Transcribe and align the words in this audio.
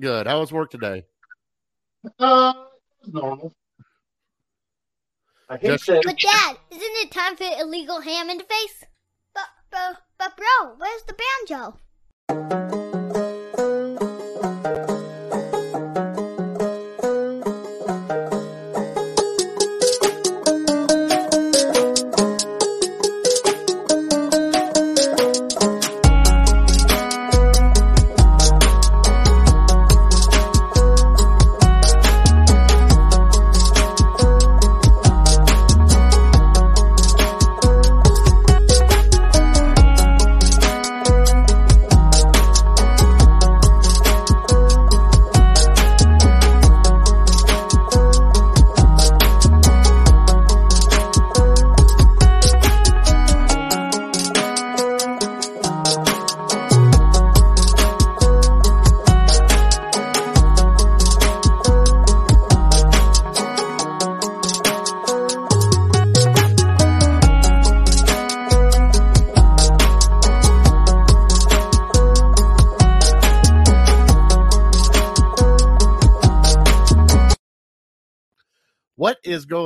good. 0.00 0.26
How 0.26 0.40
was 0.40 0.52
work 0.52 0.70
today? 0.70 1.04
Uh, 2.18 2.52
it's 3.02 3.12
normal. 3.12 3.52
I 5.48 5.56
hate 5.56 5.68
Just- 5.68 5.86
that. 5.86 6.02
But 6.04 6.18
Dad, 6.18 6.56
isn't 6.70 6.82
it 6.82 7.10
time 7.10 7.36
for 7.36 7.44
illegal 7.60 8.00
ham 8.00 8.28
to 8.28 8.38
the 8.38 8.44
face? 8.44 8.84
But, 9.34 9.48
but, 9.70 9.96
but 10.18 10.36
bro, 10.36 10.74
where's 10.78 11.02
the 11.02 11.16
banjo? 11.48 12.79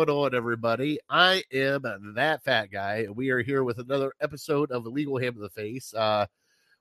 Going 0.06 0.18
on, 0.18 0.34
everybody? 0.34 0.98
I 1.08 1.44
am 1.50 2.12
that 2.14 2.44
fat 2.44 2.70
guy. 2.70 3.06
We 3.14 3.30
are 3.30 3.40
here 3.40 3.64
with 3.64 3.78
another 3.78 4.12
episode 4.20 4.70
of 4.70 4.84
Illegal 4.84 5.18
Ham 5.18 5.32
to 5.34 5.40
the 5.40 5.48
Face. 5.48 5.94
Uh, 5.94 6.26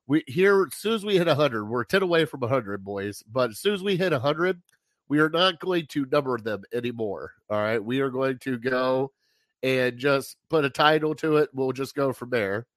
we 0.08 0.26
here 0.28 0.68
as 0.70 0.78
soon 0.78 0.94
as 0.94 1.06
we 1.06 1.18
hit 1.18 1.28
hundred, 1.28 1.66
we're 1.66 1.86
ten 1.86 2.02
away 2.02 2.26
from 2.26 2.42
hundred, 2.42 2.84
boys. 2.84 3.24
But 3.32 3.52
as 3.52 3.60
soon 3.60 3.76
as 3.76 3.84
we 3.84 3.96
hit 3.96 4.12
hundred, 4.12 4.62
we 5.08 5.20
are 5.20 5.30
not 5.30 5.62
going 5.62 5.88
to 5.88 6.06
number 6.12 6.38
them 6.38 6.64
anymore. 6.74 7.32
All 7.50 7.60
right, 7.60 7.82
we 7.82 8.02
are 8.02 8.10
going 8.10 8.40
to 8.40 8.58
go 8.58 9.14
and 9.62 9.98
just 9.98 10.36
put 10.50 10.66
a 10.66 10.70
title 10.70 11.16
to 11.16 11.38
it. 11.38 11.50
We'll 11.54 11.72
just 11.72 11.96
go 11.96 12.12
from 12.12 12.30
there. 12.30 12.68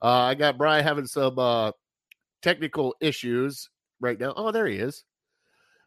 Uh, 0.00 0.22
I 0.22 0.34
got 0.34 0.58
Brian 0.58 0.82
having 0.82 1.06
some 1.06 1.38
uh, 1.38 1.70
technical 2.40 2.96
issues 3.00 3.70
right 4.00 4.18
now. 4.18 4.32
Oh, 4.36 4.50
there 4.50 4.66
he 4.66 4.78
is. 4.78 5.04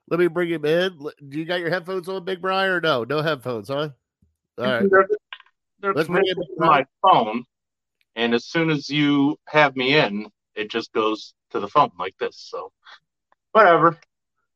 Let 0.10 0.22
me 0.22 0.28
bring 0.28 0.50
him 0.50 0.64
in. 0.64 0.98
Do 1.28 1.38
you 1.38 1.44
got 1.44 1.60
your 1.60 1.72
headphones 1.72 2.08
on, 2.08 2.24
Big 2.24 2.40
Brian, 2.40 2.72
or 2.72 2.80
no? 2.80 3.04
No 3.04 3.22
headphones, 3.22 3.68
huh? 3.68 3.90
All 4.58 4.66
right. 4.66 4.90
They're, 4.90 5.08
they're 5.80 5.94
Let's 5.94 6.08
bring 6.08 6.24
it 6.26 6.36
to 6.36 6.46
my 6.58 6.86
phone, 7.02 7.44
and 8.16 8.34
as 8.34 8.46
soon 8.46 8.70
as 8.70 8.90
you 8.90 9.38
have 9.48 9.76
me 9.76 9.98
in, 9.98 10.28
it 10.56 10.72
just 10.72 10.92
goes 10.94 11.34
to 11.52 11.60
the 11.60 11.68
phone 11.68 11.92
like 12.00 12.18
this. 12.18 12.38
So, 12.38 12.72
whatever, 13.52 13.98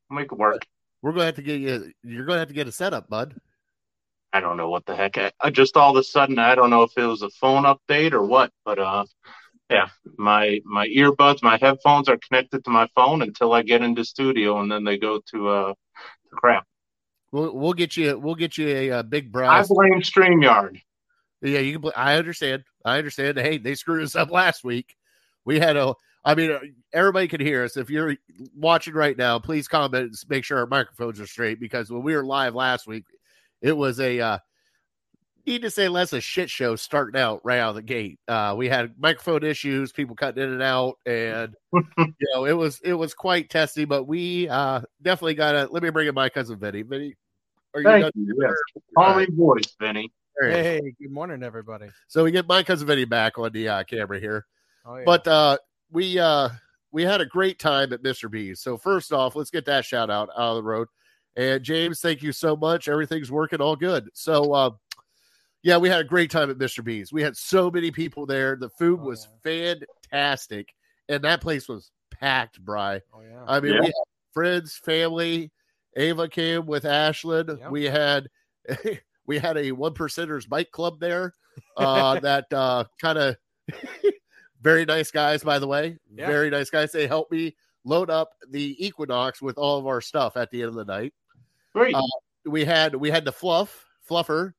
make 0.10 0.32
it 0.32 0.38
work. 0.38 0.66
We're 1.02 1.12
gonna 1.12 1.26
have 1.26 1.36
to 1.36 1.42
get 1.42 1.60
you. 1.60 1.92
You're 2.04 2.26
gonna 2.26 2.40
have 2.40 2.48
to 2.48 2.54
get 2.54 2.68
a 2.68 2.72
setup, 2.72 3.10
bud. 3.10 3.36
I 4.32 4.42
don't 4.42 4.58
know 4.58 4.70
what 4.70 4.86
the 4.86 4.96
heck. 4.96 5.18
I, 5.18 5.32
I 5.42 5.50
just 5.50 5.76
all 5.76 5.92
of 5.92 5.98
a 5.98 6.04
sudden, 6.04 6.40
I 6.40 6.56
don't 6.56 6.70
know 6.70 6.84
if 6.84 6.98
it 6.98 7.06
was 7.06 7.22
a 7.22 7.30
phone 7.30 7.64
update 7.64 8.14
or 8.14 8.24
what, 8.24 8.52
but 8.64 8.80
uh, 8.80 9.06
yeah, 9.70 9.88
my 10.18 10.62
my 10.66 10.88
earbuds, 10.88 11.44
my 11.44 11.58
headphones 11.58 12.10
are 12.10 12.18
connected 12.18 12.64
to 12.66 12.70
my 12.72 12.88
phone 12.96 13.22
until 13.22 13.54
I 13.54 13.62
get 13.64 13.82
into 13.82 14.06
studio, 14.06 14.60
and 14.60 14.72
then 14.72 14.84
they 14.84 14.98
go 14.98 15.22
to 15.32 15.48
uh, 15.50 15.74
to 15.74 16.36
crap. 16.36 16.66
We'll 17.32 17.56
we'll 17.56 17.74
get 17.74 17.96
you. 17.96 18.18
We'll 18.18 18.36
get 18.36 18.58
you 18.58 18.68
a, 18.68 18.92
uh 18.92 19.04
big 19.04 19.28
I 19.28 19.30
brass. 19.30 19.68
blame 19.68 20.02
Streamyard. 20.02 20.82
Yeah, 21.42 21.60
you 21.60 21.74
can. 21.74 21.82
bl- 21.82 21.90
I 21.96 22.16
understand. 22.16 22.64
I 22.84 22.98
understand. 22.98 23.38
Hey, 23.38 23.58
they 23.58 23.76
screwed 23.76 24.04
us 24.04 24.16
up 24.16 24.32
last 24.32 24.64
week. 24.64 24.96
We 25.46 25.60
had 25.60 25.78
a. 25.78 25.94
I 26.26 26.36
mean, 26.36 26.76
everybody 26.92 27.28
can 27.28 27.40
hear 27.40 27.64
us. 27.64 27.78
If 27.78 27.90
you're 27.90 28.16
watching 28.56 28.94
right 28.94 29.18
now, 29.18 29.40
please 29.40 29.68
comment. 29.68 30.04
and 30.06 30.16
Make 30.28 30.44
sure 30.44 30.58
our 30.58 30.68
microphones 30.68 31.20
are 31.20 31.26
straight 31.28 31.60
because 31.60 31.90
when 31.90 32.04
we 32.04 32.14
were 32.16 32.26
live 32.26 32.56
last 32.56 32.88
week, 32.88 33.06
it 33.62 33.72
was 33.76 34.00
a. 34.00 34.20
Uh, 34.20 34.38
need 35.50 35.64
to 35.64 35.72
say 35.72 35.90
less 35.90 36.14
a 36.14 36.22
shit 36.22 36.50
show 36.50 36.76
starting 36.76 37.20
out 37.20 37.42
right 37.44 37.60
out 37.60 37.70
of 37.70 37.76
the 37.76 37.82
gate. 37.82 38.20
Uh, 38.28 38.54
we 38.56 38.70
had 38.70 38.94
microphone 38.98 39.44
issues, 39.44 39.92
people 39.92 40.16
cutting 40.16 40.44
in 40.44 40.54
and 40.54 40.62
out, 40.62 40.98
and 41.06 41.56
you 41.74 42.14
know 42.34 42.46
it 42.46 42.54
was 42.54 42.80
it 42.84 42.94
was 42.94 43.14
quite 43.14 43.50
testy. 43.50 43.86
But 43.86 44.06
we 44.06 44.48
uh, 44.48 44.82
definitely 45.02 45.34
got 45.34 45.54
to. 45.54 45.68
Let 45.72 45.84
me 45.84 45.90
bring 45.90 46.08
in 46.08 46.16
my 46.16 46.30
cousin 46.30 46.58
Vinny. 46.58 46.84
Vinny, 46.84 47.16
are 47.74 47.82
you 47.82 47.88
Thank 47.88 48.16
you. 48.16 48.36
Yes. 48.40 48.54
Call 48.98 49.16
me 49.16 49.26
voice, 49.32 49.76
Vinny. 49.82 50.12
There 50.40 50.52
he 50.52 50.58
is. 50.58 50.66
Hey, 50.66 50.94
good 51.02 51.12
morning, 51.12 51.44
everybody. 51.44 51.90
So 52.08 52.24
we 52.24 52.32
get 52.32 52.48
my 52.48 52.64
cousin 52.64 52.88
Vinny 52.88 53.06
back 53.06 53.38
on 53.38 53.52
the 53.52 53.68
uh, 53.68 53.84
camera 53.84 54.20
here. 54.20 54.46
Oh, 54.86 54.98
yeah. 54.98 55.04
But 55.06 55.28
uh, 55.28 55.58
we 55.92 56.20
uh, 56.20 56.50
we 56.92 57.04
had 57.04 57.22
a 57.22 57.26
great 57.26 57.60
time 57.60 57.92
at 57.92 58.04
Mr. 58.04 58.30
B's. 58.30 58.62
So 58.62 58.78
first 58.78 59.12
off, 59.12 59.36
let's 59.36 59.52
get 59.52 59.66
that 59.66 59.84
shout 59.84 60.10
out 60.12 60.30
out 60.38 60.52
of 60.52 60.56
the 60.58 60.64
road. 60.64 60.88
And 61.36 61.64
James, 61.64 62.02
thank 62.02 62.22
you 62.22 62.32
so 62.32 62.56
much. 62.56 62.88
Everything's 62.88 63.32
working 63.32 63.62
all 63.62 63.76
good. 63.76 64.10
So 64.14 64.54
uh, 64.54 64.72
yeah, 65.64 65.78
we 65.78 65.90
had 65.90 66.00
a 66.02 66.04
great 66.06 66.32
time 66.32 66.50
at 66.50 66.58
Mr. 66.58 66.84
B's. 66.84 67.12
We 67.12 67.22
had 67.22 67.36
so 67.38 67.70
many 67.70 67.92
people 67.92 68.26
there. 68.26 68.56
The 68.56 68.70
food 68.70 69.00
Oh, 69.02 69.06
was 69.08 69.28
fantastic, 69.44 70.74
and 71.08 71.24
that 71.24 71.42
place 71.42 71.68
was 71.68 71.92
packed. 72.12 72.64
Bry, 72.64 73.02
oh, 73.14 73.22
yeah. 73.22 73.44
I 73.48 73.60
mean, 73.60 73.74
Yeah. 73.74 73.80
we 73.82 73.86
had 73.88 73.94
friends, 74.34 74.76
family. 74.84 75.52
Ava 75.96 76.28
came 76.30 76.66
with 76.66 76.84
Ashlyn. 76.84 77.60
Yep. 77.60 77.72
We 77.72 77.86
had 77.86 78.28
we 79.26 79.38
had 79.40 79.58
a 79.58 79.72
one 79.72 79.94
percenters 79.94 80.48
bike 80.48 80.72
club 80.72 81.00
there. 81.00 81.34
Uh, 81.76 82.20
that 82.22 82.52
uh, 82.54 82.86
kind 83.02 83.18
of 83.18 83.36
very 84.62 84.86
nice 84.86 85.12
guys, 85.12 85.44
by 85.44 85.60
the 85.60 85.68
way. 85.68 85.98
Yeah. 86.14 86.28
Very 86.28 86.50
nice 86.50 86.70
guys. 86.70 86.92
They 86.92 87.08
helped 87.08 87.32
me 87.32 87.56
load 87.86 88.10
up 88.10 88.32
the 88.50 88.76
Equinox 88.86 89.42
with 89.42 89.58
all 89.58 89.78
of 89.80 89.88
our 89.88 90.02
stuff 90.02 90.38
at 90.38 90.52
the 90.52 90.62
end 90.62 90.70
of 90.70 90.76
the 90.76 90.86
night. 90.86 91.14
Great. 91.74 91.96
Uh, 91.96 92.02
We 92.46 92.66
had 92.66 92.96
we 92.96 93.10
had 93.12 93.26
the 93.26 93.32
fluff 93.32 93.86
fluffer 94.10 94.54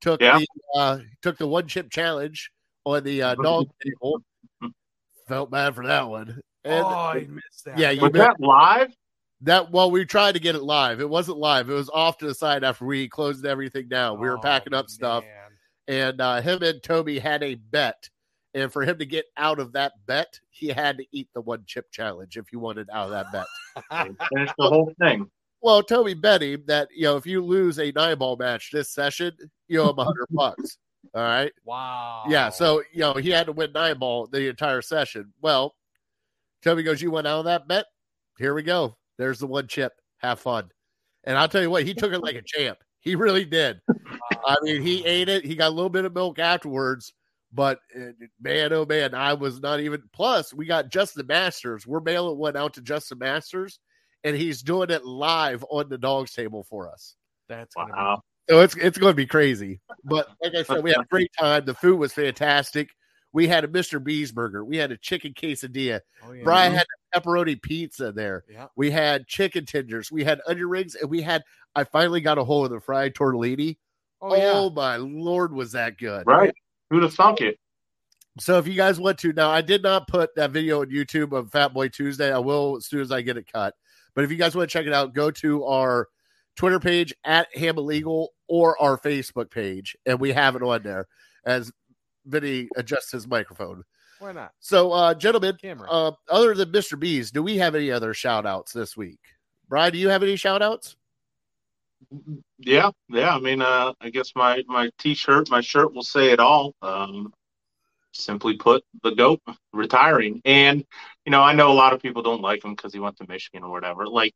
took 0.00 0.20
Yeah. 0.20 0.38
the 0.38 0.46
uh, 0.78 0.98
took 1.22 1.38
the 1.38 1.46
one 1.46 1.66
chip 1.66 1.90
challenge 1.90 2.50
on 2.84 3.02
the 3.04 3.22
uh, 3.22 3.34
dog 3.36 3.68
table. 3.84 4.22
Felt 5.26 5.50
bad 5.50 5.74
for 5.74 5.86
that 5.86 6.08
one. 6.08 6.40
And 6.64 6.84
oh, 6.84 6.88
I 6.88 7.26
missed 7.28 7.64
that. 7.66 7.78
Yeah, 7.78 7.90
you 7.90 8.00
Was 8.02 8.12
bet. 8.12 8.28
that 8.28 8.40
live? 8.40 8.92
that 9.42 9.70
well, 9.70 9.90
we 9.90 10.04
tried 10.04 10.32
to 10.32 10.40
get 10.40 10.54
it 10.56 10.62
live. 10.62 11.00
It 11.00 11.08
wasn't 11.08 11.38
live. 11.38 11.70
It 11.70 11.74
was 11.74 11.90
off 11.90 12.18
to 12.18 12.26
the 12.26 12.34
side 12.34 12.64
after 12.64 12.84
we 12.84 13.08
closed 13.08 13.46
everything 13.46 13.88
down. 13.88 14.18
We 14.20 14.28
were 14.28 14.38
Oh, 14.38 14.40
packing 14.40 14.74
up 14.74 14.88
stuff, 14.88 15.22
man. 15.24 16.06
and 16.10 16.20
uh, 16.20 16.40
him 16.40 16.62
and 16.62 16.82
Toby 16.82 17.18
had 17.18 17.42
a 17.42 17.54
bet. 17.54 18.08
And 18.54 18.72
for 18.72 18.82
him 18.82 18.98
to 18.98 19.06
get 19.06 19.26
out 19.36 19.60
of 19.60 19.72
that 19.72 19.92
bet, 20.06 20.40
he 20.50 20.68
had 20.68 20.96
to 20.98 21.04
eat 21.12 21.28
the 21.34 21.40
one 21.42 21.62
chip 21.66 21.90
challenge 21.92 22.36
if 22.38 22.48
he 22.48 22.56
wanted 22.56 22.88
out 22.92 23.12
of 23.12 23.30
that 23.30 23.30
bet. 23.30 24.16
Finish 24.32 24.50
the 24.58 24.68
whole 24.68 24.92
thing. 25.00 25.30
Well, 25.60 25.82
Toby 25.82 26.14
bet 26.14 26.42
him 26.42 26.64
that 26.66 26.88
you 26.94 27.04
know 27.04 27.16
if 27.16 27.26
you 27.26 27.44
lose 27.44 27.78
a 27.78 27.92
nine 27.92 28.18
ball 28.18 28.36
match 28.36 28.70
this 28.72 28.90
session, 28.90 29.32
you 29.66 29.80
owe 29.80 29.90
him 29.90 29.98
a 29.98 30.04
hundred 30.04 30.26
bucks. 30.30 30.78
All 31.14 31.22
right. 31.22 31.52
wow. 31.64 32.24
Yeah. 32.28 32.50
So 32.50 32.82
you 32.92 33.00
know 33.00 33.14
he 33.14 33.30
had 33.30 33.46
to 33.46 33.52
win 33.52 33.72
nine 33.72 33.98
ball 33.98 34.26
the 34.26 34.48
entire 34.48 34.82
session. 34.82 35.32
Well, 35.40 35.74
Toby 36.62 36.82
goes, 36.82 37.02
"You 37.02 37.10
went 37.10 37.26
out 37.26 37.40
of 37.40 37.44
that 37.46 37.66
bet. 37.66 37.86
Here 38.38 38.54
we 38.54 38.62
go. 38.62 38.96
There's 39.16 39.38
the 39.38 39.46
one 39.46 39.66
chip. 39.66 39.92
Have 40.18 40.40
fun." 40.40 40.70
And 41.24 41.36
I'll 41.36 41.48
tell 41.48 41.62
you 41.62 41.70
what, 41.70 41.84
he 41.84 41.94
took 41.94 42.12
it 42.12 42.22
like 42.22 42.36
a 42.36 42.42
champ. 42.42 42.78
He 43.00 43.14
really 43.14 43.44
did. 43.44 43.80
I 44.46 44.56
mean, 44.62 44.82
he 44.82 45.04
ate 45.04 45.28
it. 45.28 45.44
He 45.44 45.54
got 45.54 45.68
a 45.68 45.74
little 45.74 45.90
bit 45.90 46.04
of 46.04 46.14
milk 46.14 46.38
afterwards, 46.38 47.12
but 47.52 47.80
uh, 47.96 48.12
man, 48.40 48.72
oh 48.72 48.84
man, 48.84 49.14
I 49.14 49.34
was 49.34 49.60
not 49.60 49.80
even. 49.80 50.02
Plus, 50.12 50.52
we 50.52 50.66
got 50.66 50.90
Justin 50.90 51.26
Masters. 51.26 51.86
We're 51.86 52.00
mailing 52.00 52.38
one 52.38 52.56
out 52.56 52.74
to 52.74 52.80
Justin 52.80 53.18
Masters, 53.18 53.78
and 54.24 54.36
he's 54.36 54.62
doing 54.62 54.90
it 54.90 55.04
live 55.04 55.64
on 55.70 55.88
the 55.88 55.98
dogs 55.98 56.32
table 56.32 56.64
for 56.64 56.90
us. 56.90 57.14
That's 57.48 57.74
gonna 57.74 57.92
Wow. 57.92 58.22
So 58.48 58.60
it's 58.60 58.74
it's 58.76 58.98
going 58.98 59.12
to 59.12 59.16
be 59.16 59.26
crazy. 59.26 59.80
But 60.04 60.28
like 60.42 60.54
I 60.54 60.62
said, 60.62 60.82
we 60.82 60.90
had 60.90 61.00
a 61.00 61.06
great 61.10 61.30
time. 61.38 61.64
The 61.66 61.74
food 61.74 61.98
was 61.98 62.14
fantastic. 62.14 62.90
We 63.32 63.46
had 63.46 63.64
a 63.64 63.68
Mr. 63.68 64.02
B's 64.02 64.32
burger. 64.32 64.64
We 64.64 64.78
had 64.78 64.90
a 64.90 64.96
chicken 64.96 65.34
quesadilla. 65.34 66.00
Oh, 66.24 66.32
yeah. 66.32 66.44
Brian 66.44 66.70
mm-hmm. 66.70 66.78
had 66.78 66.86
a 67.12 67.20
pepperoni 67.20 67.60
pizza 67.60 68.10
there. 68.10 68.44
Yeah. 68.50 68.68
We 68.74 68.90
had 68.90 69.26
chicken 69.26 69.66
tenders. 69.66 70.10
We 70.10 70.24
had 70.24 70.40
onion 70.46 70.68
rings, 70.68 70.94
and 70.94 71.10
we 71.10 71.20
had. 71.20 71.44
I 71.74 71.84
finally 71.84 72.22
got 72.22 72.38
a 72.38 72.44
hold 72.44 72.66
of 72.66 72.72
the 72.72 72.80
fried 72.80 73.14
tortellini. 73.14 73.76
Oh, 74.22 74.30
Oh, 74.30 74.64
yeah. 74.64 74.74
my 74.74 74.96
lord, 74.96 75.52
was 75.52 75.72
that 75.72 75.98
good! 75.98 76.26
Right. 76.26 76.54
Who'd 76.88 77.02
have 77.02 77.14
thunk 77.14 77.42
it? 77.42 77.58
So 78.40 78.56
if 78.58 78.66
you 78.66 78.74
guys 78.74 78.98
want 78.98 79.18
to, 79.18 79.32
now 79.32 79.50
I 79.50 79.60
did 79.60 79.82
not 79.82 80.08
put 80.08 80.34
that 80.36 80.52
video 80.52 80.80
on 80.80 80.90
YouTube 80.90 81.32
of 81.32 81.50
Fat 81.50 81.74
Boy 81.74 81.88
Tuesday. 81.88 82.32
I 82.32 82.38
will 82.38 82.76
as 82.76 82.86
soon 82.86 83.00
as 83.00 83.12
I 83.12 83.20
get 83.20 83.36
it 83.36 83.52
cut. 83.52 83.74
But 84.18 84.24
if 84.24 84.32
you 84.32 84.36
guys 84.36 84.56
want 84.56 84.68
to 84.68 84.72
check 84.72 84.84
it 84.84 84.92
out, 84.92 85.14
go 85.14 85.30
to 85.30 85.64
our 85.64 86.08
Twitter 86.56 86.80
page 86.80 87.14
at 87.22 87.46
Ham 87.54 87.78
Illegal 87.78 88.32
or 88.48 88.76
our 88.82 88.98
Facebook 88.98 89.48
page, 89.48 89.96
and 90.06 90.18
we 90.18 90.32
have 90.32 90.56
it 90.56 90.62
on 90.64 90.82
there 90.82 91.06
as 91.46 91.70
Vinny 92.26 92.68
adjusts 92.74 93.12
his 93.12 93.28
microphone. 93.28 93.84
Why 94.18 94.32
not? 94.32 94.50
So, 94.58 94.90
uh, 94.90 95.14
gentlemen, 95.14 95.56
Camera. 95.62 95.88
uh, 95.88 96.10
other 96.28 96.52
than 96.54 96.72
Mr. 96.72 96.98
B's, 96.98 97.30
do 97.30 97.44
we 97.44 97.58
have 97.58 97.76
any 97.76 97.92
other 97.92 98.12
shout 98.12 98.44
outs 98.44 98.72
this 98.72 98.96
week? 98.96 99.20
Brian, 99.68 99.92
do 99.92 100.00
you 100.00 100.08
have 100.08 100.24
any 100.24 100.34
shout 100.34 100.62
outs? 100.62 100.96
Yeah, 102.58 102.90
yeah. 103.08 103.36
I 103.36 103.38
mean, 103.38 103.62
uh, 103.62 103.92
I 104.00 104.10
guess 104.10 104.32
my 104.34 104.64
my 104.66 104.90
t-shirt, 104.98 105.48
my 105.48 105.60
shirt 105.60 105.94
will 105.94 106.02
say 106.02 106.32
it 106.32 106.40
all. 106.40 106.74
Um, 106.82 107.32
simply 108.18 108.56
put, 108.56 108.84
the 109.02 109.14
goat 109.14 109.40
retiring, 109.72 110.40
and 110.44 110.84
you 111.24 111.30
know, 111.32 111.42
I 111.42 111.52
know 111.54 111.70
a 111.70 111.74
lot 111.74 111.92
of 111.92 112.02
people 112.02 112.22
don't 112.22 112.42
like 112.42 112.64
him 112.64 112.74
because 112.74 112.92
he 112.92 113.00
went 113.00 113.16
to 113.18 113.26
Michigan 113.28 113.62
or 113.62 113.70
whatever. 113.70 114.06
Like, 114.06 114.34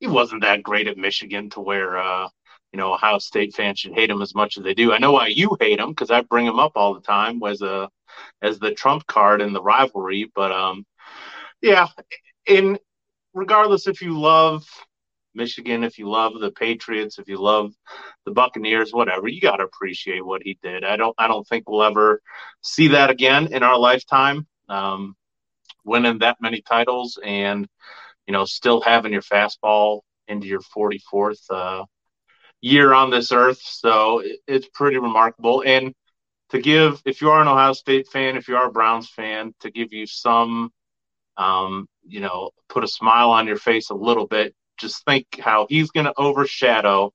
he 0.00 0.06
wasn't 0.06 0.42
that 0.42 0.62
great 0.62 0.86
at 0.88 0.96
Michigan 0.96 1.50
to 1.50 1.60
where 1.60 1.98
uh, 1.98 2.28
you 2.72 2.78
know 2.78 2.94
Ohio 2.94 3.18
State 3.18 3.54
fans 3.54 3.78
should 3.80 3.94
hate 3.94 4.10
him 4.10 4.22
as 4.22 4.34
much 4.34 4.56
as 4.56 4.64
they 4.64 4.74
do. 4.74 4.92
I 4.92 4.98
know 4.98 5.12
why 5.12 5.28
you 5.28 5.56
hate 5.60 5.80
him 5.80 5.90
because 5.90 6.10
I 6.10 6.22
bring 6.22 6.46
him 6.46 6.58
up 6.58 6.72
all 6.76 6.94
the 6.94 7.00
time 7.00 7.42
as 7.42 7.62
a 7.62 7.88
as 8.42 8.58
the 8.58 8.72
trump 8.72 9.06
card 9.06 9.40
in 9.40 9.52
the 9.52 9.62
rivalry. 9.62 10.30
But 10.34 10.52
um, 10.52 10.84
yeah, 11.60 11.88
in 12.46 12.78
regardless 13.34 13.86
if 13.86 14.00
you 14.02 14.18
love 14.18 14.64
Michigan, 15.38 15.84
if 15.84 15.98
you 15.98 16.10
love 16.10 16.38
the 16.38 16.50
Patriots, 16.50 17.18
if 17.18 17.28
you 17.28 17.40
love 17.40 17.72
the 18.26 18.32
Buccaneers, 18.32 18.92
whatever, 18.92 19.28
you 19.28 19.40
got 19.40 19.56
to 19.56 19.64
appreciate 19.64 20.24
what 20.24 20.42
he 20.42 20.58
did. 20.62 20.84
I 20.84 20.96
don't, 20.96 21.14
I 21.16 21.28
don't 21.28 21.46
think 21.48 21.68
we'll 21.68 21.82
ever 21.82 22.20
see 22.60 22.88
that 22.88 23.08
again 23.08 23.52
in 23.52 23.62
our 23.62 23.78
lifetime. 23.78 24.46
Um, 24.68 25.16
winning 25.88 26.18
that 26.18 26.36
many 26.40 26.60
titles 26.60 27.18
and 27.24 27.66
you 28.26 28.32
know 28.32 28.44
still 28.44 28.80
having 28.80 29.12
your 29.12 29.22
fastball 29.22 30.00
into 30.28 30.46
your 30.46 30.60
44th 30.60 31.40
uh, 31.50 31.84
year 32.60 32.92
on 32.92 33.10
this 33.10 33.32
earth, 33.32 33.60
so 33.62 34.18
it, 34.18 34.40
it's 34.46 34.68
pretty 34.74 34.98
remarkable. 34.98 35.62
And 35.64 35.94
to 36.50 36.60
give, 36.60 37.00
if 37.06 37.22
you 37.22 37.30
are 37.30 37.40
an 37.40 37.48
Ohio 37.48 37.72
State 37.72 38.08
fan, 38.08 38.36
if 38.36 38.48
you 38.48 38.56
are 38.56 38.68
a 38.68 38.72
Browns 38.72 39.08
fan, 39.08 39.54
to 39.60 39.70
give 39.70 39.92
you 39.92 40.06
some, 40.06 40.70
um, 41.38 41.86
you 42.06 42.20
know, 42.20 42.50
put 42.68 42.84
a 42.84 42.88
smile 42.88 43.30
on 43.30 43.46
your 43.46 43.56
face 43.56 43.88
a 43.88 43.94
little 43.94 44.26
bit 44.26 44.54
just 44.78 45.04
think 45.04 45.26
how 45.40 45.66
he's 45.68 45.90
going 45.90 46.06
to 46.06 46.14
overshadow 46.16 47.12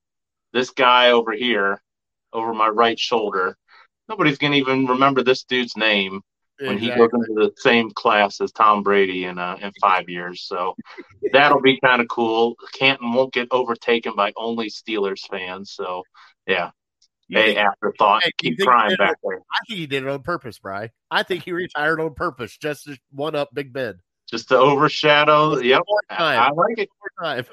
this 0.51 0.69
guy 0.69 1.11
over 1.11 1.31
here 1.31 1.81
over 2.31 2.53
my 2.53 2.67
right 2.67 2.99
shoulder. 2.99 3.57
Nobody's 4.09 4.37
going 4.37 4.53
to 4.53 4.59
even 4.59 4.85
remember 4.85 5.23
this 5.23 5.43
dude's 5.43 5.77
name 5.77 6.21
when 6.59 6.77
he 6.77 6.89
goes 6.89 7.09
into 7.13 7.33
the 7.33 7.51
same 7.57 7.91
class 7.91 8.39
as 8.39 8.51
Tom 8.51 8.83
Brady 8.83 9.25
in 9.25 9.37
uh, 9.37 9.57
in 9.61 9.71
five 9.81 10.09
years. 10.09 10.43
So 10.43 10.75
that'll 11.31 11.61
be 11.61 11.79
kind 11.79 12.01
of 12.01 12.07
cool. 12.09 12.55
Canton 12.73 13.13
won't 13.13 13.33
get 13.33 13.47
overtaken 13.51 14.13
by 14.15 14.33
only 14.37 14.69
Steelers 14.69 15.21
fans. 15.29 15.71
So 15.71 16.03
yeah, 16.47 16.71
You 17.27 17.39
hey, 17.39 17.55
afterthought. 17.57 18.23
Hey, 18.23 18.31
Keep 18.37 18.59
crying 18.59 18.95
back 18.97 19.17
there. 19.23 19.39
I 19.39 19.65
think 19.67 19.79
he 19.79 19.87
did 19.87 20.03
it 20.03 20.09
on 20.09 20.21
purpose, 20.21 20.59
Bry. 20.59 20.91
I 21.09 21.23
think 21.23 21.43
he 21.43 21.51
retired 21.51 21.99
on 21.99 22.13
purpose 22.13 22.57
just 22.57 22.85
to 22.85 22.97
one 23.11 23.35
up 23.35 23.49
Big 23.53 23.73
Ben. 23.73 23.95
Just 24.33 24.49
to 24.49 24.57
overshadow. 24.57 25.59
Yep, 25.59 25.83
I. 26.09 26.35
I 26.37 26.49
like 26.49 26.79
it. 26.79 26.89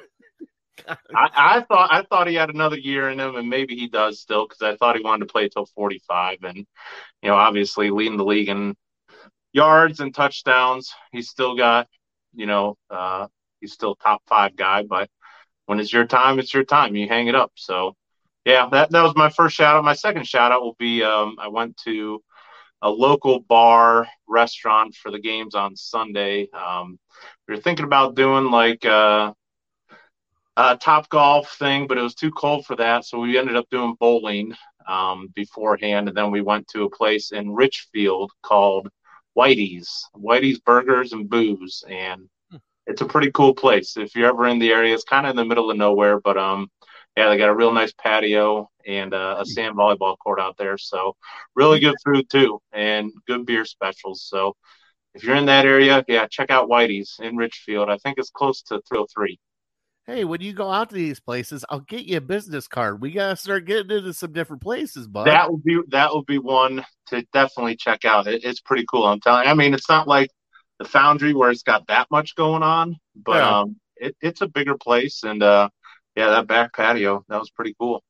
I, 0.88 0.97
I 1.15 1.61
thought 1.69 1.93
I 1.93 2.03
thought 2.09 2.27
he 2.27 2.35
had 2.35 2.49
another 2.49 2.79
year 2.79 3.11
in 3.11 3.21
him, 3.21 3.37
and 3.37 3.50
maybe 3.50 3.77
he 3.77 3.87
does 3.87 4.19
still 4.19 4.49
because 4.49 4.62
I 4.62 4.77
thought 4.77 4.97
he 4.97 5.03
wanted 5.03 5.27
to 5.27 5.31
play 5.31 5.47
till 5.50 5.67
45, 5.67 6.38
and 6.43 6.56
you 6.56 6.65
know, 7.23 7.35
obviously 7.35 7.91
leading 7.91 8.17
the 8.17 8.25
league 8.25 8.49
in 8.49 8.75
yards 9.53 10.00
and 10.00 10.15
touchdowns. 10.15 10.91
He's 11.12 11.29
still 11.29 11.55
got, 11.55 11.87
you 12.35 12.47
know, 12.47 12.79
uh, 12.88 13.26
he's 13.61 13.75
still 13.75 13.94
top 13.94 14.23
five 14.26 14.56
guy, 14.56 14.83
but 14.83 15.11
when 15.67 15.81
it's 15.81 15.93
your 15.93 16.06
time, 16.06 16.38
it's 16.38 16.55
your 16.55 16.65
time. 16.65 16.97
You 16.97 17.09
hang 17.09 17.26
it 17.26 17.35
up. 17.35 17.53
So, 17.56 17.94
yeah, 18.47 18.71
that 18.73 18.91
that 18.91 19.03
was 19.03 19.15
my 19.15 19.29
first 19.29 19.55
shout 19.55 19.76
out. 19.76 19.85
My 19.85 19.93
second 19.93 20.26
shout 20.26 20.50
out 20.50 20.62
will 20.62 20.76
be 20.79 21.03
um, 21.03 21.37
I 21.38 21.49
went 21.49 21.76
to 21.85 22.23
a 22.82 22.91
local 22.91 23.41
bar 23.41 24.09
restaurant 24.29 24.94
for 24.94 25.11
the 25.11 25.21
games 25.21 25.55
on 25.55 25.77
Sunday. 25.77 26.49
Um, 26.53 26.99
we 27.47 27.55
were 27.55 27.61
thinking 27.61 27.87
about 27.87 28.15
doing 28.15 28.50
like. 28.50 28.85
Uh, 28.85 29.32
uh, 30.56 30.77
top 30.77 31.09
golf 31.09 31.56
thing, 31.59 31.87
but 31.87 31.97
it 31.97 32.03
was 32.03 32.15
too 32.15 32.31
cold 32.32 32.67
for 32.67 32.77
that. 32.77 33.05
So 33.06 33.19
we 33.19 33.38
ended 33.38 33.56
up 33.56 33.67
doing 33.71 33.94
bowling 33.99 34.55
um, 34.87 35.29
beforehand. 35.35 36.09
And 36.09 36.17
then 36.17 36.31
we 36.31 36.43
went 36.43 36.69
to 36.69 36.85
a 36.85 36.91
place 36.91 37.32
in 37.32 37.50
Richfield 37.50 38.31
called 38.43 38.88
Whitey's, 39.38 40.06
Whitey's 40.15 40.59
Burgers 40.59 41.12
and 41.12 41.31
Booze. 41.31 41.85
And 41.88 42.29
it's 42.87 43.00
a 43.00 43.06
pretty 43.06 43.31
cool 43.31 43.55
place. 43.55 43.97
If 43.97 44.15
you're 44.15 44.29
ever 44.29 44.49
in 44.49 44.59
the 44.59 44.71
area, 44.71 44.93
it's 44.93 45.05
kind 45.05 45.26
of 45.26 45.31
in 45.31 45.37
the 45.37 45.44
middle 45.44 45.71
of 45.71 45.76
nowhere, 45.76 46.21
but 46.21 46.37
um, 46.37 46.71
yeah, 47.17 47.29
they 47.29 47.37
got 47.37 47.49
a 47.49 47.55
real 47.55 47.73
nice 47.73 47.93
patio 47.93 48.69
and 48.87 49.12
uh, 49.12 49.37
a 49.39 49.45
sand 49.47 49.77
volleyball 49.77 50.17
court 50.19 50.41
out 50.41 50.57
there. 50.59 50.79
So 50.79 51.17
really 51.55 51.81
good 51.81 51.97
food 52.05 52.31
too, 52.31 52.61
and 52.73 53.12
good 53.27 53.47
beer 53.47 53.65
specials. 53.65 54.23
So 54.23 54.57
if 55.15 55.25
you're 55.25 55.37
in 55.37 55.47
that 55.47 55.67
area, 55.67 56.05
yeah, 56.09 56.27
check 56.31 56.51
out 56.51 56.69
Whitey's 56.69 57.17
in 57.21 57.37
Richfield. 57.37 57.91
I 57.91 57.99
think 57.99 58.19
it's 58.19 58.31
close 58.31 58.62
to 58.65 58.81
303. 58.89 59.39
Hey, 60.07 60.25
when 60.25 60.41
you 60.41 60.53
go 60.53 60.71
out 60.71 60.89
to 60.91 60.95
these 60.95 61.21
places, 61.21 61.65
I'll 61.71 61.81
get 61.81 62.05
you 62.05 62.17
a 62.17 62.21
business 62.21 62.67
card. 62.67 63.01
We 63.01 63.12
gotta 63.12 63.37
start 63.37 63.65
getting 63.65 63.97
into 63.97 64.12
some 64.12 64.33
different 64.33 64.62
places, 64.62 65.07
bud. 65.07 65.27
That 65.27 65.51
would 65.51 65.62
be 65.62 65.79
that 65.89 66.15
would 66.15 66.27
be 66.27 66.39
one 66.39 66.85
to 67.09 67.23
definitely 67.33 67.77
check 67.77 68.05
out. 68.05 68.27
It, 68.27 68.45
it's 68.45 68.61
pretty 68.61 68.85
cool. 68.91 69.07
I'm 69.07 69.21
telling. 69.21 69.47
I 69.47 69.55
mean, 69.55 69.75
it's 69.75 69.89
not 69.89 70.09
like 70.09 70.31
the 70.79 70.87
Foundry 70.87 71.35
where 71.35 71.51
it's 71.51 71.62
got 71.62 71.87
that 71.89 72.09
much 72.11 72.35
going 72.35 72.62
on, 72.62 72.97
but 73.15 73.41
Yeah. 73.41 73.61
um, 73.61 73.77
it, 73.97 74.17
it's 74.23 74.41
a 74.41 74.49
bigger 74.49 74.77
place, 74.79 75.23
and 75.23 75.43
uh, 75.43 75.69
yeah, 76.21 76.31
that 76.31 76.47
back 76.47 76.75
patio 76.75 77.25
that 77.29 77.39
was 77.39 77.51
pretty 77.51 77.75
cool. 77.81 78.03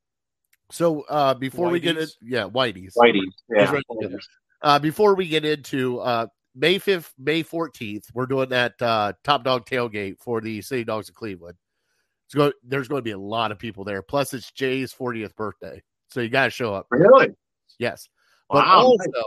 so 0.70 1.02
uh 1.08 1.34
before 1.34 1.70
we 1.70 1.80
get 1.80 1.96
it, 1.96 2.10
yeah, 2.20 2.44
Whitey's. 2.44 2.94
Whitey's, 2.96 3.34
yeah. 3.48 3.70
Right 3.72 3.82
there. 4.00 4.18
Uh 4.62 4.78
before 4.78 5.14
we 5.14 5.28
get 5.28 5.44
into 5.44 6.00
uh 6.00 6.26
May 6.54 6.78
5th, 6.80 7.10
May 7.18 7.44
14th, 7.44 8.04
we're 8.12 8.26
doing 8.26 8.48
that 8.50 8.74
uh 8.82 9.12
top 9.24 9.44
dog 9.44 9.66
tailgate 9.66 10.16
for 10.20 10.40
the 10.40 10.60
City 10.62 10.84
Dogs 10.84 11.08
of 11.08 11.14
Cleveland. 11.14 11.56
It's 12.26 12.34
go 12.34 12.52
there's 12.64 12.88
going 12.88 13.00
to 13.00 13.04
be 13.04 13.10
a 13.12 13.18
lot 13.18 13.52
of 13.52 13.58
people 13.58 13.84
there. 13.84 14.02
Plus 14.02 14.34
it's 14.34 14.50
Jay's 14.52 14.92
40th 14.92 15.34
birthday. 15.36 15.82
So 16.08 16.20
you 16.20 16.28
gotta 16.28 16.50
show 16.50 16.74
up. 16.74 16.86
Really? 16.90 17.28
Yes. 17.78 18.08
But 18.48 18.66
Wow. 18.66 18.78
also, 18.80 19.22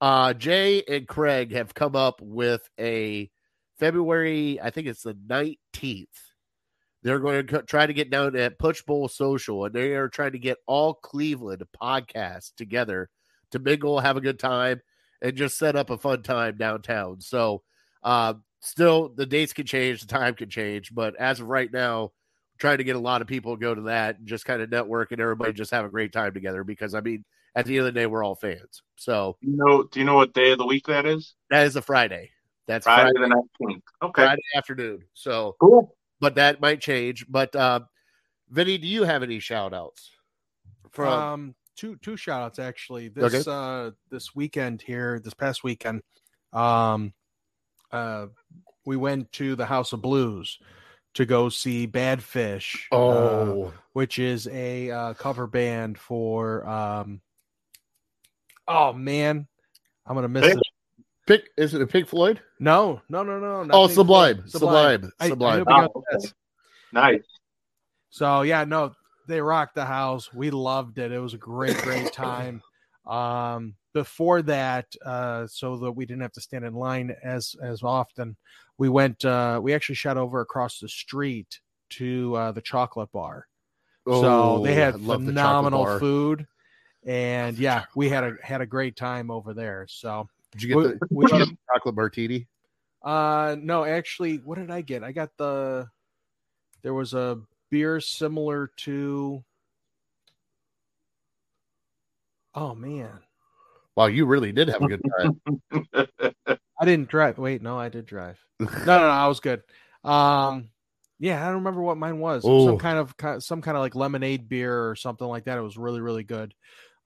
uh, 0.00 0.34
Jay 0.34 0.82
and 0.88 1.06
Craig 1.06 1.52
have 1.52 1.72
come 1.72 1.94
up 1.96 2.20
with 2.20 2.68
a 2.80 3.30
February, 3.78 4.60
I 4.60 4.70
think 4.70 4.86
it's 4.88 5.02
the 5.02 5.14
19th. 5.14 6.06
They're 7.04 7.18
going 7.18 7.46
to 7.46 7.62
try 7.62 7.86
to 7.86 7.92
get 7.92 8.10
down 8.10 8.34
at 8.34 8.58
Punch 8.58 8.84
Bowl 8.86 9.08
Social, 9.08 9.66
and 9.66 9.74
they 9.74 9.92
are 9.92 10.08
trying 10.08 10.32
to 10.32 10.38
get 10.38 10.56
all 10.66 10.94
Cleveland 10.94 11.62
podcasts 11.80 12.54
together 12.56 13.10
to 13.50 13.58
mingle, 13.58 14.00
have 14.00 14.16
a 14.16 14.22
good 14.22 14.38
time, 14.38 14.80
and 15.20 15.36
just 15.36 15.58
set 15.58 15.76
up 15.76 15.90
a 15.90 15.98
fun 15.98 16.22
time 16.22 16.56
downtown. 16.56 17.20
So, 17.20 17.62
uh, 18.02 18.34
still, 18.60 19.10
the 19.14 19.26
dates 19.26 19.52
can 19.52 19.66
change, 19.66 20.00
the 20.00 20.06
time 20.06 20.34
can 20.34 20.48
change, 20.48 20.94
but 20.94 21.14
as 21.16 21.40
of 21.40 21.46
right 21.46 21.70
now, 21.70 22.12
trying 22.58 22.78
to 22.78 22.84
get 22.84 22.96
a 22.96 23.00
lot 23.00 23.20
of 23.20 23.28
people 23.28 23.54
to 23.54 23.60
go 23.60 23.74
to 23.74 23.82
that 23.82 24.18
and 24.18 24.26
just 24.26 24.46
kind 24.46 24.62
of 24.62 24.70
network 24.70 25.12
and 25.12 25.20
everybody 25.20 25.52
just 25.52 25.72
have 25.72 25.84
a 25.84 25.90
great 25.90 26.12
time 26.12 26.32
together 26.32 26.64
because 26.64 26.94
I 26.94 27.00
mean, 27.00 27.24
at 27.54 27.66
the 27.66 27.76
end 27.76 27.86
of 27.86 27.94
the 27.94 28.00
day, 28.00 28.06
we're 28.06 28.24
all 28.24 28.34
fans. 28.34 28.82
So 28.96 29.36
You 29.42 29.56
know? 29.56 29.82
Do 29.84 30.00
you 30.00 30.06
know 30.06 30.14
what 30.14 30.32
day 30.32 30.52
of 30.52 30.58
the 30.58 30.66
week 30.66 30.86
that 30.86 31.04
is? 31.04 31.34
that 31.50 31.66
is 31.66 31.76
a 31.76 31.82
Friday. 31.82 32.30
That's 32.66 32.84
Friday 32.84 33.10
Friday, 33.14 33.28
the 33.28 33.44
nineteenth. 33.60 33.84
Okay, 34.02 34.22
Friday 34.22 34.42
afternoon. 34.56 35.02
So, 35.12 35.56
cool. 35.60 35.94
But 36.24 36.36
that 36.36 36.60
might 36.60 36.80
change. 36.80 37.26
But 37.28 37.54
uh, 37.54 37.80
Vinny, 38.48 38.78
do 38.78 38.86
you 38.86 39.04
have 39.04 39.22
any 39.22 39.40
shout 39.40 39.74
outs 39.74 40.10
from? 40.90 41.12
um 41.12 41.54
two 41.76 41.96
two 41.96 42.16
shout 42.16 42.40
outs 42.40 42.58
actually 42.58 43.08
this 43.08 43.46
uh 43.46 43.90
this 44.10 44.34
weekend 44.34 44.80
here 44.80 45.18
this 45.18 45.34
past 45.34 45.64
weekend 45.64 46.02
um 46.52 47.12
uh 47.92 48.26
we 48.86 48.96
went 48.96 49.30
to 49.32 49.56
the 49.56 49.66
house 49.66 49.92
of 49.92 50.00
blues 50.00 50.58
to 51.14 51.26
go 51.26 51.48
see 51.48 51.86
Badfish 51.86 52.84
uh, 52.92 52.96
oh, 52.96 53.72
which 53.92 54.18
is 54.18 54.46
a 54.48 54.90
uh, 54.90 55.14
cover 55.14 55.46
band 55.46 55.98
for 55.98 56.66
um 56.66 57.20
oh 58.68 58.92
man 58.92 59.46
i'm 60.06 60.14
gonna 60.14 60.28
miss 60.28 60.46
Hey. 60.46 60.54
It 61.26 61.26
Pick 61.26 61.50
is 61.56 61.74
it 61.74 61.82
a 61.82 61.86
Pink 61.86 62.08
Floyd? 62.08 62.40
no 62.60 63.00
no 63.08 63.22
no 63.22 63.38
no 63.38 63.62
not 63.64 63.74
Oh, 63.74 63.86
Pink 63.86 63.94
Sublime, 63.94 64.36
Floyd. 64.36 64.50
Sublime, 64.50 65.12
I- 65.20 65.24
I 65.24 65.28
Sublime. 65.28 65.64
knew 65.66 65.88
Oh, 65.94 66.04
this. 66.12 66.34
Nice. 66.92 67.24
So 68.10 68.42
yeah, 68.42 68.64
no, 68.64 68.92
they 69.26 69.40
rocked 69.40 69.74
the 69.74 69.84
house. 69.84 70.32
We 70.32 70.50
loved 70.50 70.98
it. 70.98 71.10
It 71.12 71.18
was 71.18 71.34
a 71.34 71.38
great, 71.38 71.76
great 71.78 72.12
time. 72.12 72.62
Um, 73.06 73.74
before 73.92 74.42
that, 74.42 74.86
uh, 75.04 75.46
so 75.46 75.76
that 75.76 75.92
we 75.92 76.06
didn't 76.06 76.22
have 76.22 76.32
to 76.32 76.40
stand 76.40 76.64
in 76.64 76.74
line 76.74 77.14
as 77.22 77.54
as 77.62 77.82
often, 77.82 78.36
we 78.78 78.88
went. 78.88 79.24
Uh, 79.24 79.60
we 79.62 79.72
actually 79.74 79.94
shot 79.96 80.16
over 80.16 80.40
across 80.40 80.78
the 80.78 80.88
street 80.88 81.60
to 81.90 82.34
uh, 82.34 82.52
the 82.52 82.60
chocolate 82.62 83.12
bar. 83.12 83.46
Oh, 84.06 84.20
so 84.22 84.62
they 84.62 84.74
had 84.74 84.94
Oh, 84.94 84.98
I 84.98 85.00
love 85.00 85.20
the 85.24 85.32
phenomenal 85.32 85.98
food, 85.98 86.46
and 87.06 87.58
yeah, 87.58 87.84
we 87.94 88.08
had 88.08 88.24
a 88.24 88.34
had 88.42 88.60
a 88.60 88.66
great 88.66 88.96
time 88.96 89.30
over 89.30 89.54
there. 89.54 89.86
So 89.88 90.28
Did 90.54 90.62
you 90.62 90.68
get 90.68 90.76
we, 90.76 90.84
the 90.84 90.98
we 91.10 91.56
chocolate 91.74 91.94
martini? 91.94 92.46
uh 93.02 93.56
no, 93.60 93.84
actually, 93.84 94.36
what 94.36 94.58
did 94.58 94.70
I 94.70 94.80
get? 94.80 95.04
I 95.04 95.12
got 95.12 95.30
the 95.36 95.88
there 96.82 96.94
was 96.94 97.14
a 97.14 97.40
beer 97.70 98.00
similar 98.00 98.70
to. 98.78 99.44
Oh 102.54 102.74
man, 102.74 103.18
Wow, 103.96 104.06
you 104.06 104.26
really 104.26 104.52
did 104.52 104.68
have 104.68 104.82
a 104.82 104.88
good 104.88 105.02
time. 105.18 105.40
I 106.80 106.84
didn't 106.84 107.08
drive. 107.08 107.38
Wait, 107.38 107.62
no, 107.62 107.78
I 107.78 107.88
did 107.88 108.06
drive. 108.06 108.38
No, 108.58 108.66
no, 108.66 108.98
no, 108.98 109.08
I 109.08 109.28
was 109.28 109.38
good. 109.38 109.62
Um, 110.02 110.70
yeah, 111.20 111.40
I 111.40 111.46
don't 111.46 111.56
remember 111.58 111.80
what 111.80 111.96
mine 111.96 112.18
was. 112.18 112.44
It 112.44 112.48
was 112.48 112.64
some 112.64 112.78
kind 112.78 112.98
of 112.98 113.42
some 113.42 113.62
kind 113.62 113.76
of 113.76 113.82
like 113.82 113.94
lemonade 113.94 114.48
beer 114.48 114.88
or 114.88 114.96
something 114.96 115.26
like 115.26 115.44
that. 115.44 115.58
It 115.58 115.62
was 115.62 115.76
really 115.76 116.00
really 116.00 116.24
good. 116.24 116.54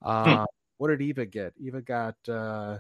Hmm. 0.02 0.08
Uh, 0.08 0.46
what 0.78 0.88
did 0.88 1.02
Eva 1.02 1.26
get? 1.26 1.52
Eva 1.60 1.82
got 1.82 2.16
uh, 2.26 2.78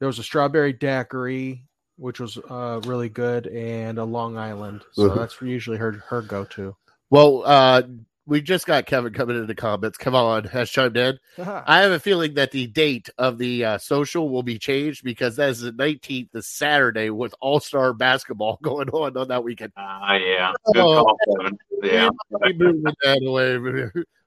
there 0.00 0.06
was 0.08 0.18
a 0.18 0.22
strawberry 0.22 0.72
daiquiri, 0.72 1.62
which 1.96 2.20
was 2.20 2.38
uh 2.50 2.80
really 2.84 3.08
good, 3.08 3.46
and 3.48 3.98
a 3.98 4.04
Long 4.04 4.36
Island. 4.36 4.82
So 4.92 5.08
Mhm. 5.10 5.16
that's 5.16 5.40
usually 5.40 5.76
her 5.78 5.92
her 6.08 6.22
go 6.22 6.44
to. 6.44 6.76
well, 7.10 7.42
uh, 7.46 7.82
we 8.26 8.40
just 8.40 8.66
got 8.66 8.86
Kevin 8.86 9.12
coming 9.12 9.36
into 9.36 9.46
the 9.46 9.54
comments. 9.54 9.98
Come 9.98 10.14
on, 10.14 10.44
has 10.44 10.70
chimed 10.70 10.96
in. 10.96 11.18
I 11.38 11.80
have 11.82 11.92
a 11.92 12.00
feeling 12.00 12.32
that 12.34 12.52
the 12.52 12.66
date 12.66 13.10
of 13.18 13.36
the 13.36 13.64
uh, 13.66 13.78
social 13.78 14.30
will 14.30 14.42
be 14.42 14.58
changed 14.58 15.04
because 15.04 15.36
that 15.36 15.50
is 15.50 15.60
the 15.60 15.72
19th, 15.72 16.30
the 16.32 16.42
Saturday, 16.42 17.10
with 17.10 17.34
All 17.40 17.60
Star 17.60 17.92
basketball 17.92 18.58
going 18.62 18.88
on 18.88 19.14
on 19.18 19.28
that 19.28 19.44
weekend. 19.44 19.72
Ah, 19.76 20.14
yeah. 20.14 20.52
Good 20.72 20.80
Oh. 20.80 21.04
call, 21.04 21.16
Kevin. 21.38 21.58
Yeah. 21.82 22.08
We 22.40 22.54
moving 22.54 22.84
that 23.02 23.22
away. 23.26 23.58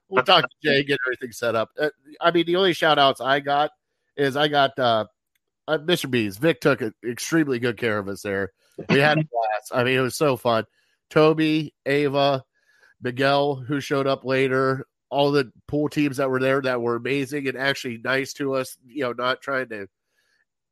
We'll 0.08 0.22
talk 0.22 0.44
to 0.48 0.56
Jay, 0.62 0.84
get 0.84 1.00
everything 1.06 1.32
set 1.32 1.56
up. 1.56 1.70
Uh, 1.78 1.90
I 2.20 2.30
mean, 2.30 2.46
the 2.46 2.54
only 2.56 2.72
shout 2.74 3.00
outs 3.00 3.20
I 3.20 3.40
got 3.40 3.72
is 4.16 4.36
I 4.36 4.46
got 4.46 4.78
uh, 5.68 5.78
Mr. 5.78 6.10
B's, 6.10 6.38
Vic 6.38 6.60
took 6.60 6.82
extremely 7.08 7.58
good 7.58 7.76
care 7.76 7.98
of 7.98 8.08
us 8.08 8.22
there. 8.22 8.52
We 8.88 8.98
had 8.98 9.18
a 9.18 9.24
blast. 9.30 9.72
I 9.72 9.84
mean, 9.84 9.98
it 9.98 10.02
was 10.02 10.16
so 10.16 10.36
fun. 10.36 10.64
Toby, 11.10 11.74
Ava, 11.86 12.44
Miguel, 13.00 13.56
who 13.56 13.80
showed 13.80 14.06
up 14.06 14.24
later, 14.24 14.86
all 15.10 15.30
the 15.30 15.50
pool 15.66 15.88
teams 15.88 16.18
that 16.18 16.28
were 16.28 16.40
there 16.40 16.60
that 16.60 16.82
were 16.82 16.96
amazing 16.96 17.48
and 17.48 17.56
actually 17.56 17.98
nice 17.98 18.34
to 18.34 18.54
us, 18.54 18.76
you 18.86 19.02
know, 19.02 19.12
not 19.12 19.40
trying 19.40 19.68
to. 19.68 19.88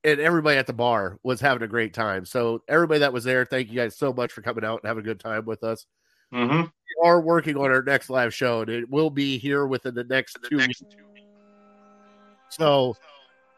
And 0.05 0.21
everybody 0.21 0.59
at 0.59 0.67
the 0.67 0.73
bar 0.73 1.19
was 1.23 1.41
having 1.41 1.63
a 1.63 1.69
great 1.69 1.95
time. 1.95 2.27
So, 2.27 2.63
everybody 2.69 3.01
that 3.01 3.13
was 3.13 3.25
there, 3.25 3.45
thank 3.45 3.71
you 3.71 3.77
guys 3.77 3.97
so 3.97 4.13
much 4.13 4.33
for 4.33 4.43
coming 4.43 4.65
out 4.65 4.81
and 4.83 4.89
having 4.89 5.03
a 5.03 5.07
good 5.07 5.21
time 5.21 5.45
with 5.47 5.65
us 5.65 5.87
hmm 6.33 6.63
we 7.03 7.09
are 7.09 7.21
working 7.21 7.57
on 7.57 7.71
our 7.71 7.83
next 7.83 8.09
live 8.09 8.33
show, 8.33 8.63
and 8.63 8.71
it 8.71 8.89
will 8.89 9.11
be 9.11 9.39
here 9.39 9.67
within 9.67 9.95
the 9.95 10.05
next 10.05 10.39
two 10.49 10.57
weeks. 10.57 10.83
So, 12.49 12.97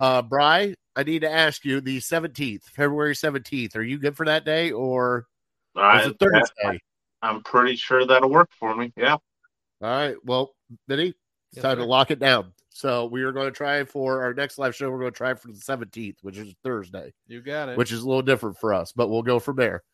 uh, 0.01 0.23
Bry, 0.23 0.75
I 0.99 1.05
need 1.05 1.21
to 1.21 1.31
ask 1.31 1.65
you 1.65 1.81
the 1.81 1.99
17th, 1.99 2.65
February 2.65 3.15
17th. 3.15 3.77
Are 3.77 3.85
you 3.85 3.99
good 3.99 4.17
for 4.17 4.27
that 4.27 4.45
day, 4.45 4.73
or 4.73 5.29
is 5.77 5.81
I, 5.83 6.03
it 6.09 6.17
Thursday? 6.19 6.81
I'm 7.23 7.41
pretty 7.45 7.77
sure 7.77 8.05
that'll 8.05 8.29
work 8.31 8.51
for 8.59 8.75
me. 8.75 8.93
Yeah. 8.97 9.13
All 9.13 9.21
right. 9.81 10.17
Well, 10.25 10.57
Vinny, 10.89 11.11
it's 11.11 11.17
Yes, 11.53 11.63
time 11.63 11.77
sir. 11.77 11.83
to 11.83 11.85
lock 11.87 12.11
it 12.11 12.19
down. 12.19 12.53
So, 12.71 13.07
we 13.07 13.23
are 13.23 13.31
going 13.31 13.47
to 13.47 13.53
try 13.57 13.85
for 13.85 14.25
our 14.25 14.35
next 14.35 14.59
live 14.59 14.75
show. 14.75 14.91
We're 14.91 14.99
going 14.99 15.13
to 15.13 15.17
try 15.17 15.35
for 15.35 15.47
the 15.49 15.55
17th, 15.61 16.17
which 16.23 16.37
is 16.37 16.53
Thursday, 16.65 17.13
You 17.29 17.43
got 17.43 17.69
it. 17.69 17.79
which 17.79 17.93
is 17.93 18.03
a 18.03 18.07
little 18.09 18.23
different 18.23 18.59
for 18.59 18.75
us, 18.75 18.91
but 18.93 19.09
we'll 19.09 19.23
go 19.23 19.39
from 19.39 19.55
there. 19.55 19.85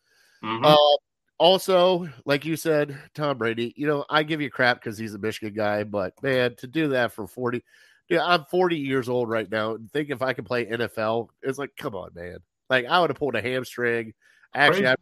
Mhm. 0.42 0.64
Uh, 0.64 0.96
also, 1.38 2.08
like 2.24 2.46
you 2.46 2.56
said, 2.56 2.98
Tom 3.14 3.36
Brady, 3.36 3.74
you 3.76 3.86
know, 3.86 4.06
I 4.08 4.22
give 4.22 4.40
you 4.40 4.50
crap 4.50 4.80
because 4.80 4.96
he's 4.96 5.12
a 5.12 5.18
Michigan 5.18 5.52
guy, 5.52 5.84
but 5.84 6.14
man, 6.22 6.54
to 6.56 6.66
do 6.66 6.88
that 6.88 7.12
for 7.12 7.26
40, 7.26 7.62
dude, 8.08 8.18
I'm 8.18 8.44
40 8.44 8.76
years 8.76 9.08
old 9.08 9.28
right 9.28 9.50
now 9.50 9.74
and 9.74 9.90
think 9.90 10.10
if 10.10 10.22
I 10.22 10.32
could 10.32 10.46
play 10.46 10.66
NFL, 10.66 11.28
it's 11.42 11.58
like, 11.58 11.70
come 11.76 11.94
on, 11.94 12.10
man. 12.14 12.38
Like, 12.70 12.86
I 12.86 13.00
would 13.00 13.10
have 13.10 13.18
pulled 13.18 13.34
a 13.34 13.42
hamstring. 13.42 14.14
Actually, 14.54 14.88
I, 14.88 14.94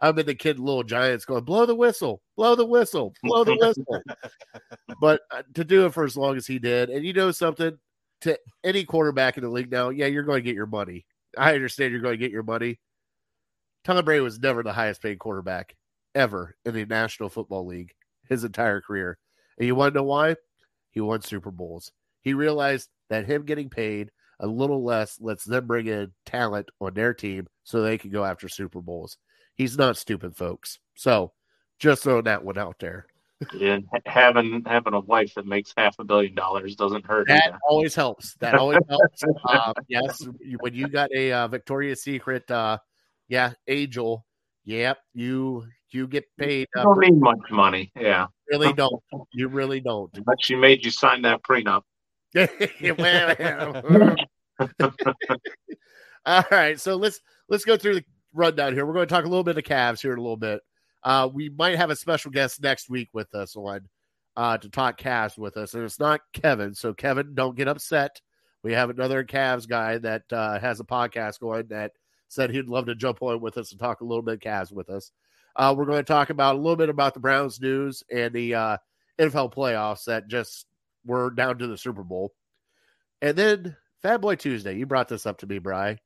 I'm 0.00 0.18
in 0.18 0.26
the 0.26 0.34
kid 0.34 0.58
Little 0.58 0.82
Giants 0.82 1.24
going, 1.24 1.44
blow 1.44 1.66
the 1.66 1.74
whistle, 1.74 2.20
blow 2.36 2.54
the 2.54 2.66
whistle, 2.66 3.14
blow 3.22 3.44
the 3.44 3.56
whistle. 3.56 4.02
but 5.00 5.22
uh, 5.30 5.42
to 5.54 5.64
do 5.64 5.86
it 5.86 5.94
for 5.94 6.04
as 6.04 6.16
long 6.16 6.36
as 6.36 6.46
he 6.46 6.58
did, 6.58 6.90
and 6.90 7.04
you 7.04 7.12
know 7.12 7.30
something, 7.30 7.78
to 8.22 8.38
any 8.64 8.84
quarterback 8.84 9.36
in 9.36 9.44
the 9.44 9.50
league 9.50 9.70
now, 9.70 9.90
yeah, 9.90 10.06
you're 10.06 10.24
going 10.24 10.38
to 10.38 10.44
get 10.44 10.56
your 10.56 10.66
money. 10.66 11.06
I 11.36 11.54
understand 11.54 11.92
you're 11.92 12.00
going 12.00 12.18
to 12.18 12.24
get 12.24 12.32
your 12.32 12.42
money. 12.42 12.80
Tom 13.84 14.04
Brady 14.04 14.20
was 14.20 14.40
never 14.40 14.62
the 14.62 14.72
highest 14.72 15.00
paid 15.00 15.18
quarterback 15.18 15.76
ever 16.14 16.56
in 16.64 16.74
the 16.74 16.84
National 16.84 17.28
Football 17.28 17.66
League 17.66 17.94
his 18.28 18.44
entire 18.44 18.80
career. 18.80 19.18
And 19.56 19.66
you 19.66 19.74
want 19.74 19.94
to 19.94 20.00
know 20.00 20.04
why? 20.04 20.36
He 20.90 21.00
won 21.00 21.22
Super 21.22 21.50
Bowls. 21.50 21.92
He 22.28 22.34
realized 22.34 22.90
that 23.08 23.24
him 23.24 23.46
getting 23.46 23.70
paid 23.70 24.10
a 24.38 24.46
little 24.46 24.84
less 24.84 25.18
lets 25.18 25.44
them 25.44 25.66
bring 25.66 25.86
in 25.86 26.12
talent 26.26 26.68
on 26.78 26.92
their 26.92 27.14
team 27.14 27.46
so 27.64 27.80
they 27.80 27.96
can 27.96 28.10
go 28.10 28.22
after 28.22 28.50
Super 28.50 28.82
Bowls. 28.82 29.16
He's 29.54 29.78
not 29.78 29.96
stupid, 29.96 30.36
folks. 30.36 30.78
So 30.94 31.32
just 31.78 32.02
throwing 32.02 32.24
that 32.24 32.44
one 32.44 32.58
out 32.58 32.76
there. 32.80 33.06
Yeah, 33.54 33.78
having 34.04 34.62
having 34.66 34.92
a 34.92 35.00
wife 35.00 35.32
that 35.36 35.46
makes 35.46 35.72
half 35.74 35.96
a 35.98 36.04
billion 36.04 36.34
dollars 36.34 36.76
doesn't 36.76 37.06
hurt. 37.06 37.28
That 37.28 37.46
either. 37.46 37.58
always 37.66 37.94
helps. 37.94 38.34
That 38.40 38.56
always 38.56 38.78
helps. 38.90 39.22
Um, 39.48 39.72
yes, 39.88 40.22
when 40.60 40.74
you 40.74 40.86
got 40.88 41.08
a 41.16 41.32
uh, 41.32 41.48
Victoria's 41.48 42.02
Secret, 42.02 42.50
uh, 42.50 42.76
yeah, 43.28 43.52
angel, 43.68 44.26
yep, 44.64 44.98
you 45.14 45.64
you 45.92 46.06
get 46.06 46.24
paid. 46.36 46.66
You 46.74 46.80
Uh, 46.82 46.84
don't 46.84 47.00
need 47.00 47.18
much 47.18 47.38
money. 47.50 47.90
Yeah, 47.98 48.26
really 48.50 48.74
don't. 48.74 49.02
You 49.32 49.48
really 49.48 49.80
don't. 49.80 50.12
but 50.26 50.36
she 50.42 50.54
made 50.54 50.84
you 50.84 50.90
sign 50.90 51.22
that 51.22 51.42
prenup. 51.42 51.82
All 56.26 56.44
right, 56.50 56.80
so 56.80 56.96
let's 56.96 57.20
let's 57.48 57.64
go 57.64 57.76
through 57.76 57.94
the 57.94 58.04
rundown 58.34 58.74
here. 58.74 58.84
We're 58.84 58.92
going 58.92 59.06
to 59.06 59.14
talk 59.14 59.24
a 59.24 59.28
little 59.28 59.44
bit 59.44 59.56
of 59.56 59.64
Cavs 59.64 60.02
here 60.02 60.12
in 60.12 60.18
a 60.18 60.22
little 60.22 60.36
bit. 60.36 60.60
Uh, 61.02 61.28
we 61.32 61.48
might 61.48 61.76
have 61.76 61.90
a 61.90 61.96
special 61.96 62.30
guest 62.30 62.62
next 62.62 62.90
week 62.90 63.08
with 63.12 63.34
us 63.34 63.56
on 63.56 63.88
uh, 64.36 64.58
to 64.58 64.68
talk 64.68 65.00
Cavs 65.00 65.38
with 65.38 65.56
us, 65.56 65.74
and 65.74 65.84
it's 65.84 66.00
not 66.00 66.20
Kevin. 66.32 66.74
So 66.74 66.92
Kevin, 66.92 67.34
don't 67.34 67.56
get 67.56 67.68
upset. 67.68 68.20
We 68.62 68.72
have 68.72 68.90
another 68.90 69.24
Cavs 69.24 69.68
guy 69.68 69.98
that 69.98 70.24
uh, 70.32 70.58
has 70.58 70.80
a 70.80 70.84
podcast 70.84 71.40
going 71.40 71.68
that 71.68 71.92
said 72.28 72.50
he'd 72.50 72.68
love 72.68 72.86
to 72.86 72.94
jump 72.94 73.22
on 73.22 73.40
with 73.40 73.56
us 73.56 73.70
and 73.70 73.80
talk 73.80 74.00
a 74.00 74.04
little 74.04 74.22
bit 74.22 74.40
Cavs 74.40 74.72
with 74.72 74.90
us. 74.90 75.12
Uh, 75.56 75.74
we're 75.76 75.86
going 75.86 75.98
to 75.98 76.04
talk 76.04 76.30
about 76.30 76.56
a 76.56 76.58
little 76.58 76.76
bit 76.76 76.88
about 76.88 77.14
the 77.14 77.20
Browns 77.20 77.60
news 77.60 78.02
and 78.12 78.34
the 78.34 78.54
uh, 78.54 78.76
NFL 79.18 79.54
playoffs 79.54 80.04
that 80.04 80.28
just 80.28 80.66
were 81.08 81.30
down 81.30 81.58
to 81.58 81.66
the 81.66 81.76
Super 81.76 82.04
Bowl. 82.04 82.32
And 83.20 83.36
then 83.36 83.76
Fat 84.02 84.20
Boy 84.20 84.36
Tuesday, 84.36 84.76
you 84.76 84.86
brought 84.86 85.08
this 85.08 85.26
up 85.26 85.38
to 85.38 85.46
me, 85.46 85.58
Bry. 85.58 85.98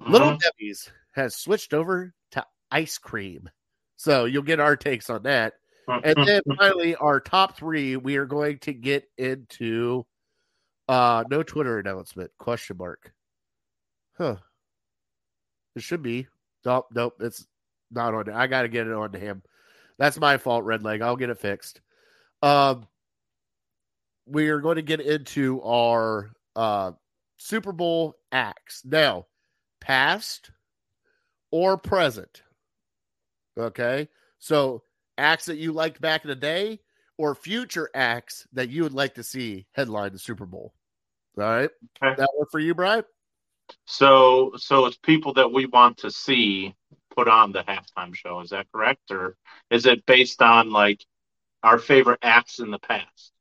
Little 0.00 0.32
Mhm. 0.32 0.40
Debbie's 0.40 0.90
has 1.12 1.36
switched 1.36 1.72
over 1.72 2.12
to 2.32 2.44
ice 2.70 2.98
cream. 2.98 3.48
So 3.96 4.24
you'll 4.26 4.42
get 4.42 4.60
our 4.60 4.76
takes 4.76 5.08
on 5.08 5.22
that. 5.22 5.54
And 5.88 6.26
then 6.26 6.42
finally, 6.58 6.96
our 6.96 7.20
top 7.20 7.56
three, 7.56 7.96
we 7.96 8.16
are 8.16 8.26
going 8.26 8.58
to 8.60 8.74
get 8.74 9.08
into 9.16 10.04
uh 10.88 11.22
no 11.30 11.42
Twitter 11.42 11.78
announcement, 11.78 12.30
question 12.38 12.76
mark. 12.76 13.14
Huh. 14.18 14.36
It 15.76 15.82
should 15.82 16.02
be. 16.02 16.26
Nope, 16.64 16.86
nope, 16.92 17.14
it's 17.20 17.46
not 17.90 18.14
on. 18.14 18.28
I 18.28 18.46
gotta 18.48 18.68
get 18.68 18.86
it 18.86 18.92
on 18.92 19.12
to 19.12 19.18
him. 19.18 19.42
That's 19.98 20.18
my 20.18 20.36
fault, 20.36 20.64
Red 20.64 20.82
Leg. 20.82 21.00
I'll 21.00 21.16
get 21.16 21.30
it 21.30 21.38
fixed. 21.38 21.80
Um 22.42 22.88
we 24.26 24.48
are 24.48 24.60
going 24.60 24.76
to 24.76 24.82
get 24.82 25.00
into 25.00 25.62
our 25.62 26.30
uh 26.56 26.92
Super 27.36 27.72
Bowl 27.72 28.14
acts. 28.30 28.82
Now, 28.84 29.26
past 29.80 30.50
or 31.50 31.76
present. 31.76 32.42
Okay. 33.58 34.08
So 34.38 34.82
acts 35.18 35.46
that 35.46 35.56
you 35.56 35.72
liked 35.72 36.00
back 36.00 36.24
in 36.24 36.28
the 36.28 36.36
day 36.36 36.80
or 37.18 37.34
future 37.34 37.90
acts 37.94 38.46
that 38.52 38.70
you 38.70 38.82
would 38.82 38.94
like 38.94 39.14
to 39.14 39.22
see 39.22 39.66
headline 39.72 40.12
the 40.12 40.18
Super 40.18 40.46
Bowl. 40.46 40.72
All 41.38 41.44
right. 41.44 41.70
Okay. 42.02 42.14
That 42.16 42.28
work 42.38 42.50
for 42.50 42.60
you, 42.60 42.74
Brian? 42.74 43.04
So, 43.86 44.52
so 44.56 44.86
it's 44.86 44.96
people 44.96 45.34
that 45.34 45.52
we 45.52 45.66
want 45.66 45.98
to 45.98 46.10
see 46.10 46.74
put 47.14 47.28
on 47.28 47.52
the 47.52 47.62
halftime 47.62 48.14
show. 48.14 48.40
Is 48.40 48.50
that 48.50 48.66
correct, 48.72 49.10
or 49.10 49.36
is 49.70 49.86
it 49.86 50.06
based 50.06 50.42
on 50.42 50.70
like 50.70 51.04
our 51.62 51.78
favorite 51.78 52.20
acts 52.22 52.58
in 52.58 52.70
the 52.70 52.78
past? 52.78 53.31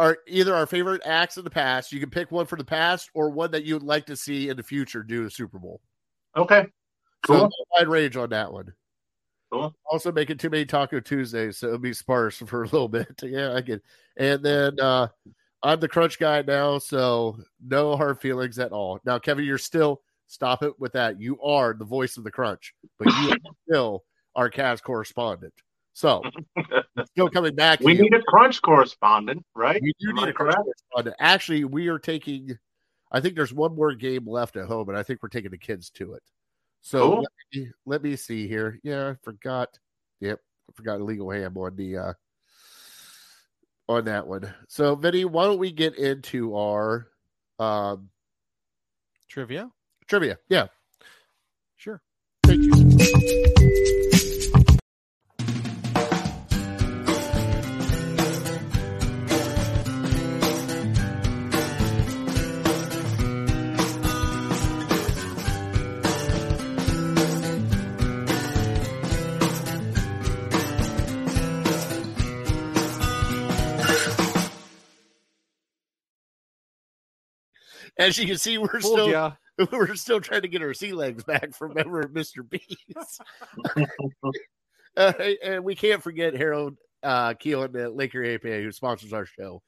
Or 0.00 0.18
either 0.26 0.54
our 0.54 0.66
favorite 0.66 1.02
acts 1.04 1.36
in 1.36 1.44
the 1.44 1.50
past. 1.50 1.92
You 1.92 2.00
can 2.00 2.08
pick 2.10 2.30
one 2.30 2.46
for 2.46 2.56
the 2.56 2.64
past 2.64 3.10
or 3.12 3.28
one 3.30 3.50
that 3.50 3.64
you 3.64 3.74
would 3.74 3.82
like 3.82 4.06
to 4.06 4.16
see 4.16 4.48
in 4.48 4.56
the 4.56 4.62
future 4.62 5.02
do 5.02 5.24
the 5.24 5.30
Super 5.30 5.58
Bowl. 5.58 5.80
Okay, 6.36 6.66
So 7.26 7.34
Cool. 7.34 7.50
wide 7.76 7.88
range 7.88 8.16
on 8.16 8.30
that 8.30 8.50
one. 8.52 8.72
Cool. 9.52 9.74
Also 9.90 10.10
making 10.12 10.38
too 10.38 10.48
many 10.48 10.64
Taco 10.64 11.00
Tuesdays, 11.00 11.58
so 11.58 11.66
it'll 11.66 11.78
be 11.78 11.92
sparse 11.92 12.36
for 12.46 12.62
a 12.62 12.66
little 12.66 12.88
bit. 12.88 13.08
Yeah, 13.22 13.52
I 13.54 13.60
get. 13.60 13.82
And 14.16 14.42
then 14.42 14.80
uh 14.80 15.08
I'm 15.62 15.80
the 15.80 15.88
crunch 15.88 16.18
guy 16.18 16.40
now, 16.40 16.78
so 16.78 17.36
no 17.62 17.94
hard 17.94 18.18
feelings 18.20 18.58
at 18.58 18.72
all. 18.72 18.98
Now, 19.04 19.18
Kevin, 19.18 19.44
you're 19.44 19.58
still 19.58 20.00
stop 20.26 20.62
it 20.62 20.78
with 20.80 20.92
that. 20.92 21.20
You 21.20 21.38
are 21.42 21.74
the 21.74 21.84
voice 21.84 22.16
of 22.16 22.24
the 22.24 22.30
crunch, 22.30 22.72
but 22.98 23.08
you 23.08 23.32
are 23.32 23.36
still 23.68 24.04
our 24.34 24.48
Cavs 24.50 24.82
correspondent. 24.82 25.52
So 25.92 26.22
still 27.06 27.28
coming 27.28 27.54
back. 27.54 27.80
we 27.80 27.94
you. 27.94 28.02
need 28.02 28.14
a 28.14 28.22
crunch 28.22 28.62
correspondent, 28.62 29.44
right? 29.54 29.80
We 29.82 29.92
do 30.00 30.10
Am 30.10 30.16
need 30.16 30.24
I 30.26 30.30
a 30.30 30.32
crunch 30.32 30.54
correspondent. 30.56 31.16
Actually, 31.18 31.64
we 31.64 31.88
are 31.88 31.98
taking. 31.98 32.58
I 33.12 33.20
think 33.20 33.34
there's 33.34 33.52
one 33.52 33.74
more 33.74 33.94
game 33.94 34.26
left 34.26 34.56
at 34.56 34.66
home, 34.66 34.88
and 34.88 34.96
I 34.96 35.02
think 35.02 35.22
we're 35.22 35.28
taking 35.30 35.50
the 35.50 35.58
kids 35.58 35.90
to 35.90 36.14
it. 36.14 36.22
So 36.80 37.00
Cool. 37.10 37.20
let, 37.22 37.30
me, 37.52 37.68
let 37.86 38.02
me 38.02 38.16
see 38.16 38.46
here. 38.48 38.78
Yeah, 38.82 39.10
I 39.10 39.14
forgot. 39.22 39.68
Yep, 40.20 40.38
I 40.68 40.72
forgot 40.74 41.00
illegal 41.00 41.30
ham 41.30 41.56
on 41.56 41.76
the 41.76 41.96
uh 41.98 42.12
on 43.88 44.04
that 44.04 44.26
one. 44.26 44.54
So 44.68 44.94
Vinny, 44.94 45.24
why 45.24 45.44
don't 45.44 45.58
we 45.58 45.72
get 45.72 45.96
into 45.96 46.56
our 46.56 47.08
um 47.58 48.10
Trivia? 49.28 49.70
trivia? 50.06 50.38
Yeah. 50.48 50.66
Sure. 51.76 52.02
Thank 52.44 52.62
you. 52.64 54.09
As 78.00 78.18
you 78.18 78.26
can 78.26 78.38
see, 78.38 78.58
we're 78.58 78.80
Fooled 78.80 78.98
still 78.98 79.10
ya. 79.10 79.32
we're 79.72 79.94
still 79.94 80.20
trying 80.20 80.42
to 80.42 80.48
get 80.48 80.62
our 80.62 80.74
sea 80.74 80.92
legs 80.92 81.22
back 81.22 81.54
from 81.54 81.76
ever 81.76 82.04
Mr. 82.04 82.48
B's. 82.48 83.20
uh, 84.96 85.12
and 85.44 85.64
we 85.64 85.74
can't 85.74 86.02
forget 86.02 86.34
Harold 86.34 86.76
uh, 87.02 87.34
Keelan 87.34 87.78
at 87.82 87.94
Lake 87.94 88.14
Erie 88.14 88.34
APA, 88.34 88.62
who 88.62 88.72
sponsors 88.72 89.12
our 89.12 89.26
show. 89.26 89.62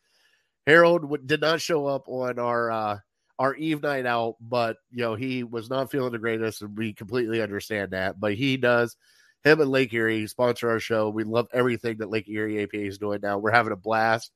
Harold 0.66 1.02
w- 1.02 1.22
did 1.24 1.40
not 1.40 1.60
show 1.60 1.86
up 1.86 2.08
on 2.08 2.38
our 2.38 2.70
uh, 2.70 2.98
our 3.38 3.54
Eve 3.54 3.82
night 3.82 4.06
out, 4.06 4.36
but 4.40 4.76
you 4.90 5.02
know 5.02 5.14
he 5.14 5.44
was 5.44 5.68
not 5.68 5.90
feeling 5.90 6.12
the 6.12 6.18
greatest, 6.18 6.62
and 6.62 6.76
we 6.76 6.94
completely 6.94 7.42
understand 7.42 7.90
that. 7.90 8.18
But 8.18 8.34
he 8.34 8.56
does. 8.56 8.96
Him 9.44 9.60
and 9.60 9.70
Lake 9.70 9.92
Erie 9.92 10.26
sponsor 10.28 10.70
our 10.70 10.78
show. 10.78 11.10
We 11.10 11.24
love 11.24 11.48
everything 11.52 11.98
that 11.98 12.10
Lake 12.10 12.28
Erie 12.28 12.62
APA 12.62 12.80
is 12.80 12.98
doing 12.98 13.20
now. 13.22 13.38
We're 13.38 13.50
having 13.50 13.72
a 13.72 13.76
blast. 13.76 14.30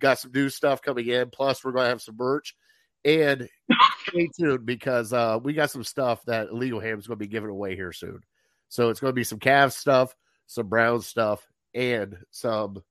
Got 0.00 0.18
some 0.18 0.32
new 0.32 0.48
stuff 0.48 0.82
coming 0.82 1.06
in. 1.06 1.30
Plus, 1.30 1.64
we're 1.64 1.70
going 1.70 1.84
to 1.84 1.90
have 1.90 2.02
some 2.02 2.16
merch. 2.16 2.56
And 3.04 3.48
stay 4.08 4.28
tuned 4.38 4.64
because 4.64 5.12
uh, 5.12 5.38
we 5.42 5.52
got 5.52 5.70
some 5.70 5.84
stuff 5.84 6.24
that 6.24 6.48
Illegal 6.48 6.80
Ham 6.80 6.98
is 6.98 7.06
going 7.06 7.18
to 7.18 7.24
be 7.24 7.30
giving 7.30 7.50
away 7.50 7.76
here 7.76 7.92
soon. 7.92 8.20
So 8.68 8.88
it's 8.88 9.00
going 9.00 9.10
to 9.10 9.14
be 9.14 9.24
some 9.24 9.38
Cavs 9.38 9.72
stuff, 9.72 10.14
some 10.46 10.68
Brown 10.68 11.00
stuff, 11.02 11.46
and 11.74 12.16
some, 12.30 12.82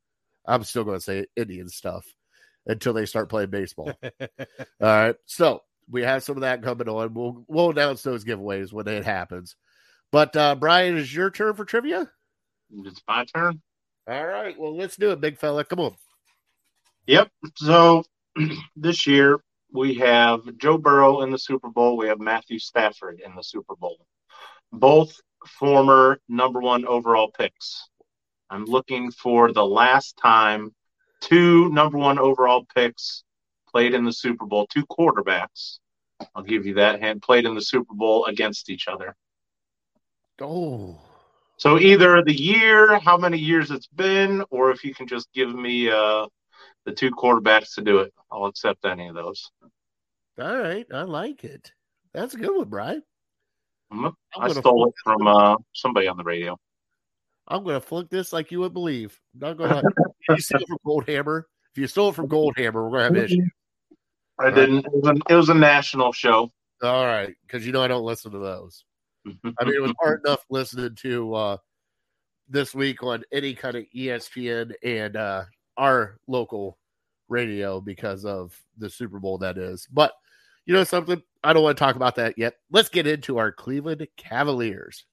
I'm 0.46 0.64
still 0.64 0.84
going 0.84 0.98
to 0.98 1.04
say 1.04 1.26
Indian 1.36 1.68
stuff 1.70 2.06
until 2.68 2.94
they 2.94 3.06
start 3.06 3.30
playing 3.30 3.50
baseball. 3.50 3.92
All 4.02 4.28
right. 4.80 5.16
So 5.26 5.62
we 5.90 6.04
have 6.04 6.24
some 6.24 6.38
of 6.38 6.42
that 6.42 6.64
coming 6.64 6.88
on. 6.88 7.14
We'll 7.14 7.44
we'll 7.48 7.72
announce 7.72 8.04
those 8.04 8.24
giveaways 8.24 8.72
when 8.72 8.88
it 8.88 9.04
happens. 9.04 9.56
But 10.12 10.36
uh 10.36 10.56
Brian, 10.56 10.98
is 10.98 11.14
your 11.14 11.30
turn 11.30 11.56
for 11.56 11.66
trivia? 11.66 12.10
It's 12.86 13.02
my 13.08 13.26
turn. 13.26 13.62
All 14.08 14.26
right. 14.26 14.58
Well, 14.58 14.76
let's 14.76 14.98
do 14.98 15.12
it, 15.12 15.22
big 15.22 15.38
fella. 15.38 15.64
Come 15.64 15.80
on. 15.80 15.96
Yep. 17.08 17.30
So 17.58 18.04
this 18.76 19.06
year 19.08 19.40
we 19.74 19.96
have 19.96 20.58
Joe 20.58 20.78
Burrow 20.78 21.22
in 21.22 21.32
the 21.32 21.40
Super 21.40 21.70
Bowl. 21.70 21.98
We 21.98 22.08
have 22.08 22.20
Matthew 22.20 22.60
Stafford 22.60 23.20
in 23.20 23.36
the 23.36 23.44
Super 23.44 23.76
Bowl. 23.76 23.98
Both 24.72 25.20
former 25.46 26.20
number 26.30 26.62
one 26.62 26.86
overall 26.86 27.32
picks. 27.32 27.90
I'm 28.50 28.66
looking 28.66 29.12
for 29.12 29.52
the 29.52 29.66
last 29.66 30.16
time 30.18 30.74
two 31.22 31.70
number 31.70 31.98
one 31.98 32.20
overall 32.20 32.66
picks 32.76 33.24
played 33.68 33.96
in 33.96 34.06
the 34.06 34.14
Super 34.14 34.46
Bowl, 34.46 34.68
two 34.68 34.86
quarterbacks. 34.86 35.80
I'll 36.36 36.44
give 36.44 36.66
you 36.66 36.76
that 36.76 37.02
hand, 37.02 37.24
played 37.24 37.46
in 37.46 37.56
the 37.56 37.62
Super 37.62 37.96
Bowl 37.96 38.26
against 38.26 38.70
each 38.70 38.88
other. 38.88 39.16
Oh. 40.40 41.00
So 41.58 41.80
either 41.80 42.24
the 42.24 42.40
year, 42.40 43.00
how 43.00 43.18
many 43.18 43.40
years 43.40 43.72
it's 43.72 43.88
been, 43.88 44.44
or 44.52 44.70
if 44.70 44.84
you 44.84 44.94
can 44.94 45.08
just 45.08 45.32
give 45.34 45.54
me 45.54 45.90
uh, 45.90 46.28
the 46.86 46.92
two 46.92 47.12
quarterbacks 47.12 47.76
to 47.76 47.82
do 47.82 48.00
it, 48.00 48.14
I'll 48.32 48.46
accept 48.46 48.86
any 48.86 49.08
of 49.08 49.16
those. 49.16 49.50
All 50.40 50.58
right. 50.58 50.86
I 50.94 51.04
like 51.04 51.44
it. 51.44 51.72
That's 52.14 52.34
a 52.34 52.38
good 52.38 52.56
one, 52.56 52.70
Brian. 52.70 53.04
Mhm. 53.92 54.14
I'm 54.36 54.48
gonna 54.48 54.60
stole 54.60 54.88
it 54.88 54.96
from 55.04 55.28
uh, 55.28 55.56
somebody 55.74 56.08
on 56.08 56.18
the 56.18 56.24
radio. 56.24 56.58
I'm 57.48 57.64
gonna 57.64 57.82
flunk 57.82 58.10
this 58.10 58.34
like 58.34 58.52
you 58.52 58.60
would 58.60 58.74
believe. 58.74 59.20
I'm 59.36 59.58
not 59.58 59.58
gonna 59.58 59.82
you 60.30 60.40
steal 60.40 60.62
it 60.62 60.68
from 60.68 60.78
Goldhammer. 60.86 61.44
If 61.72 61.78
you 61.78 61.88
stole 61.88 62.10
it 62.10 62.16
from 62.16 62.28
Goldhammer, 62.28 62.76
we're 62.76 62.92
gonna 62.92 63.04
have 63.04 63.18
issues. 63.18 63.50
I 64.40 64.50
didn't. 64.50 64.86
It 64.86 64.92
was, 64.92 65.08
a, 65.08 65.34
it 65.34 65.36
was 65.36 65.50
a 65.50 65.54
national 65.54 66.12
show. 66.12 66.52
All 66.82 67.06
right, 67.06 67.36
because 67.46 67.66
you 67.66 67.72
know 67.72 67.84
I 67.84 67.88
don't 67.88 68.04
listen 68.04 68.32
to 68.32 68.40
those. 68.40 68.84
I 69.26 69.66
mean, 69.66 69.76
it 69.76 69.82
was 69.82 69.94
hard 70.02 70.22
enough 70.26 70.44
listening 70.50 70.96
to 71.02 71.34
uh, 71.36 71.58
this 72.50 72.74
week 72.74 73.04
on 73.04 73.24
any 73.32 73.54
kind 73.54 73.76
of 73.76 73.86
ESPN 73.96 74.74
and 74.84 75.16
uh, 75.16 75.44
our 75.78 76.20
local 76.28 76.78
radio 77.30 77.82
because 77.82 78.26
of 78.26 78.60
the 78.78 78.90
Super 78.90 79.20
Bowl 79.20 79.38
that 79.40 79.58
is. 79.58 79.88
But 79.92 80.14
you 80.66 80.74
know 80.74 80.84
something? 80.84 81.22
I 81.44 81.54
don't 81.54 81.64
want 81.64 81.78
to 81.78 81.84
talk 81.84 81.96
about 81.96 82.16
that 82.16 82.38
yet. 82.38 82.56
Let's 82.72 82.90
get 82.90 83.08
into 83.08 83.38
our 83.38 83.52
Cleveland 83.52 84.08
Cavaliers. 84.18 85.06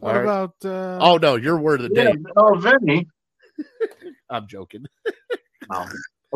What 0.00 0.10
All 0.10 0.16
right. 0.16 0.24
about 0.24 0.54
uh 0.64 0.98
Oh 1.00 1.16
no, 1.16 1.36
your 1.36 1.58
word 1.58 1.80
of 1.80 1.90
the 1.90 1.94
day. 1.94 2.14
Oh, 2.36 2.54
Vinny. 2.54 3.06
I'm 4.30 4.46
joking. 4.46 4.86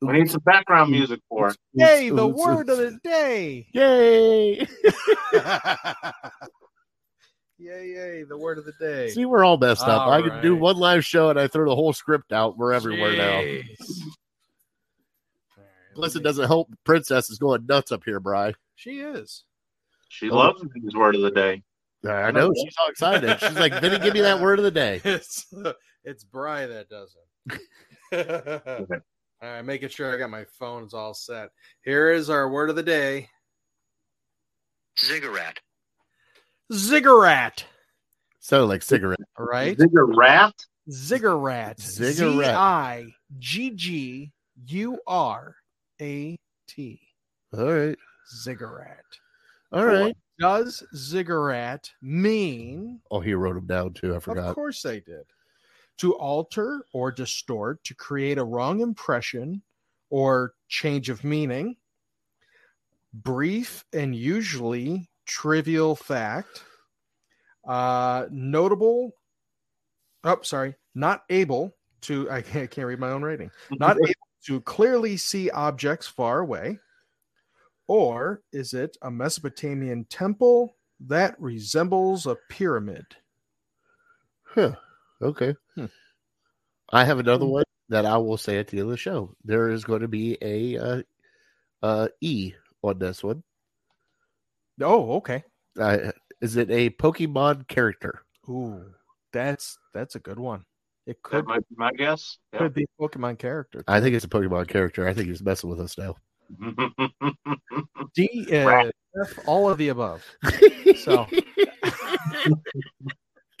we 0.00 0.12
need 0.12 0.30
some 0.30 0.40
background 0.42 0.90
music 0.90 1.20
for 1.28 1.50
it. 1.50 1.56
Yay, 1.74 2.10
the 2.10 2.26
word 2.26 2.68
of 2.70 2.78
the 2.78 2.98
day. 3.02 3.66
Yay! 3.72 4.66
Yay, 7.58 7.90
yay, 7.90 8.22
the 8.24 8.36
word 8.36 8.58
of 8.58 8.64
the 8.64 8.72
day. 8.80 9.10
See, 9.10 9.26
we're 9.26 9.44
all 9.44 9.56
messed 9.56 9.82
up. 9.82 10.02
All 10.02 10.12
I 10.12 10.22
can 10.22 10.42
do 10.42 10.56
one 10.56 10.76
live 10.76 11.04
show 11.04 11.30
and 11.30 11.38
I 11.38 11.46
throw 11.46 11.68
the 11.68 11.76
whole 11.76 11.92
script 11.92 12.32
out. 12.32 12.58
We're 12.58 12.72
everywhere 12.72 13.16
now. 13.16 13.40
Jeez. 13.40 14.02
All 15.56 15.58
right, 15.58 15.94
Plus, 15.94 16.14
let 16.14 16.20
it 16.20 16.24
doesn't 16.24 16.46
help. 16.48 16.68
Princess 16.84 17.30
is 17.30 17.38
going 17.38 17.64
nuts 17.66 17.92
up 17.92 18.02
here, 18.04 18.18
Bry. 18.18 18.54
She 18.74 18.98
is. 18.98 19.44
She 20.08 20.30
oh. 20.30 20.36
loves 20.36 20.64
his 20.82 20.94
word 20.94 21.14
of 21.14 21.22
the 21.22 21.30
day. 21.30 21.62
I 22.08 22.30
know 22.32 22.52
she's 22.54 22.74
all 22.80 22.88
excited. 22.88 23.38
She's 23.40 23.58
like, 23.58 23.80
"Vinny, 23.80 23.98
give 23.98 24.14
me 24.14 24.20
that 24.20 24.40
word 24.40 24.58
of 24.58 24.64
the 24.64 24.70
day." 24.70 25.00
It's 25.04 25.46
it's 26.04 26.24
Bry 26.24 26.66
that 26.66 26.88
does 26.90 27.16
it. 27.50 27.60
all 29.42 29.48
right, 29.48 29.62
making 29.62 29.88
sure 29.88 30.14
I 30.14 30.18
got 30.18 30.28
my 30.28 30.44
phones 30.58 30.92
all 30.92 31.14
set. 31.14 31.50
Here 31.82 32.10
is 32.10 32.28
our 32.28 32.50
word 32.50 32.68
of 32.68 32.76
the 32.76 32.82
day. 32.82 33.28
Ziggurat. 34.98 35.58
Ziggurat. 36.72 37.64
Sounded 38.40 38.66
like 38.66 38.82
cigarette. 38.82 39.20
right? 39.38 39.76
Zigger 39.76 40.16
rat. 40.16 40.54
Ziggurat. 40.90 41.80
Ziggurat. 41.80 42.44
Z 42.44 42.50
I 42.50 43.06
G 43.38 43.70
G 43.70 44.32
U 44.66 44.98
R 45.06 45.56
A 46.00 46.36
T. 46.68 47.00
All 47.56 47.72
right, 47.72 47.98
Ziggurat. 48.42 49.04
all 49.72 49.86
right. 49.86 50.16
Does 50.40 50.82
ziggurat 50.96 51.88
mean? 52.02 53.00
Oh, 53.10 53.20
he 53.20 53.34
wrote 53.34 53.54
them 53.54 53.66
down 53.66 53.92
too. 53.92 54.16
I 54.16 54.18
forgot. 54.18 54.48
Of 54.48 54.54
course 54.56 54.82
they 54.82 55.00
did. 55.00 55.24
To 55.98 56.14
alter 56.14 56.84
or 56.92 57.12
distort, 57.12 57.82
to 57.84 57.94
create 57.94 58.38
a 58.38 58.44
wrong 58.44 58.80
impression 58.80 59.62
or 60.10 60.54
change 60.68 61.08
of 61.08 61.22
meaning. 61.22 61.76
Brief 63.12 63.84
and 63.92 64.14
usually 64.16 65.08
trivial 65.26 65.96
fact. 65.96 66.62
Uh, 67.66 68.26
notable. 68.30 69.12
Oh, 70.22 70.38
sorry. 70.42 70.74
Not 70.94 71.22
able 71.30 71.74
to. 72.02 72.30
I 72.30 72.42
can't, 72.42 72.64
I 72.64 72.66
can't 72.66 72.86
read 72.86 73.00
my 73.00 73.10
own 73.10 73.22
writing. 73.22 73.50
Not 73.72 73.96
able 74.02 74.14
to 74.46 74.60
clearly 74.62 75.16
see 75.16 75.50
objects 75.50 76.06
far 76.06 76.40
away. 76.40 76.78
Or 77.86 78.42
is 78.52 78.72
it 78.72 78.96
a 79.02 79.10
Mesopotamian 79.10 80.06
temple 80.06 80.76
that 81.00 81.38
resembles 81.38 82.26
a 82.26 82.36
pyramid? 82.48 83.04
Huh. 84.44 84.76
Okay. 85.20 85.54
Hmm. 85.74 85.86
I 86.90 87.04
have 87.04 87.18
another 87.18 87.44
one 87.46 87.64
that 87.88 88.06
I 88.06 88.16
will 88.18 88.36
say 88.36 88.58
at 88.58 88.68
the 88.68 88.78
end 88.78 88.86
of 88.86 88.90
the 88.90 88.96
show. 88.96 89.34
There 89.44 89.70
is 89.70 89.84
going 89.84 90.00
to 90.00 90.08
be 90.08 90.38
a 90.40 90.78
uh, 90.78 91.02
uh, 91.82 92.08
E 92.20 92.54
on 92.82 92.98
this 92.98 93.22
one. 93.22 93.42
Oh, 94.80 95.12
okay. 95.16 95.44
Uh, 95.78 96.10
is 96.40 96.56
it 96.56 96.70
a 96.70 96.90
Pokemon 96.90 97.68
character? 97.68 98.22
Ooh, 98.48 98.84
that's 99.32 99.78
that's 99.92 100.14
a 100.14 100.20
good 100.20 100.38
one. 100.38 100.64
It 101.06 101.16
That 101.24 101.28
could 101.30 101.46
might 101.46 101.68
be 101.68 101.74
my 101.76 101.92
guess. 101.92 102.38
Yeah. 102.52 102.60
could 102.60 102.74
be 102.74 102.84
a 102.84 103.02
Pokemon 103.02 103.38
character. 103.38 103.84
I 103.86 104.00
think 104.00 104.14
it's 104.14 104.24
a 104.24 104.28
Pokemon 104.28 104.68
character. 104.68 105.06
I 105.06 105.12
think 105.14 105.28
he's 105.28 105.42
messing 105.42 105.70
with 105.70 105.80
us 105.80 105.98
now. 105.98 106.16
D 108.14 108.46
uh, 108.52 108.90
F, 109.20 109.38
all 109.46 109.68
of 109.68 109.78
the 109.78 109.88
above. 109.88 110.24
So 110.98 111.26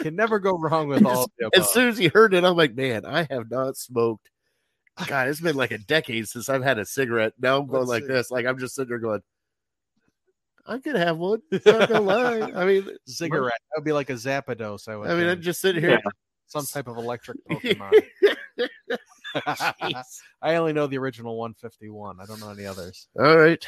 can 0.00 0.16
never 0.16 0.38
go 0.38 0.58
wrong 0.58 0.88
with 0.88 1.04
all 1.04 1.24
of 1.24 1.30
the 1.38 1.50
as 1.56 1.70
soon 1.72 1.88
as 1.88 1.98
he 1.98 2.08
heard 2.08 2.34
it, 2.34 2.44
I'm 2.44 2.56
like, 2.56 2.74
man, 2.74 3.04
I 3.04 3.26
have 3.30 3.50
not 3.50 3.76
smoked. 3.76 4.28
God, 5.06 5.28
it's 5.28 5.40
been 5.40 5.56
like 5.56 5.72
a 5.72 5.78
decade 5.78 6.28
since 6.28 6.48
I've 6.48 6.62
had 6.62 6.78
a 6.78 6.84
cigarette. 6.84 7.32
Now 7.38 7.58
I'm 7.58 7.66
going 7.66 7.80
Let's 7.80 7.88
like 7.88 8.02
see. 8.02 8.08
this. 8.08 8.30
Like 8.30 8.46
I'm 8.46 8.58
just 8.58 8.74
sitting 8.74 8.88
there 8.90 8.98
going, 8.98 9.20
I 10.66 10.78
could 10.78 10.96
have 10.96 11.18
one. 11.18 11.40
Not 11.66 11.88
gonna 11.88 12.00
lie. 12.00 12.50
I 12.54 12.64
mean, 12.64 12.88
Cigarette. 13.06 13.52
That 13.70 13.78
would 13.78 13.84
be 13.84 13.92
like 13.92 14.10
a 14.10 14.14
Zapdos. 14.14 14.88
I 14.88 14.96
would. 14.96 15.10
I 15.10 15.14
mean, 15.14 15.26
I'm 15.28 15.42
just 15.42 15.60
sitting 15.60 15.82
here. 15.82 16.00
some 16.46 16.64
type 16.66 16.88
of 16.88 16.96
electric 16.96 17.38
Pokemon. 17.50 17.92
I 20.42 20.54
only 20.56 20.72
know 20.72 20.86
the 20.86 20.98
original 20.98 21.36
151. 21.36 22.18
I 22.20 22.26
don't 22.26 22.40
know 22.40 22.50
any 22.50 22.66
others. 22.66 23.08
All 23.18 23.36
right. 23.36 23.66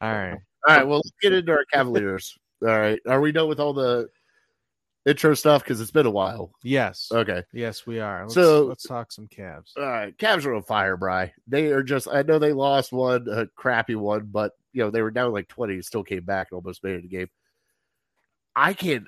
All 0.00 0.12
right. 0.12 0.38
All 0.68 0.76
right. 0.76 0.86
Well, 0.86 0.98
let's 0.98 1.12
get 1.22 1.32
into 1.32 1.52
our 1.52 1.64
Cavaliers. 1.72 2.36
All 2.62 2.68
right. 2.78 3.00
Are 3.06 3.20
we 3.20 3.32
done 3.32 3.48
with 3.48 3.60
all 3.60 3.72
the 3.72 4.08
intro 5.06 5.34
stuff? 5.34 5.62
Because 5.62 5.80
it's 5.80 5.90
been 5.90 6.06
a 6.06 6.10
while. 6.10 6.52
Yes. 6.62 7.08
Okay. 7.12 7.42
Yes, 7.52 7.86
we 7.86 7.98
are. 8.00 8.22
Let's, 8.22 8.34
So- 8.34 8.66
let's 8.66 8.84
talk 8.86 9.10
some 9.12 9.26
Cavs. 9.28 9.72
All 9.76 9.84
right. 9.84 10.16
Cavs 10.18 10.44
are 10.44 10.54
on 10.54 10.62
fire, 10.62 10.96
Bry. 10.96 11.32
They 11.46 11.68
are 11.68 11.82
just, 11.82 12.08
I 12.08 12.22
know 12.22 12.38
they 12.38 12.52
lost 12.52 12.92
one, 12.92 13.26
a 13.30 13.46
crappy 13.56 13.94
one, 13.94 14.28
but, 14.30 14.52
you 14.76 14.82
know, 14.82 14.90
they 14.90 15.00
were 15.00 15.10
down 15.10 15.32
like 15.32 15.48
20, 15.48 15.80
still 15.80 16.02
came 16.02 16.24
back 16.24 16.48
and 16.50 16.56
almost 16.56 16.84
made 16.84 16.96
it 16.96 17.04
a 17.04 17.08
game. 17.08 17.28
I 18.54 18.74
can't, 18.74 19.06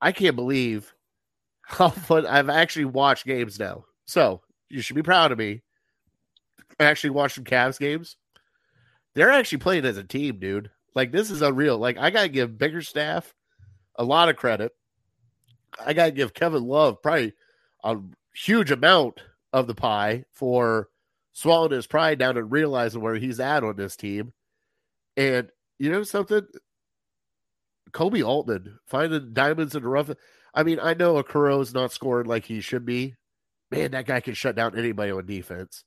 I 0.00 0.10
can't 0.10 0.34
believe 0.34 0.92
how 1.62 1.90
fun 1.90 2.26
I've 2.26 2.50
actually 2.50 2.86
watched 2.86 3.24
games 3.24 3.58
now. 3.58 3.84
So 4.06 4.42
you 4.68 4.82
should 4.82 4.96
be 4.96 5.02
proud 5.02 5.30
of 5.30 5.38
me. 5.38 5.62
I 6.80 6.84
actually 6.84 7.10
watched 7.10 7.36
some 7.36 7.44
Cavs 7.44 7.78
games. 7.78 8.16
They're 9.14 9.30
actually 9.30 9.58
playing 9.58 9.84
as 9.84 9.96
a 9.96 10.02
team, 10.02 10.40
dude. 10.40 10.70
Like 10.96 11.12
this 11.12 11.30
is 11.30 11.40
unreal. 11.40 11.78
Like 11.78 11.96
I 11.96 12.10
gotta 12.10 12.28
give 12.28 12.58
Bickerstaff 12.58 13.32
a 13.94 14.02
lot 14.02 14.28
of 14.28 14.36
credit. 14.36 14.72
I 15.84 15.92
gotta 15.92 16.10
give 16.10 16.34
Kevin 16.34 16.64
Love 16.64 17.00
probably 17.00 17.34
a 17.84 17.96
huge 18.34 18.72
amount 18.72 19.20
of 19.52 19.68
the 19.68 19.74
pie 19.74 20.24
for 20.32 20.88
swallowing 21.32 21.70
his 21.70 21.86
pride 21.86 22.18
down 22.18 22.36
and 22.36 22.50
realizing 22.50 23.00
where 23.00 23.14
he's 23.14 23.38
at 23.38 23.62
on 23.62 23.76
this 23.76 23.94
team. 23.94 24.32
And 25.20 25.50
you 25.78 25.90
know 25.90 26.02
something? 26.02 26.46
Koby 27.92 28.24
Altman 28.24 28.78
finding 28.86 29.34
diamonds 29.34 29.74
in 29.74 29.82
the 29.82 29.88
rough. 29.88 30.10
I 30.54 30.62
mean, 30.62 30.78
I 30.80 30.94
know 30.94 31.22
Okoro's 31.22 31.74
not 31.74 31.92
scoring 31.92 32.26
like 32.26 32.46
he 32.46 32.62
should 32.62 32.86
be. 32.86 33.16
Man, 33.70 33.90
that 33.90 34.06
guy 34.06 34.20
can 34.20 34.32
shut 34.32 34.56
down 34.56 34.78
anybody 34.78 35.12
on 35.12 35.26
defense. 35.26 35.84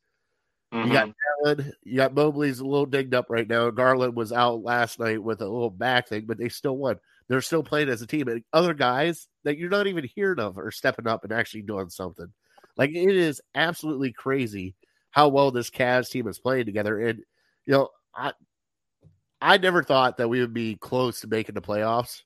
Mhm. 0.72 0.86
You 0.86 0.94
got 0.94 1.10
Garland, 1.44 1.74
you 1.84 1.96
got 1.98 2.14
Mobley's 2.14 2.60
a 2.60 2.66
little 2.66 2.86
dinged 2.86 3.16
up 3.16 3.26
right 3.30 3.48
now. 3.48 3.72
Garland 3.72 4.16
was 4.16 4.32
out 4.32 4.62
last 4.62 5.00
night 5.00 5.22
with 5.24 5.42
a 5.42 5.46
little 5.48 5.72
back 5.72 6.08
thing, 6.08 6.26
but 6.28 6.38
they 6.38 6.50
still 6.50 6.78
won. 6.78 7.00
They're 7.28 7.42
still 7.42 7.64
playing 7.64 7.90
as 7.90 8.04
a 8.04 8.08
team. 8.08 8.28
And 8.28 8.44
other 8.54 8.76
guys 8.76 9.28
that 9.46 9.58
you're 9.58 9.70
not 9.70 9.88
even 9.88 10.04
hearing 10.04 10.40
of 10.40 10.60
are 10.60 10.72
stepping 10.72 11.08
up 11.08 11.24
and 11.24 11.34
actually 11.34 11.64
doing 11.64 11.90
something. 11.90 12.32
Like 12.78 12.92
it 12.92 13.16
is 13.16 13.42
absolutely 13.56 14.14
crazy 14.14 14.76
how 15.10 15.30
well 15.30 15.50
this 15.50 15.72
Cavs 15.72 16.10
team 16.10 16.28
is 16.28 16.40
playing 16.40 16.66
together. 16.66 17.00
And 17.00 17.20
you 17.66 17.74
know, 17.74 17.90
I 18.16 18.34
I 19.44 19.58
never 19.58 19.84
thought 19.84 20.18
that 20.18 20.30
we 20.30 20.40
would 20.40 20.54
be 20.54 20.76
close 20.76 21.20
to 21.20 21.28
making 21.28 21.56
the 21.56 21.62
playoffs, 21.62 22.22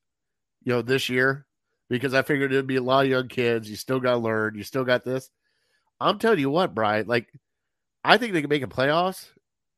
you 0.63 0.71
know, 0.71 0.83
this 0.83 1.09
year 1.09 1.47
because 1.89 2.13
I 2.13 2.21
figured 2.21 2.53
it'd 2.53 2.67
be 2.67 2.75
a 2.75 2.83
lot 2.83 3.05
of 3.05 3.11
young 3.11 3.27
kids. 3.27 3.67
You 3.67 3.75
still 3.75 3.99
got 3.99 4.11
to 4.11 4.17
learn. 4.17 4.53
You 4.53 4.61
still 4.61 4.83
got 4.83 5.03
this. 5.03 5.31
I'm 5.99 6.19
telling 6.19 6.37
you 6.37 6.51
what, 6.51 6.75
Brian. 6.75 7.07
Like, 7.07 7.27
I 8.03 8.17
think 8.17 8.33
they 8.33 8.41
can 8.41 8.51
make 8.51 8.61
a 8.61 8.67
playoffs 8.67 9.29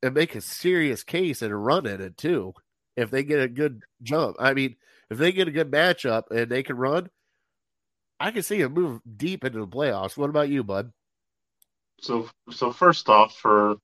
and 0.04 0.14
make 0.14 0.36
a 0.36 0.42
serious 0.42 1.04
case 1.06 1.42
and 1.42 1.66
run 1.66 1.88
at 1.88 2.02
it 2.02 2.18
too. 2.18 2.54
If 2.98 3.10
they 3.10 3.24
get 3.24 3.40
a 3.40 3.48
good 3.48 3.84
jump, 4.04 4.36
I 4.38 4.54
mean, 4.54 4.76
if 5.10 5.18
they 5.18 5.32
get 5.32 5.48
a 5.48 5.52
good 5.52 5.72
matchup 5.72 6.24
and 6.32 6.52
they 6.52 6.62
can 6.62 6.76
run, 6.76 7.10
I 8.20 8.32
can 8.32 8.44
see 8.44 8.62
them 8.62 8.74
move 8.74 9.00
deep 9.16 9.46
into 9.46 9.60
the 9.60 9.68
playoffs. 9.68 10.18
What 10.18 10.30
about 10.30 10.50
you, 10.50 10.66
bud? 10.66 10.92
So, 12.02 12.30
so 12.52 12.74
first 12.74 13.08
off, 13.08 13.38
for 13.38 13.78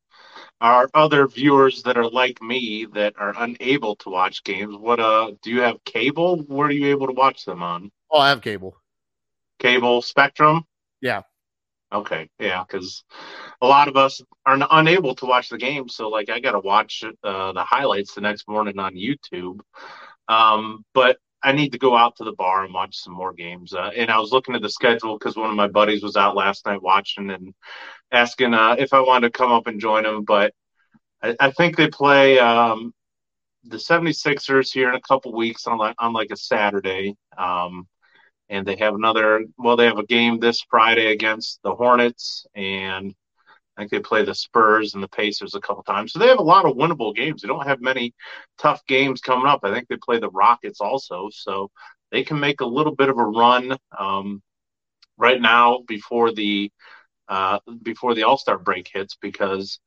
our 0.61 0.89
other 0.93 1.27
viewers 1.27 1.83
that 1.83 1.97
are 1.97 2.09
like 2.09 2.41
me 2.41 2.87
that 2.93 3.13
are 3.17 3.33
unable 3.37 3.95
to 3.97 4.09
watch 4.09 4.43
games, 4.43 4.75
what 4.77 4.99
uh, 4.99 5.31
do 5.41 5.51
you 5.51 5.61
have 5.61 5.83
cable? 5.83 6.37
Where 6.47 6.67
are 6.67 6.71
you 6.71 6.87
able 6.87 7.07
to 7.07 7.13
watch 7.13 7.45
them 7.45 7.61
on? 7.61 7.91
Oh, 8.11 8.19
I 8.19 8.29
have 8.29 8.41
cable. 8.41 8.77
Cable, 9.59 10.01
Spectrum? 10.01 10.63
Yeah. 11.01 11.21
Okay, 11.93 12.29
yeah, 12.39 12.63
because 12.67 13.03
a 13.61 13.67
lot 13.67 13.87
of 13.87 13.95
us 13.95 14.21
are 14.45 14.57
unable 14.71 15.15
to 15.15 15.25
watch 15.25 15.49
the 15.49 15.57
game, 15.57 15.87
so 15.87 16.09
like 16.09 16.29
I 16.29 16.39
got 16.39 16.53
to 16.53 16.59
watch 16.59 17.03
uh, 17.23 17.51
the 17.53 17.63
highlights 17.63 18.15
the 18.15 18.21
next 18.21 18.47
morning 18.47 18.79
on 18.79 18.95
YouTube. 18.95 19.59
Um, 20.27 20.83
but 20.93 21.17
I 21.43 21.51
need 21.51 21.73
to 21.73 21.77
go 21.77 21.95
out 21.95 22.15
to 22.15 22.23
the 22.23 22.33
bar 22.33 22.63
and 22.65 22.73
watch 22.73 22.97
some 22.97 23.13
more 23.13 23.31
games. 23.31 23.71
Uh, 23.71 23.91
and 23.95 24.09
I 24.09 24.17
was 24.17 24.31
looking 24.31 24.55
at 24.55 24.63
the 24.63 24.69
schedule 24.69 25.17
because 25.17 25.37
one 25.37 25.51
of 25.51 25.55
my 25.55 25.67
buddies 25.67 26.01
was 26.01 26.17
out 26.17 26.35
last 26.35 26.65
night 26.65 26.81
watching 26.81 27.29
and 27.29 27.53
asking 28.15 28.53
uh, 28.53 28.75
if 28.79 28.93
I 28.93 29.01
wanted 29.01 29.33
to 29.33 29.37
come 29.37 29.51
up 29.51 29.67
and 29.67 29.79
join 29.79 30.03
them, 30.03 30.23
But 30.23 30.53
I, 31.21 31.35
I 31.39 31.51
think 31.51 31.75
they 31.75 31.87
play 31.87 32.39
um, 32.39 32.93
the 33.65 33.79
76ers 33.79 34.71
here 34.71 34.89
in 34.89 34.95
a 34.95 35.01
couple 35.01 35.33
weeks 35.33 35.67
on 35.67 35.77
like 35.77 35.95
on 35.99 36.13
like 36.13 36.31
a 36.31 36.37
Saturday. 36.37 37.15
Um, 37.37 37.87
and 38.49 38.65
they 38.65 38.75
have 38.77 38.95
another 38.95 39.45
well, 39.57 39.75
they 39.75 39.85
have 39.85 39.97
a 39.97 40.05
game 40.05 40.39
this 40.39 40.65
Friday 40.69 41.11
against 41.11 41.59
the 41.63 41.75
Hornets 41.75 42.45
and 42.55 43.13
I 43.77 43.81
think 43.81 43.91
they 43.91 43.99
play 43.99 44.23
the 44.23 44.35
Spurs 44.35 44.93
and 44.93 45.03
the 45.03 45.09
Pacers 45.09 45.53
a 45.55 45.59
couple 45.59 45.83
times. 45.83 46.13
So 46.13 46.19
they 46.19 46.27
have 46.27 46.39
a 46.39 46.43
lot 46.43 46.65
of 46.65 46.77
winnable 46.77 47.13
games. 47.13 47.41
They 47.41 47.49
don't 47.49 47.67
have 47.67 47.81
many 47.81 48.13
tough 48.57 48.85
games 48.87 49.19
coming 49.19 49.47
up. 49.47 49.61
I 49.63 49.73
think 49.73 49.87
they 49.89 49.97
play 49.97 50.19
the 50.19 50.29
Rockets 50.29 50.79
also. 50.79 51.29
So 51.31 51.71
they 52.11 52.23
can 52.23 52.39
make 52.39 52.61
a 52.61 52.65
little 52.65 52.95
bit 52.95 53.09
of 53.09 53.17
a 53.17 53.23
run 53.25 53.77
um, 53.97 54.41
right 55.17 55.41
now 55.41 55.81
before 55.87 56.33
the 56.33 56.71
uh, 57.27 57.59
before 57.81 58.13
the 58.13 58.23
All 58.23 58.37
Star 58.37 58.57
break 58.57 58.89
hits 58.93 59.17
because 59.21 59.79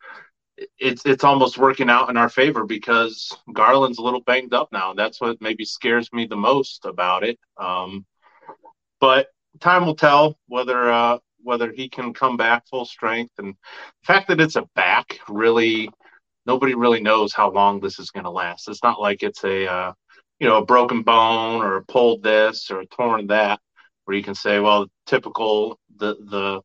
it's 0.79 1.05
it's 1.07 1.25
almost 1.25 1.59
working 1.59 1.89
out 1.91 2.11
in 2.11 2.17
our 2.17 2.29
favor 2.29 2.65
because 2.65 3.37
Garland's 3.53 3.99
a 3.99 4.03
little 4.03 4.23
banged 4.23 4.55
up 4.55 4.69
now. 4.73 4.95
That's 4.95 5.21
what 5.21 5.41
maybe 5.41 5.65
scares 5.65 6.13
me 6.13 6.27
the 6.27 6.37
most 6.37 6.85
about 6.85 7.25
it. 7.25 7.39
Um, 7.57 8.05
but 9.01 9.29
time 9.61 9.87
will 9.87 9.95
tell 9.95 10.39
whether 10.47 10.91
uh, 10.91 11.19
whether 11.43 11.73
he 11.73 11.89
can 11.89 12.13
come 12.13 12.37
back 12.37 12.67
full 12.69 12.85
strength. 12.85 13.33
And 13.39 13.55
the 13.55 14.07
fact 14.07 14.29
that 14.29 14.41
it's 14.41 14.57
a 14.57 14.67
back 14.75 15.21
really 15.29 15.91
nobody 16.47 16.75
really 16.75 17.01
knows 17.01 17.33
how 17.33 17.51
long 17.51 17.81
this 17.81 17.99
is 17.99 18.11
going 18.11 18.25
to 18.25 18.31
last. 18.31 18.69
It's 18.69 18.83
not 18.83 19.01
like 19.01 19.23
it's 19.23 19.45
a 19.45 19.67
uh, 19.67 19.93
you 20.41 20.49
know 20.49 20.59
a 20.59 20.65
broken 20.65 21.03
bone 21.03 21.63
or 21.63 21.77
a 21.77 21.85
pulled 21.85 22.23
this 22.23 22.71
or 22.71 22.81
a 22.81 22.87
torn 22.87 23.29
that 23.29 23.61
where 24.05 24.17
you 24.17 24.23
can 24.23 24.35
say 24.35 24.59
well 24.61 24.87
typical 25.07 25.79
the 25.97 26.17
the 26.31 26.61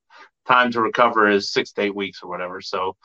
time 0.48 0.72
to 0.72 0.82
recover 0.82 1.30
is 1.30 1.52
six 1.52 1.72
to 1.74 1.84
eight 1.84 1.96
weeks 1.96 2.22
or 2.24 2.30
whatever. 2.30 2.62
So 2.62 2.96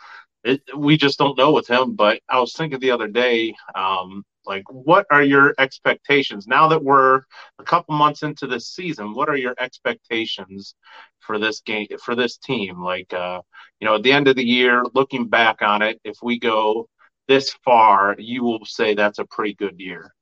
it, 0.45 0.63
we 0.77 0.97
just 0.97 1.19
don't 1.19 1.39
know 1.39 1.53
with 1.53 1.69
him. 1.69 1.95
But 1.95 2.21
I 2.29 2.41
was 2.41 2.53
thinking 2.53 2.81
the 2.81 2.91
other 2.91 3.09
day, 3.09 3.55
um, 3.75 4.25
like, 4.47 4.65
what 4.71 5.07
are 5.11 5.23
your 5.23 5.55
expectations 5.59 6.47
now 6.47 6.69
that 6.69 6.83
we're 6.83 7.23
a 7.59 7.65
couple 7.65 7.95
months 7.95 8.23
into 8.23 8.47
this 8.47 8.69
season? 8.69 9.15
What 9.15 9.29
are 9.29 9.37
your 9.37 9.55
expectations 9.59 10.75
for 11.21 11.39
this 11.39 11.61
game 11.61 11.89
for 12.03 12.15
this 12.15 12.39
team? 12.39 12.83
Like, 12.83 13.13
uh, 13.13 13.43
you 13.81 13.87
know, 13.87 13.97
at 13.97 14.03
the 14.03 14.13
end 14.13 14.27
of 14.29 14.37
the 14.37 14.47
year, 14.47 14.85
looking 14.95 15.29
back 15.29 15.61
on 15.61 15.83
it, 15.83 16.01
if 16.05 16.17
we 16.23 16.39
go 16.39 16.89
this 17.27 17.55
far, 17.65 18.17
you 18.19 18.43
will 18.43 18.65
say 18.65 18.95
that's 18.95 19.19
a 19.19 19.27
pretty 19.27 19.55
good 19.55 19.79
year. 19.79 20.15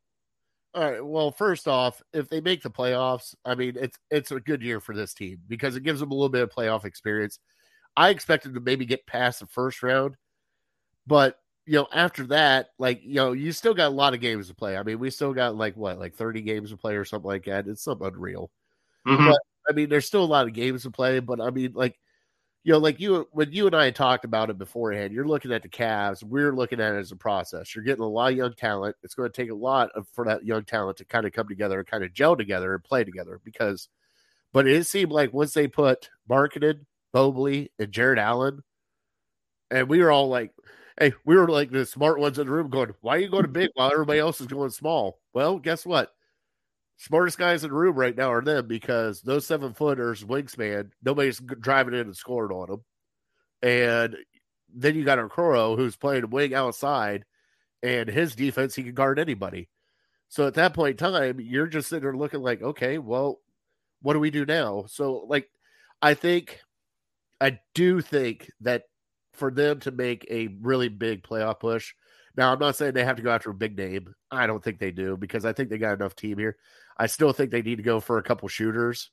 All 0.76 0.82
right. 0.90 1.04
Well, 1.04 1.30
first 1.30 1.66
off, 1.68 2.02
if 2.12 2.28
they 2.28 2.40
make 2.42 2.62
the 2.62 2.70
playoffs, 2.70 3.34
I 3.46 3.54
mean, 3.54 3.76
it's 3.80 3.98
it's 4.10 4.30
a 4.30 4.40
good 4.40 4.62
year 4.62 4.78
for 4.78 4.94
this 4.94 5.14
team 5.14 5.40
because 5.48 5.74
it 5.74 5.82
gives 5.84 6.00
them 6.00 6.10
a 6.10 6.14
little 6.14 6.28
bit 6.28 6.42
of 6.42 6.50
playoff 6.50 6.84
experience. 6.84 7.38
I 7.96 8.10
expected 8.10 8.54
to 8.54 8.60
maybe 8.60 8.86
get 8.86 9.06
past 9.06 9.40
the 9.40 9.46
first 9.46 9.82
round, 9.82 10.16
but 11.06 11.38
you 11.66 11.74
know, 11.74 11.88
after 11.94 12.26
that, 12.28 12.70
like 12.78 13.02
you 13.04 13.16
know, 13.16 13.32
you 13.32 13.52
still 13.52 13.74
got 13.74 13.88
a 13.88 13.94
lot 13.94 14.14
of 14.14 14.20
games 14.20 14.48
to 14.48 14.54
play. 14.54 14.76
I 14.76 14.82
mean, 14.84 14.98
we 15.00 15.10
still 15.10 15.34
got 15.34 15.56
like 15.56 15.76
what, 15.76 15.98
like 15.98 16.14
thirty 16.16 16.42
games 16.42 16.70
to 16.70 16.76
play 16.78 16.96
or 16.96 17.04
something 17.06 17.28
like 17.28 17.46
that. 17.46 17.68
It's 17.68 17.82
something 17.84 18.06
unreal. 18.08 18.50
Mhm. 19.06 19.30
But 19.30 19.40
I 19.70 19.74
mean, 19.74 19.88
there's 19.90 20.06
still 20.06 20.24
a 20.24 20.26
lot 20.26 20.46
of 20.48 20.54
games 20.54 20.84
to 20.84 20.90
play, 20.92 21.20
but 21.20 21.40
I 21.40 21.50
mean, 21.50 21.72
like, 21.74 21.98
you 22.66 22.72
know, 22.72 22.78
like 22.78 22.98
you 22.98 23.28
when 23.30 23.52
you 23.52 23.66
and 23.66 23.76
I 23.76 23.92
talked 23.92 24.24
about 24.24 24.50
it 24.50 24.58
beforehand, 24.58 25.12
you're 25.12 25.28
looking 25.28 25.52
at 25.52 25.62
the 25.62 25.68
Cavs. 25.68 26.24
We're 26.24 26.52
looking 26.52 26.80
at 26.80 26.96
it 26.96 26.98
as 26.98 27.12
a 27.12 27.16
process. 27.16 27.72
You're 27.72 27.84
getting 27.84 28.02
a 28.02 28.08
lot 28.08 28.32
of 28.32 28.36
young 28.36 28.54
talent. 28.54 28.96
It's 29.04 29.14
going 29.14 29.30
to 29.30 29.32
take 29.32 29.52
a 29.52 29.54
lot 29.54 29.90
of, 29.94 30.08
for 30.08 30.24
that 30.24 30.44
young 30.44 30.64
talent 30.64 30.96
to 30.96 31.04
kind 31.04 31.26
of 31.26 31.32
come 31.32 31.46
together 31.46 31.78
and 31.78 31.86
kind 31.86 32.02
of 32.02 32.12
gel 32.12 32.34
together 32.34 32.74
and 32.74 32.82
play 32.82 33.04
together. 33.04 33.40
Because, 33.44 33.88
but 34.52 34.66
it 34.66 34.84
seemed 34.84 35.12
like 35.12 35.32
once 35.32 35.54
they 35.54 35.68
put 35.68 36.10
Markkanen 36.28 36.80
Mobley 37.14 37.70
and 37.78 37.92
Jarrett 37.92 38.18
Allen, 38.18 38.64
and 39.70 39.88
we 39.88 40.02
were 40.02 40.10
all 40.10 40.28
like, 40.28 40.50
"Hey, 40.98 41.12
we 41.24 41.36
were 41.36 41.46
like 41.46 41.70
the 41.70 41.86
smart 41.86 42.18
ones 42.18 42.40
in 42.40 42.48
the 42.48 42.52
room, 42.52 42.68
going, 42.68 42.96
why 43.00 43.14
are 43.14 43.20
you 43.20 43.28
going 43.28 43.52
big 43.52 43.70
while 43.74 43.92
everybody 43.92 44.18
else 44.18 44.40
is 44.40 44.48
going 44.48 44.70
small?" 44.70 45.20
Well, 45.32 45.60
guess 45.60 45.86
what? 45.86 46.15
Smartest 46.96 47.38
guys 47.38 47.64
in 47.64 47.70
the 47.70 47.76
room 47.76 47.96
right 47.96 48.16
now 48.16 48.32
are 48.32 48.42
them 48.42 48.66
because 48.66 49.22
those 49.22 49.46
seven 49.46 49.74
footers, 49.74 50.24
wingspan, 50.24 50.90
nobody's 51.02 51.38
driving 51.38 51.94
in 51.94 52.00
and 52.00 52.16
scoring 52.16 52.56
on 52.56 52.68
them. 52.68 52.84
And 53.62 54.16
then 54.74 54.94
you 54.94 55.04
got 55.04 55.18
Okoro 55.18 55.76
who's 55.76 55.96
playing 55.96 56.30
wing 56.30 56.54
outside, 56.54 57.24
and 57.82 58.08
his 58.08 58.34
defense, 58.34 58.74
he 58.74 58.82
can 58.82 58.94
guard 58.94 59.18
anybody. 59.18 59.68
So 60.28 60.46
at 60.46 60.54
that 60.54 60.74
point 60.74 61.00
in 61.00 61.12
time, 61.12 61.40
you're 61.40 61.66
just 61.66 61.88
sitting 61.88 62.02
there 62.02 62.16
looking 62.16 62.42
like, 62.42 62.62
okay, 62.62 62.98
well, 62.98 63.40
what 64.02 64.14
do 64.14 64.20
we 64.20 64.30
do 64.30 64.44
now? 64.44 64.84
So, 64.88 65.24
like, 65.28 65.48
I 66.02 66.14
think, 66.14 66.60
I 67.40 67.58
do 67.74 68.00
think 68.00 68.50
that 68.60 68.84
for 69.32 69.50
them 69.50 69.80
to 69.80 69.90
make 69.90 70.26
a 70.30 70.48
really 70.60 70.88
big 70.88 71.22
playoff 71.22 71.60
push, 71.60 71.94
Now, 72.36 72.52
I'm 72.52 72.58
not 72.58 72.76
saying 72.76 72.92
they 72.92 73.04
have 73.04 73.16
to 73.16 73.22
go 73.22 73.30
after 73.30 73.50
a 73.50 73.54
big 73.54 73.76
name. 73.76 74.14
I 74.30 74.46
don't 74.46 74.62
think 74.62 74.78
they 74.78 74.90
do 74.90 75.16
because 75.16 75.44
I 75.44 75.52
think 75.52 75.70
they 75.70 75.78
got 75.78 75.94
enough 75.94 76.14
team 76.14 76.38
here. 76.38 76.56
I 76.98 77.06
still 77.06 77.32
think 77.32 77.50
they 77.50 77.62
need 77.62 77.76
to 77.76 77.82
go 77.82 78.00
for 78.00 78.18
a 78.18 78.22
couple 78.22 78.48
shooters. 78.48 79.10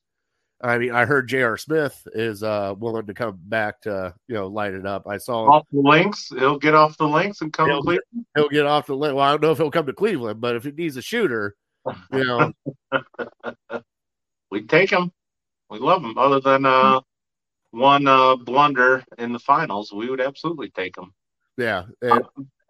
I 0.62 0.78
mean, 0.78 0.92
I 0.92 1.06
heard 1.06 1.28
J.R. 1.28 1.58
Smith 1.58 2.08
is 2.14 2.42
uh, 2.42 2.74
willing 2.78 3.06
to 3.08 3.14
come 3.14 3.38
back 3.38 3.82
to 3.82 4.14
you 4.28 4.36
know 4.36 4.48
light 4.48 4.74
it 4.74 4.86
up. 4.86 5.08
I 5.08 5.18
saw 5.18 5.52
off 5.52 5.68
the 5.72 5.82
links. 5.82 6.30
He'll 6.30 6.58
get 6.58 6.74
off 6.74 6.98
the 6.98 7.08
links 7.08 7.42
and 7.42 7.52
come 7.52 7.68
he'll, 7.68 7.82
to 7.82 7.84
Cleveland. 7.84 8.26
He'll 8.36 8.50
get 8.50 8.66
off 8.66 8.88
the 8.88 8.96
link. 8.96 9.16
Well, 9.16 9.26
I 9.26 9.32
don't 9.32 9.42
know 9.42 9.52
if 9.52 9.58
he'll 9.58 9.72
come 9.72 9.86
to 9.88 9.94
Cleveland, 9.94 10.40
but 10.40 10.56
if 10.56 10.64
he 10.64 10.72
needs 10.72 10.96
a 10.96 11.02
shooter, 11.02 11.56
you 12.14 12.24
know, 12.24 12.54
we 14.52 14.64
take 14.64 14.90
him. 14.90 15.12
We 15.70 15.80
love 15.80 16.02
him. 16.02 16.18
Other 16.18 16.40
than 16.40 16.66
uh, 16.66 17.02
one 17.72 18.08
uh, 18.08 18.38
blunder 18.38 19.04
in 19.18 19.34
the 19.34 19.40
finals, 19.40 19.92
we 19.92 20.10
would 20.10 20.22
absolutely 20.22 20.70
take 20.70 20.98
him. 20.98 21.14
Yeah, 21.58 21.84
and, 22.02 22.24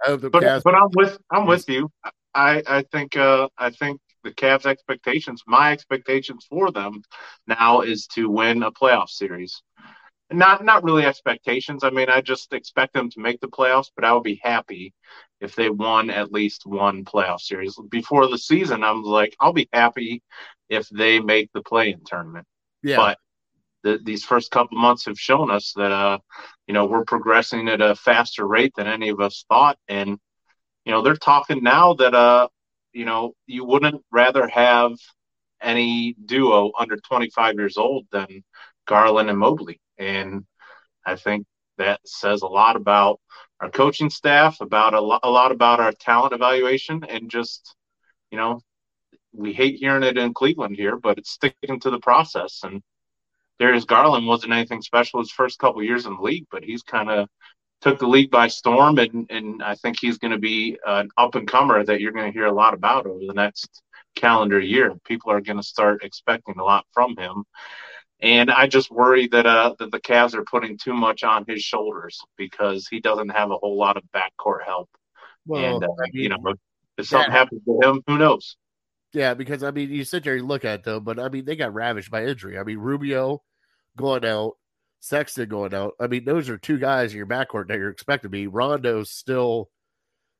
uh, 0.06 0.18
but, 0.18 0.44
Cavs- 0.44 0.63
but 0.63 0.76
I'm 0.76 0.89
with 0.94 1.18
I'm 1.32 1.46
with 1.46 1.70
you. 1.70 1.89
I 2.34 2.63
I 2.68 2.84
think 2.92 3.16
uh, 3.16 3.50
I 3.58 3.70
think 3.70 4.00
the 4.24 4.32
Cavs' 4.32 4.66
expectations, 4.66 5.44
my 5.46 5.72
expectations 5.72 6.46
for 6.50 6.72
them 6.72 7.02
now 7.48 7.82
is 7.82 8.08
to 8.08 8.30
win 8.30 8.63
a 8.63 8.72
playoff 8.72 9.10
series. 9.10 9.62
Not 10.32 10.63
not 10.63 10.84
really 10.84 11.06
expectations. 11.06 11.84
I 11.84 11.89
mean, 11.89 12.10
I 12.10 12.22
just 12.22 12.54
expect 12.54 12.94
them 12.94 13.10
to 13.12 13.20
make 13.20 13.39
the 13.39 13.48
playoffs, 13.48 13.92
but 13.96 14.06
I 14.06 14.13
would 14.13 14.24
be 14.24 14.39
happy 14.42 14.94
if 15.42 15.56
they 15.56 15.70
won 15.70 16.10
at 16.10 16.32
least 16.32 16.66
one 16.66 17.06
playoff 17.06 17.42
series. 17.42 17.78
Before 17.89 18.28
the 18.28 18.38
season, 18.38 18.84
I'm 18.84 19.04
like, 19.04 19.36
I'll 19.39 19.54
be 19.54 19.70
happy 19.72 20.24
if 20.70 20.88
they 20.89 21.20
make 21.20 21.52
the 21.54 21.62
play-in 21.62 22.02
tournament. 22.06 22.48
Yeah. 22.82 22.98
But 22.98 23.18
the, 23.84 24.00
these 24.04 24.24
first 24.24 24.52
couple 24.52 24.78
months 24.78 25.06
have 25.06 25.19
shown 25.19 25.52
us 25.52 25.74
that 25.76 25.91
uh, 25.91 26.19
you 26.67 26.74
know, 26.74 26.86
we're 26.86 27.06
progressing 27.06 27.67
at 27.69 27.82
a 27.82 27.96
faster 27.96 28.48
rate 28.48 28.74
than 28.76 28.88
any 28.88 29.10
of 29.10 29.19
us 29.19 29.46
thought, 29.50 29.78
and 29.88 30.17
you 30.86 30.91
know, 30.91 31.02
they're 31.02 31.15
talking 31.15 31.63
now 31.63 31.93
that 31.96 32.13
uh, 32.13 32.48
you 32.93 33.06
know, 33.06 33.34
you 33.48 33.65
wouldn't 33.65 34.04
rather 34.12 34.48
have 34.48 34.93
any 35.62 36.15
duo 36.26 36.72
under 36.78 36.98
25 36.98 37.56
years 37.56 37.78
old 37.78 38.06
than 38.12 38.43
Garland 38.86 39.30
and 39.30 39.39
Mobley. 39.39 39.80
And 39.98 40.46
I 41.06 41.15
think 41.15 41.46
that 41.78 42.02
says 42.06 42.41
a 42.41 42.48
lot 42.48 42.76
about 42.76 43.19
our 43.60 43.69
coaching 43.69 44.10
staff, 44.10 44.62
about 44.62 44.93
a, 44.93 45.02
lo- 45.02 45.19
a 45.24 45.30
lot 45.30 45.52
about 45.52 45.80
our 45.80 45.93
talent 45.93 46.34
evaluation, 46.34 47.04
and 47.04 47.30
just, 47.30 47.76
you 48.32 48.38
know, 48.38 48.62
we 49.32 49.54
hate 49.54 49.78
hearing 49.80 50.04
it 50.04 50.17
in 50.17 50.34
Cleveland 50.34 50.76
here, 50.76 50.98
but 50.98 51.17
it's 51.17 51.32
sticking 51.32 51.80
to 51.80 51.89
the 51.89 52.00
process. 52.00 52.62
And 52.63 52.82
Darius 53.60 53.86
Garland 53.86 54.28
wasn't 54.28 54.54
anything 54.54 54.82
special 54.82 55.20
his 55.20 55.32
first 55.32 55.60
couple 55.60 55.84
years 55.84 56.06
in 56.06 56.16
the 56.16 56.22
league, 56.22 56.48
but 56.52 56.63
he's 56.63 56.84
kind 56.84 57.10
of 57.10 57.30
took 57.82 58.00
the 58.00 58.08
league 58.08 58.32
by 58.32 58.48
storm, 58.48 58.98
and 58.98 59.28
and 59.30 59.62
I 59.62 59.76
think 59.76 59.98
he's 60.00 60.18
going 60.18 60.32
to 60.32 60.39
be 60.39 60.78
an 60.86 61.10
up 61.18 61.36
and 61.36 61.48
comer 61.48 61.84
that 61.84 62.00
you're 62.00 62.13
going 62.13 62.32
to 62.32 62.38
hear 62.38 62.48
a 62.48 62.54
lot 62.54 62.74
about 62.74 63.06
over 63.06 63.20
the 63.26 63.34
next 63.34 63.82
calendar 64.16 64.60
year. 64.60 64.94
People 65.06 65.32
are 65.32 65.42
going 65.42 65.58
to 65.58 65.63
start 65.63 66.04
expecting 66.04 66.56
a 66.58 66.63
lot 66.63 66.86
from 66.94 67.16
him, 67.18 67.44
and 68.22 68.50
I 68.50 68.68
just 68.68 68.89
worry 68.89 69.28
that 69.28 69.46
uh 69.46 69.76
that 69.80 69.92
the 69.92 70.00
Cavs 70.00 70.34
are 70.34 70.46
putting 70.46 70.78
too 70.78 70.94
much 70.94 71.24
on 71.24 71.46
his 71.48 71.62
shoulders 71.62 72.20
because 72.38 72.88
he 72.88 73.00
doesn't 73.02 73.30
have 73.30 73.52
a 73.52 73.58
whole 73.58 73.78
lot 73.78 73.98
of 73.98 74.04
backcourt 74.16 74.63
help. 74.66 74.89
Well, 75.46 75.76
and 75.76 75.84
uh, 75.84 75.88
I 75.88 76.10
mean, 76.12 76.24
you 76.24 76.30
know, 76.30 76.54
if 76.98 77.08
something 77.08 77.32
yeah. 77.32 77.38
happens 77.38 77.62
to 77.66 77.80
him, 77.84 78.02
who 78.08 78.18
knows? 78.18 78.56
Yeah, 79.13 79.36
because 79.36 79.63
I 79.63 79.71
mean, 79.71 79.91
you 79.91 80.04
sit 80.04 80.23
there 80.23 80.36
and 80.36 80.47
look 80.47 80.65
at 80.65 80.84
them, 80.84 81.04
but 81.04 81.19
I 81.19 81.30
mean, 81.30 81.45
they 81.45 81.56
got 81.56 81.73
ravaged 81.73 82.10
by 82.10 82.26
injury. 82.26 82.58
I 82.58 82.63
mean, 82.63 82.80
Rubio 82.80 83.43
going 83.95 84.26
out, 84.26 84.54
Sexton 85.02 85.49
going 85.49 85.73
out. 85.73 85.93
I 85.99 86.08
mean, 86.08 86.26
those 86.26 86.49
are 86.49 86.58
two 86.58 86.80
guys 86.80 87.12
in 87.12 87.17
your 87.17 87.28
backcourt 87.28 87.67
that 87.67 87.78
you're 87.78 87.91
expected 87.91 88.28
to 88.28 88.30
be. 88.30 88.47
Rondo's 88.47 89.12
still 89.12 89.69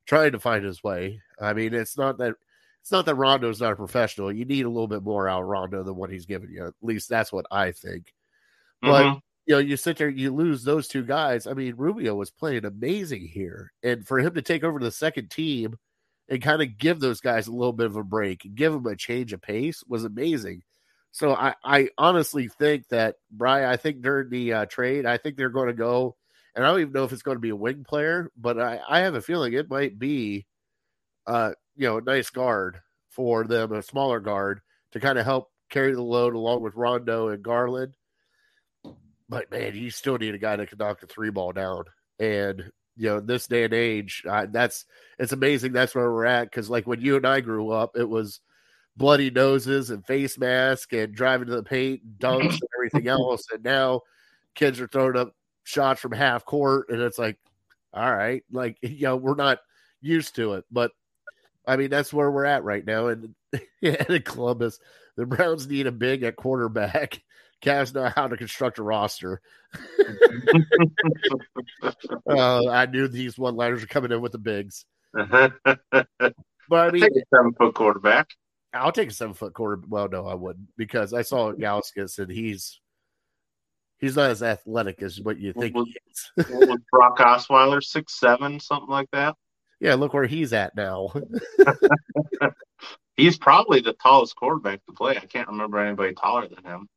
trying 0.08 0.32
to 0.32 0.40
find 0.40 0.66
his 0.66 0.84
way. 0.84 1.22
I 1.40 1.54
mean, 1.54 1.74
it's 1.76 1.98
not 1.98 2.18
that 2.18 2.34
it's 2.82 2.92
not 2.92 3.06
that 3.06 3.16
Rondo's 3.16 3.62
not 3.62 3.74
a 3.74 3.78
professional. 3.78 4.32
You 4.32 4.44
need 4.44 4.66
a 4.66 4.70
little 4.70 4.88
bit 4.88 5.04
more 5.04 5.30
out 5.30 5.44
of 5.44 5.48
Rondo 5.48 5.84
than 5.84 5.96
what 5.96 6.10
he's 6.10 6.26
giving 6.26 6.50
you. 6.50 6.66
At 6.66 6.74
least 6.82 7.10
that's 7.10 7.32
what 7.32 7.46
I 7.52 7.72
think. 7.72 8.12
But 8.82 9.04
mm-hmm. 9.04 9.18
you 9.46 9.56
know, 9.56 9.60
you 9.60 9.78
sit 9.78 9.98
there, 9.98 10.10
you 10.10 10.34
lose 10.34 10.64
those 10.64 10.88
two 10.88 11.04
guys. 11.04 11.46
I 11.46 11.54
mean, 11.54 11.76
Rubio 11.78 12.16
was 12.16 12.32
playing 12.32 12.66
amazing 12.66 13.28
here, 13.28 13.72
and 13.84 14.06
for 14.06 14.20
him 14.20 14.34
to 14.34 14.42
take 14.42 14.64
over 14.64 14.80
the 14.80 14.92
second 14.92 15.30
team 15.30 15.78
and 16.30 16.42
kind 16.42 16.62
of 16.62 16.78
give 16.78 17.00
those 17.00 17.22
guys 17.22 17.48
a 17.48 17.52
little 17.52 17.74
bit 17.74 17.86
of 17.86 17.96
a 17.96 18.04
break, 18.04 18.48
give 18.56 18.74
them 18.74 18.86
a 18.86 18.96
change 18.96 19.34
of 19.34 19.42
pace 19.42 19.84
was 19.88 20.04
amazing. 20.04 20.64
So 21.12 21.34
I, 21.34 21.54
I 21.64 21.90
honestly 21.98 22.48
think 22.48 22.88
that 22.90 23.18
Brian, 23.30 23.70
I 23.70 23.78
think 23.78 24.02
during 24.02 24.30
the 24.30 24.54
uh, 24.54 24.66
trade, 24.66 25.06
I 25.06 25.18
think 25.18 25.38
they're 25.38 25.50
going 25.50 25.68
to 25.68 25.74
go, 25.74 26.16
and 26.56 26.66
I 26.66 26.70
don't 26.70 26.82
even 26.82 26.94
know 26.94 27.04
if 27.04 27.12
it's 27.12 27.22
going 27.22 27.38
to 27.38 27.42
be 27.42 27.50
a 27.50 27.56
wing 27.56 27.84
player, 27.88 28.32
but 28.36 28.60
I, 28.60 28.80
I 28.88 29.00
have 29.02 29.14
a 29.14 29.22
feeling 29.22 29.54
it 29.54 29.70
might 29.70 30.00
be, 30.00 30.48
uh, 31.28 31.52
you 31.76 31.88
know, 31.88 31.98
a 31.98 32.02
nice 32.02 32.30
guard 32.32 32.82
for 33.10 33.44
them, 33.44 33.74
a 33.74 33.84
smaller 33.84 34.20
guard 34.20 34.62
to 34.94 35.00
kind 35.00 35.20
of 35.20 35.26
help 35.26 35.52
carry 35.70 35.94
the 35.94 36.02
load 36.02 36.34
along 36.34 36.62
with 36.62 36.76
Rondo 36.76 37.30
and 37.30 37.44
Garland. 37.44 37.96
But 39.30 39.52
man, 39.52 39.76
you 39.76 39.90
still 39.92 40.18
need 40.18 40.36
a 40.36 40.40
guy 40.40 40.56
that 40.56 40.70
can 40.70 40.78
knock 40.78 41.00
the 41.00 41.08
three 41.08 41.30
ball 41.30 41.52
down, 41.52 41.86
and 42.20 42.72
you 42.96 43.10
know, 43.10 43.20
this 43.20 43.48
day 43.48 43.64
and 43.64 43.74
age, 43.74 44.24
uh, 44.30 44.48
that's 44.50 44.86
it's 45.18 45.32
amazing. 45.32 45.74
That's 45.74 45.96
where 45.96 46.12
we're 46.12 46.26
at 46.26 46.46
because, 46.46 46.70
like 46.70 46.86
when 46.86 47.02
you 47.02 47.16
and 47.16 47.26
I 47.26 47.42
grew 47.42 47.72
up, 47.72 47.98
it 47.98 48.08
was 48.08 48.40
bloody 48.96 49.32
noses 49.32 49.90
and 49.90 50.06
face 50.06 50.38
mask 50.38 50.94
and 50.94 51.16
driving 51.16 51.48
to 51.48 51.56
the 51.56 51.64
paint, 51.64 52.02
and 52.04 52.20
dunks 52.20 52.54
and 52.54 52.70
everything 52.78 53.08
else. 53.08 53.46
And 53.52 53.64
now 53.64 54.02
kids 54.56 54.80
are 54.80 54.88
throwing 54.88 55.18
up 55.18 55.36
shots 55.64 56.02
from 56.02 56.12
half 56.12 56.46
court, 56.46 56.90
and 56.90 57.02
it's 57.02 57.20
like, 57.20 57.38
all 57.94 58.14
right, 58.14 58.44
like 58.52 58.78
you 58.82 59.04
know, 59.04 59.16
we're 59.16 59.36
not 59.36 59.60
used 60.02 60.36
to 60.36 60.54
it, 60.54 60.66
but 60.72 60.92
I 61.66 61.78
mean 61.78 61.90
that's 61.90 62.14
where 62.14 62.30
we're 62.30 62.46
at 62.46 62.64
right 62.64 62.86
now. 62.86 63.08
And 63.08 63.34
yeah, 63.82 64.04
in 64.08 64.22
Columbus, 64.22 64.80
the 65.16 65.26
Browns 65.26 65.68
need 65.68 65.88
a 65.88 65.92
big 65.92 66.24
at 66.24 66.36
quarterback. 66.36 67.22
Cavs 67.64 67.94
know 67.94 68.12
how 68.16 68.28
to 68.28 68.38
construct 68.38 68.78
a 68.78 68.84
roster. 68.84 69.42
uh, 72.30 72.68
I 72.70 72.86
knew 72.86 73.08
these 73.08 73.38
one 73.38 73.56
liners 73.56 73.84
are 73.84 73.88
coming 73.88 74.12
in 74.12 74.22
with 74.22 74.34
the 74.34 74.38
bigs. 74.38 74.86
but 75.14 75.54
I 76.72 76.92
mean, 76.92 77.02
Take 77.02 77.12
a 77.12 77.24
seven 77.34 77.54
foot 77.54 77.74
quarterback. 77.74 78.30
I'll 78.74 78.92
take 78.92 79.10
a 79.10 79.14
seven 79.14 79.34
foot 79.34 79.54
quarter. 79.54 79.82
Well, 79.88 80.10
no, 80.10 80.28
I 80.28 80.34
wouldn't 80.34 80.68
because 80.78 81.14
I 81.14 81.22
saw 81.22 81.54
Gauskas 81.54 82.20
and 82.20 82.32
he's 82.32 82.80
he's 84.00 84.16
not 84.16 84.32
as 84.32 84.44
athletic 84.44 85.02
as 85.02 85.22
what 85.22 85.40
you 85.40 85.54
think 85.54 85.76
was, 85.76 85.88
is. 86.38 86.50
was 86.50 86.80
Brock 86.92 87.20
Osweiler 87.20 87.84
six 87.84 88.20
seven 88.20 88.60
something 88.60 88.90
like 88.90 89.10
that? 89.12 89.36
Yeah, 89.80 89.96
look 89.96 90.14
where 90.14 90.26
he's 90.26 90.54
at 90.54 90.76
now. 90.76 91.14
he's 93.16 93.38
probably 93.38 93.82
the 93.82 93.94
tallest 93.94 94.36
quarterback 94.36 94.84
to 94.86 94.94
play. 94.94 95.18
I 95.18 95.26
can't 95.26 95.50
remember 95.50 95.78
anybody 95.78 96.14
taller 96.14 96.48
than 96.48 96.64
him. 96.64 96.88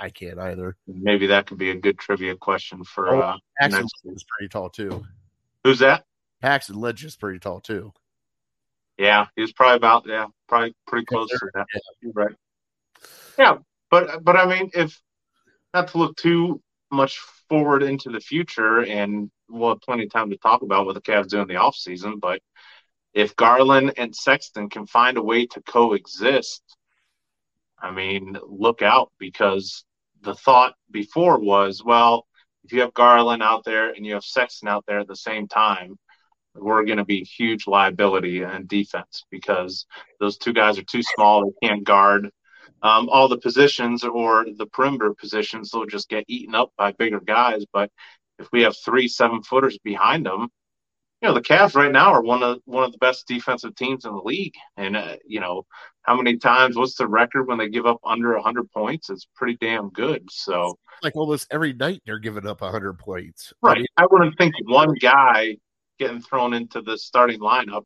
I 0.00 0.10
can't 0.10 0.38
either. 0.38 0.76
Maybe 0.86 1.28
that 1.28 1.46
could 1.46 1.58
be 1.58 1.70
a 1.70 1.74
good 1.74 1.98
trivia 1.98 2.36
question 2.36 2.84
for. 2.84 3.14
Oh, 3.14 3.20
uh, 3.20 3.36
Paxton 3.58 3.86
is 4.12 4.24
pretty 4.28 4.48
tall 4.48 4.70
too. 4.70 5.04
Who's 5.64 5.80
that? 5.80 6.04
Paxton 6.40 6.76
Lynch 6.76 7.04
is 7.04 7.16
pretty 7.16 7.38
tall 7.38 7.60
too. 7.60 7.92
Yeah, 8.98 9.26
he 9.34 9.42
was 9.42 9.52
probably 9.52 9.76
about 9.76 10.06
yeah, 10.06 10.26
probably 10.48 10.74
pretty 10.86 11.06
close 11.06 11.28
to 11.28 11.50
that. 11.54 11.66
Yeah. 11.74 12.10
Right. 12.14 12.34
Yeah, 13.38 13.58
but 13.90 14.24
but 14.24 14.36
I 14.36 14.46
mean, 14.46 14.70
if 14.74 15.00
not 15.74 15.88
to 15.88 15.98
look 15.98 16.16
too 16.16 16.62
much 16.90 17.18
forward 17.48 17.82
into 17.82 18.10
the 18.10 18.20
future, 18.20 18.84
and 18.84 19.30
we'll 19.48 19.70
have 19.70 19.80
plenty 19.80 20.04
of 20.04 20.10
time 20.10 20.30
to 20.30 20.36
talk 20.38 20.62
about 20.62 20.86
what 20.86 20.94
the 20.94 21.00
Cavs 21.00 21.28
do 21.28 21.40
in 21.40 21.48
the 21.48 21.56
off 21.56 21.76
season, 21.76 22.18
but 22.18 22.40
if 23.12 23.34
Garland 23.36 23.94
and 23.96 24.14
Sexton 24.14 24.68
can 24.68 24.86
find 24.86 25.16
a 25.16 25.22
way 25.22 25.46
to 25.46 25.62
coexist, 25.62 26.62
I 27.78 27.90
mean, 27.90 28.36
look 28.46 28.82
out 28.82 29.12
because 29.18 29.84
the 30.22 30.34
thought 30.34 30.74
before 30.90 31.38
was, 31.38 31.82
well, 31.84 32.26
if 32.64 32.72
you 32.72 32.80
have 32.80 32.94
Garland 32.94 33.42
out 33.42 33.64
there 33.64 33.90
and 33.90 34.04
you 34.04 34.14
have 34.14 34.24
Sexton 34.24 34.68
out 34.68 34.84
there 34.86 35.00
at 35.00 35.08
the 35.08 35.16
same 35.16 35.46
time, 35.46 35.96
we're 36.54 36.84
going 36.84 36.98
to 36.98 37.04
be 37.04 37.22
huge 37.22 37.66
liability 37.66 38.42
in 38.42 38.66
defense 38.66 39.24
because 39.30 39.86
those 40.20 40.38
two 40.38 40.52
guys 40.52 40.78
are 40.78 40.84
too 40.84 41.02
small. 41.02 41.44
They 41.44 41.68
can't 41.68 41.84
guard 41.84 42.30
um, 42.82 43.08
all 43.08 43.28
the 43.28 43.38
positions 43.38 44.04
or 44.04 44.46
the 44.56 44.66
perimeter 44.66 45.14
positions. 45.14 45.70
They'll 45.70 45.86
just 45.86 46.08
get 46.08 46.24
eaten 46.28 46.54
up 46.54 46.72
by 46.76 46.92
bigger 46.92 47.20
guys. 47.20 47.64
But 47.72 47.90
if 48.38 48.48
we 48.52 48.62
have 48.62 48.76
three 48.76 49.08
seven 49.08 49.42
footers 49.42 49.78
behind 49.78 50.26
them, 50.26 50.48
you 51.26 51.32
know 51.32 51.38
the 51.40 51.44
Cavs 51.44 51.74
right 51.74 51.90
now 51.90 52.12
are 52.12 52.22
one 52.22 52.44
of 52.44 52.60
one 52.66 52.84
of 52.84 52.92
the 52.92 52.98
best 52.98 53.26
defensive 53.26 53.74
teams 53.74 54.04
in 54.04 54.12
the 54.12 54.22
league. 54.22 54.54
And 54.76 54.96
uh, 54.96 55.16
you 55.26 55.40
know 55.40 55.66
how 56.02 56.14
many 56.14 56.36
times? 56.36 56.76
What's 56.76 56.94
the 56.94 57.08
record 57.08 57.48
when 57.48 57.58
they 57.58 57.68
give 57.68 57.84
up 57.84 57.98
under 58.04 58.38
hundred 58.38 58.70
points? 58.70 59.10
It's 59.10 59.26
pretty 59.34 59.56
damn 59.60 59.90
good. 59.90 60.22
So 60.30 60.78
like 61.02 61.16
almost 61.16 61.48
every 61.50 61.72
night 61.72 62.00
they're 62.06 62.20
giving 62.20 62.46
up 62.46 62.60
hundred 62.60 63.00
points. 63.00 63.52
Right. 63.60 63.76
I, 63.76 63.80
mean, 63.80 63.86
I 63.96 64.06
wouldn't 64.08 64.38
think 64.38 64.54
one 64.66 64.94
guy 64.94 65.56
getting 65.98 66.20
thrown 66.20 66.54
into 66.54 66.80
the 66.80 66.96
starting 66.96 67.40
lineup 67.40 67.82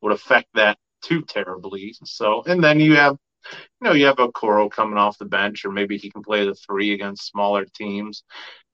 would 0.00 0.12
affect 0.12 0.46
that 0.54 0.78
too 1.02 1.22
terribly. 1.22 1.92
So, 2.04 2.44
and 2.46 2.62
then 2.62 2.78
you 2.78 2.94
have, 2.94 3.16
you 3.50 3.88
know, 3.88 3.94
you 3.94 4.06
have 4.06 4.20
a 4.20 4.28
Okoro 4.28 4.70
coming 4.70 4.98
off 4.98 5.18
the 5.18 5.24
bench, 5.24 5.64
or 5.64 5.72
maybe 5.72 5.96
he 5.96 6.10
can 6.10 6.22
play 6.22 6.46
the 6.46 6.54
three 6.54 6.92
against 6.92 7.26
smaller 7.26 7.64
teams 7.64 8.22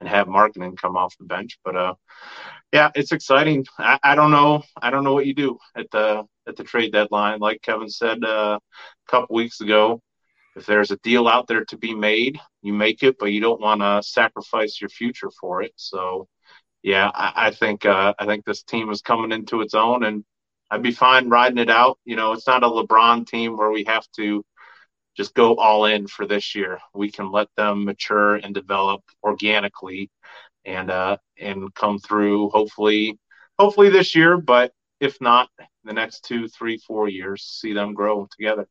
and 0.01 0.09
have 0.09 0.27
Markkanen 0.27 0.77
come 0.77 0.97
off 0.97 1.17
the 1.19 1.25
bench. 1.25 1.59
But, 1.65 1.77
uh, 1.77 1.95
Yeah, 2.73 2.91
it's 2.95 3.13
exciting. 3.13 3.67
I, 3.79 3.99
I 4.03 4.15
don't 4.15 4.31
know. 4.31 4.63
I 4.81 4.91
don't 4.91 5.05
know 5.05 5.13
what 5.13 5.27
you 5.27 5.35
do 5.35 5.59
at 5.77 5.91
the 5.91 6.25
at 6.49 6.57
the 6.57 6.65
trade 6.65 6.93
deadline. 6.93 7.39
Like 7.39 7.61
Kevin 7.63 7.89
said 7.89 8.25
uh, 8.25 8.59
a 8.59 9.11
couple 9.11 9.37
weeks 9.37 9.61
ago, 9.61 10.01
if 10.57 10.67
there's 10.67 10.91
a 10.91 10.97
deal 10.99 11.29
out 11.29 11.47
there 11.49 11.65
to 11.67 11.77
be 11.77 11.95
made, 11.95 12.39
you 12.63 12.73
make 12.73 13.03
it, 13.03 13.17
but 13.19 13.27
you 13.27 13.41
don't 13.41 13.61
want 13.61 13.83
to 13.83 14.03
sacrifice 14.03 14.81
your 14.81 14.91
future 14.91 15.31
for 15.41 15.63
it. 15.63 15.73
So, 15.77 16.29
yeah, 16.83 17.11
I, 17.15 17.49
I 17.49 17.51
think 17.51 17.85
uh, 17.87 18.15
I 18.19 18.27
think 18.27 18.45
this 18.45 18.63
team 18.63 18.91
is 18.91 19.03
coming 19.03 19.33
into 19.33 19.61
its 19.61 19.75
own, 19.75 20.05
and 20.05 20.25
I'd 20.71 20.83
be 20.83 20.93
fine 20.93 21.29
riding 21.29 21.59
it 21.59 21.71
out. 21.71 21.99
You 22.07 22.17
know, 22.17 22.33
it's 22.33 22.47
not 22.47 22.65
a 22.65 22.69
LeBron 22.69 23.27
team 23.27 23.57
where 23.57 23.71
we 23.71 23.85
have 23.85 24.07
to 24.17 24.45
just 25.17 25.35
go 25.35 25.57
all 25.57 25.85
in 25.85 26.07
for 26.07 26.27
this 26.27 26.55
year. 26.55 26.79
We 26.95 27.11
can 27.11 27.31
let 27.31 27.49
them 27.57 27.85
mature 27.85 28.37
and 28.37 28.55
develop 28.55 29.03
organically 29.23 30.11
and 30.65 30.91
uh 30.91 31.17
and 31.41 31.75
come 31.75 31.99
through 31.99 32.49
hopefully 32.51 33.19
hopefully 33.59 33.91
this 33.91 34.15
year, 34.15 34.37
but 34.37 34.73
if 35.01 35.21
not, 35.21 35.49
the 35.85 35.93
next 35.93 36.25
two, 36.25 36.47
three, 36.49 36.79
four 36.79 37.09
years, 37.09 37.43
see 37.43 37.73
them 37.73 37.93
grow 37.93 38.29
together. 38.31 38.69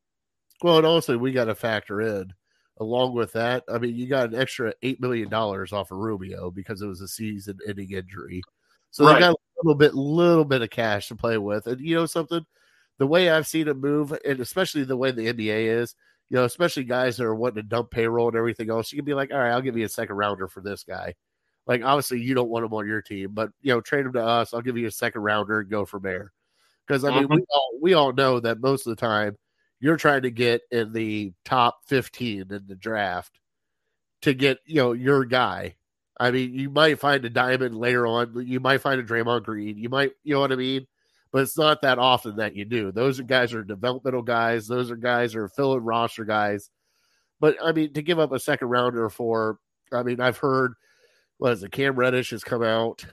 Well, 0.62 0.78
and 0.78 0.86
also 0.86 1.18
we 1.18 1.32
got 1.32 1.46
to 1.46 1.56
factor 1.56 2.02
in 2.02 2.34
along 2.80 3.14
with 3.14 3.34
that. 3.34 3.64
I 3.72 3.78
mean, 3.78 3.96
you 3.96 4.08
got 4.08 4.34
an 4.34 4.40
extra 4.40 4.74
eight 4.82 5.02
million 5.02 5.30
dollars 5.30 5.74
off 5.74 5.92
of 5.92 5.98
Rubio 5.98 6.52
because 6.52 6.82
it 6.82 6.88
was 6.88 7.02
a 7.02 7.08
season-ending 7.08 7.92
injury, 7.92 8.42
so 8.92 9.06
right. 9.06 9.14
they 9.14 9.20
got 9.20 9.34
a 9.34 9.38
little 9.64 9.78
bit, 9.78 9.94
little 9.94 10.46
bit 10.46 10.62
of 10.62 10.70
cash 10.70 11.08
to 11.08 11.16
play 11.16 11.38
with. 11.38 11.68
And 11.68 11.82
you 11.82 11.96
know 11.96 12.06
something, 12.06 12.46
the 12.98 13.08
way 13.08 13.30
I've 13.30 13.48
seen 13.48 13.68
it 13.68 13.78
move, 13.78 14.18
and 14.26 14.40
especially 14.40 14.84
the 14.84 14.98
way 14.98 15.12
the 15.12 15.34
NBA 15.34 15.80
is, 15.82 15.96
you 16.30 16.38
know, 16.38 16.46
especially 16.46 16.84
guys 16.84 17.18
that 17.18 17.26
are 17.26 17.36
wanting 17.36 17.64
to 17.64 17.64
dump 17.64 17.92
payroll 17.92 18.30
and 18.30 18.38
everything 18.38 18.70
else, 18.70 18.92
you 18.92 18.98
can 18.98 19.06
be 19.06 19.14
like, 19.14 19.32
all 19.32 19.40
right, 19.40 19.52
I'll 19.52 19.62
give 19.62 19.78
you 19.78 19.86
a 19.86 19.90
second 19.90 20.16
rounder 20.16 20.48
for 20.48 20.62
this 20.62 20.84
guy. 20.84 21.16
Like 21.72 21.86
obviously 21.86 22.20
you 22.20 22.36
don't 22.36 22.50
want 22.50 22.66
him 22.66 22.74
on 22.74 22.86
your 22.86 23.02
team, 23.02 23.30
but 23.32 23.50
you 23.62 23.74
know, 23.74 23.80
trade 23.80 24.06
him 24.06 24.12
to 24.12 24.22
us. 24.22 24.54
I'll 24.54 24.60
give 24.60 24.78
you 24.78 24.88
a 24.88 24.92
second 24.92 25.22
rounder 25.22 25.62
and 25.62 25.70
go 25.70 25.86
from 25.86 26.04
there. 26.04 26.34
Because 26.86 27.06
I 27.06 27.12
mean, 27.12 27.24
mm-hmm. 27.24 27.36
we 27.36 27.46
all 27.50 27.72
we 27.82 27.94
all 27.94 28.12
know 28.12 28.42
that 28.42 28.60
most 28.60 28.86
of 28.86 28.90
the 28.90 29.00
time 29.00 29.38
you're 29.80 29.96
trying 29.96 30.24
to 30.24 30.32
get 30.32 30.64
in 30.70 30.92
the 30.92 31.32
top 31.46 31.78
15 31.88 32.48
in 32.52 32.64
the 32.68 32.76
draft 32.76 33.40
to 34.24 34.34
get 34.34 34.58
you 34.66 34.76
know 34.76 34.92
your 34.92 35.24
guy. 35.24 35.76
I 36.20 36.32
mean, 36.32 36.54
you 36.54 36.70
might 36.70 37.00
find 37.00 37.24
a 37.24 37.30
diamond 37.30 37.78
later 37.78 38.06
on. 38.06 38.34
You 38.46 38.60
might 38.60 38.82
find 38.82 39.00
a 39.00 39.04
Draymond 39.06 39.44
Green. 39.44 39.78
You 39.78 39.88
might, 39.88 40.12
you 40.26 40.34
know 40.34 40.42
what 40.42 40.52
I 40.52 40.58
mean. 40.58 40.88
But 41.32 41.44
it's 41.44 41.58
not 41.58 41.84
that 41.84 42.00
often 42.00 42.36
that 42.36 42.54
you 42.54 42.66
do. 42.66 42.92
Those 42.92 43.18
are 43.22 43.24
guys 43.24 43.54
are 43.54 43.64
developmental 43.64 44.24
guys. 44.24 44.68
Those 44.68 44.92
are 44.92 44.98
guys 44.98 45.36
are 45.36 45.48
filling 45.48 45.86
roster 45.86 46.26
guys. 46.26 46.70
But 47.40 47.56
I 47.64 47.72
mean, 47.72 47.94
to 47.94 48.02
give 48.02 48.20
up 48.20 48.34
a 48.34 48.40
second 48.42 48.68
rounder 48.68 49.08
for, 49.10 49.58
I 49.94 50.04
mean, 50.04 50.20
I've 50.20 50.38
heard 50.38 50.74
what 51.42 51.54
is 51.54 51.64
it? 51.64 51.72
Cam 51.72 51.96
Reddish 51.96 52.30
has 52.30 52.44
come 52.44 52.62
out. 52.62 53.04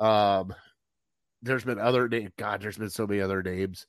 Um, 0.00 0.52
there's 1.40 1.62
been 1.62 1.78
other 1.78 2.08
names. 2.08 2.32
God, 2.36 2.60
there's 2.60 2.78
been 2.78 2.90
so 2.90 3.06
many 3.06 3.20
other 3.20 3.44
names 3.44 3.86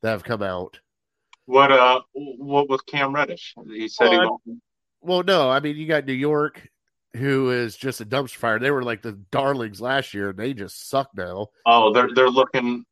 that 0.00 0.12
have 0.12 0.24
come 0.24 0.42
out. 0.42 0.80
What 1.44 1.70
uh, 1.70 2.00
what 2.14 2.70
with 2.70 2.86
Cam 2.86 3.14
Reddish? 3.14 3.54
He 3.66 3.88
said 3.88 4.08
well, 4.08 4.40
he. 4.46 4.56
Well, 5.02 5.22
no, 5.24 5.50
I 5.50 5.60
mean 5.60 5.76
you 5.76 5.86
got 5.86 6.06
New 6.06 6.14
York, 6.14 6.66
who 7.18 7.50
is 7.50 7.76
just 7.76 8.00
a 8.00 8.06
dumpster 8.06 8.36
fire. 8.36 8.58
They 8.58 8.70
were 8.70 8.82
like 8.82 9.02
the 9.02 9.20
darlings 9.30 9.78
last 9.78 10.14
year, 10.14 10.30
and 10.30 10.38
they 10.38 10.54
just 10.54 10.88
suck 10.88 11.10
now. 11.14 11.48
Oh, 11.66 11.92
they're 11.92 12.14
they're 12.14 12.30
looking. 12.30 12.86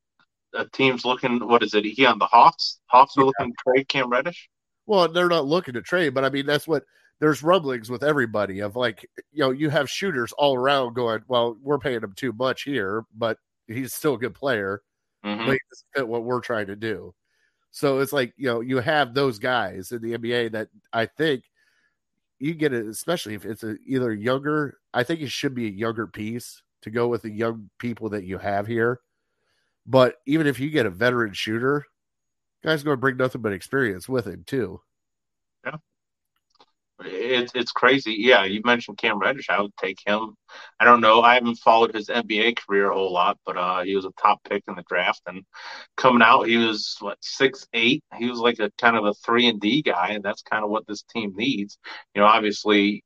A 0.53 0.65
team's 0.65 1.03
looking. 1.03 1.39
What 1.47 1.63
is 1.63 1.73
it? 1.73 1.83
He 1.83 2.05
on 2.05 2.19
the 2.19 2.27
Hawks. 2.27 2.79
Hawks 2.85 3.17
are 3.17 3.21
yeah. 3.21 3.25
looking 3.25 3.53
to 3.53 3.71
trade 3.71 3.87
Cam 3.87 4.07
Reddish. 4.07 4.47
Well, 4.85 5.11
they're 5.11 5.29
not 5.29 5.47
looking 5.47 5.73
to 5.73 5.81
trade, 5.81 6.13
but 6.13 6.23
I 6.23 6.29
mean 6.29 6.45
that's 6.45 6.67
what 6.67 6.83
there's 7.19 7.43
rumblings 7.43 7.89
with 7.89 8.03
everybody 8.03 8.59
of 8.59 8.75
like, 8.75 9.09
you 9.31 9.39
know, 9.39 9.51
you 9.51 9.69
have 9.69 9.89
shooters 9.89 10.33
all 10.33 10.55
around 10.55 10.93
going, 10.93 11.21
well, 11.27 11.55
we're 11.61 11.79
paying 11.79 12.01
him 12.01 12.13
too 12.15 12.33
much 12.33 12.63
here, 12.63 13.05
but 13.15 13.37
he's 13.67 13.93
still 13.93 14.15
a 14.15 14.19
good 14.19 14.33
player. 14.33 14.81
Mm-hmm. 15.25 15.47
But 15.47 15.59
fit 15.95 16.07
what 16.07 16.23
we're 16.23 16.41
trying 16.41 16.67
to 16.67 16.75
do. 16.75 17.13
So 17.71 17.99
it's 17.99 18.13
like, 18.13 18.33
you 18.35 18.47
know, 18.47 18.59
you 18.59 18.79
have 18.79 19.13
those 19.13 19.39
guys 19.39 19.91
in 19.91 20.01
the 20.01 20.17
NBA 20.17 20.51
that 20.51 20.67
I 20.91 21.05
think 21.05 21.45
you 22.39 22.53
get 22.53 22.73
it, 22.73 22.85
especially 22.87 23.35
if 23.35 23.45
it's 23.45 23.63
a, 23.63 23.77
either 23.87 24.13
younger, 24.13 24.79
I 24.93 25.03
think 25.03 25.21
it 25.21 25.31
should 25.31 25.55
be 25.55 25.67
a 25.67 25.71
younger 25.71 26.07
piece 26.07 26.61
to 26.81 26.89
go 26.89 27.07
with 27.07 27.21
the 27.21 27.31
young 27.31 27.69
people 27.79 28.09
that 28.09 28.25
you 28.25 28.37
have 28.37 28.67
here. 28.67 28.99
But 29.87 30.17
even 30.25 30.45
if 30.45 30.59
you 30.59 30.69
get 30.69 30.85
a 30.85 30.89
veteran 30.89 31.33
shooter, 31.33 31.85
guy's 32.63 32.83
going 32.83 32.97
to 32.97 33.01
bring 33.01 33.17
nothing 33.17 33.41
but 33.41 33.53
experience 33.53 34.09
with 34.09 34.27
him 34.27 34.43
too. 34.45 34.81
Yeah 35.65 35.77
it's 37.05 37.51
it's 37.55 37.71
crazy. 37.71 38.15
Yeah, 38.17 38.45
you 38.45 38.61
mentioned 38.63 38.97
Cam 38.97 39.19
Reddish. 39.19 39.49
I 39.49 39.61
would 39.61 39.75
take 39.77 39.99
him. 40.05 40.35
I 40.79 40.85
don't 40.85 41.01
know. 41.01 41.21
I 41.21 41.35
haven't 41.35 41.55
followed 41.55 41.93
his 41.93 42.07
NBA 42.07 42.57
career 42.57 42.91
a 42.91 42.93
whole 42.93 43.11
lot, 43.11 43.37
but 43.45 43.57
uh, 43.57 43.83
he 43.83 43.95
was 43.95 44.05
a 44.05 44.11
top 44.21 44.43
pick 44.47 44.63
in 44.67 44.75
the 44.75 44.83
draft. 44.87 45.21
And 45.25 45.43
coming 45.97 46.21
out, 46.21 46.47
he 46.47 46.57
was 46.57 46.95
what 46.99 47.17
six 47.21 47.67
eight. 47.73 48.03
He 48.17 48.29
was 48.29 48.39
like 48.39 48.59
a 48.59 48.71
kind 48.79 48.97
of 48.97 49.05
a 49.05 49.13
three 49.13 49.47
and 49.47 49.59
D 49.59 49.81
guy, 49.81 50.09
and 50.09 50.23
that's 50.23 50.41
kind 50.41 50.63
of 50.63 50.69
what 50.69 50.87
this 50.87 51.03
team 51.03 51.33
needs. 51.35 51.77
You 52.13 52.21
know, 52.21 52.27
obviously, 52.27 53.03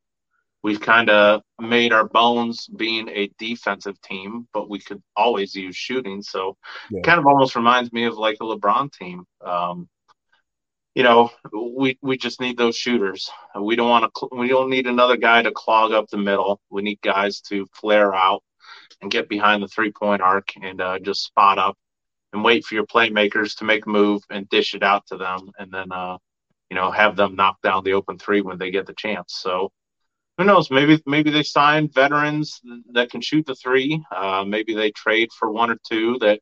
we've 0.63 0.81
kind 0.81 1.09
of 1.09 1.41
made 1.59 1.93
our 1.93 2.07
bones 2.07 2.67
being 2.67 3.09
a 3.09 3.29
defensive 3.37 3.99
team, 4.01 4.47
but 4.53 4.69
we 4.69 4.79
could 4.79 5.01
always 5.15 5.55
use 5.55 5.75
shooting. 5.75 6.21
So, 6.21 6.57
yeah. 6.91 7.01
kind 7.01 7.19
of 7.19 7.25
almost 7.25 7.55
reminds 7.55 7.91
me 7.93 8.05
of 8.05 8.17
like 8.17 8.37
a 8.41 8.43
LeBron 8.43 8.91
team. 8.91 9.25
Um, 9.45 9.87
you 10.97 11.03
know, 11.03 11.29
we 11.53 11.95
we 12.01 12.17
just 12.17 12.41
need 12.41 12.57
those 12.57 12.75
shooters. 12.75 13.29
We 13.61 13.75
don't 13.75 13.87
want 13.87 14.11
to. 14.15 14.29
We 14.35 14.47
don't 14.47 14.71
need 14.71 14.87
another 14.87 15.15
guy 15.15 15.43
to 15.43 15.51
clog 15.51 15.91
up 15.91 16.09
the 16.09 16.17
middle. 16.17 16.59
We 16.71 16.81
need 16.81 16.99
guys 17.03 17.39
to 17.41 17.67
flare 17.71 18.15
out 18.15 18.41
and 18.99 19.11
get 19.11 19.29
behind 19.29 19.61
the 19.61 19.67
three 19.67 19.91
point 19.91 20.23
arc 20.23 20.53
and 20.59 20.81
uh, 20.81 20.97
just 20.97 21.23
spot 21.23 21.59
up 21.59 21.77
and 22.33 22.43
wait 22.43 22.65
for 22.65 22.73
your 22.73 22.87
playmakers 22.87 23.55
to 23.57 23.63
make 23.63 23.85
a 23.85 23.89
move 23.89 24.23
and 24.31 24.49
dish 24.49 24.73
it 24.73 24.81
out 24.81 25.05
to 25.09 25.17
them, 25.17 25.51
and 25.59 25.71
then 25.71 25.91
uh, 25.91 26.17
you 26.71 26.75
know 26.75 26.89
have 26.89 27.15
them 27.15 27.35
knock 27.35 27.61
down 27.61 27.83
the 27.83 27.93
open 27.93 28.17
three 28.17 28.41
when 28.41 28.57
they 28.57 28.71
get 28.71 28.87
the 28.87 28.95
chance. 28.95 29.35
So 29.39 29.71
who 30.39 30.45
knows? 30.45 30.71
Maybe 30.71 30.99
maybe 31.05 31.29
they 31.29 31.43
sign 31.43 31.89
veterans 31.89 32.59
that 32.93 33.11
can 33.11 33.21
shoot 33.21 33.45
the 33.45 33.53
three. 33.53 34.03
Uh, 34.11 34.45
maybe 34.47 34.73
they 34.73 34.89
trade 34.89 35.29
for 35.37 35.51
one 35.51 35.69
or 35.69 35.77
two 35.87 36.17
that 36.21 36.39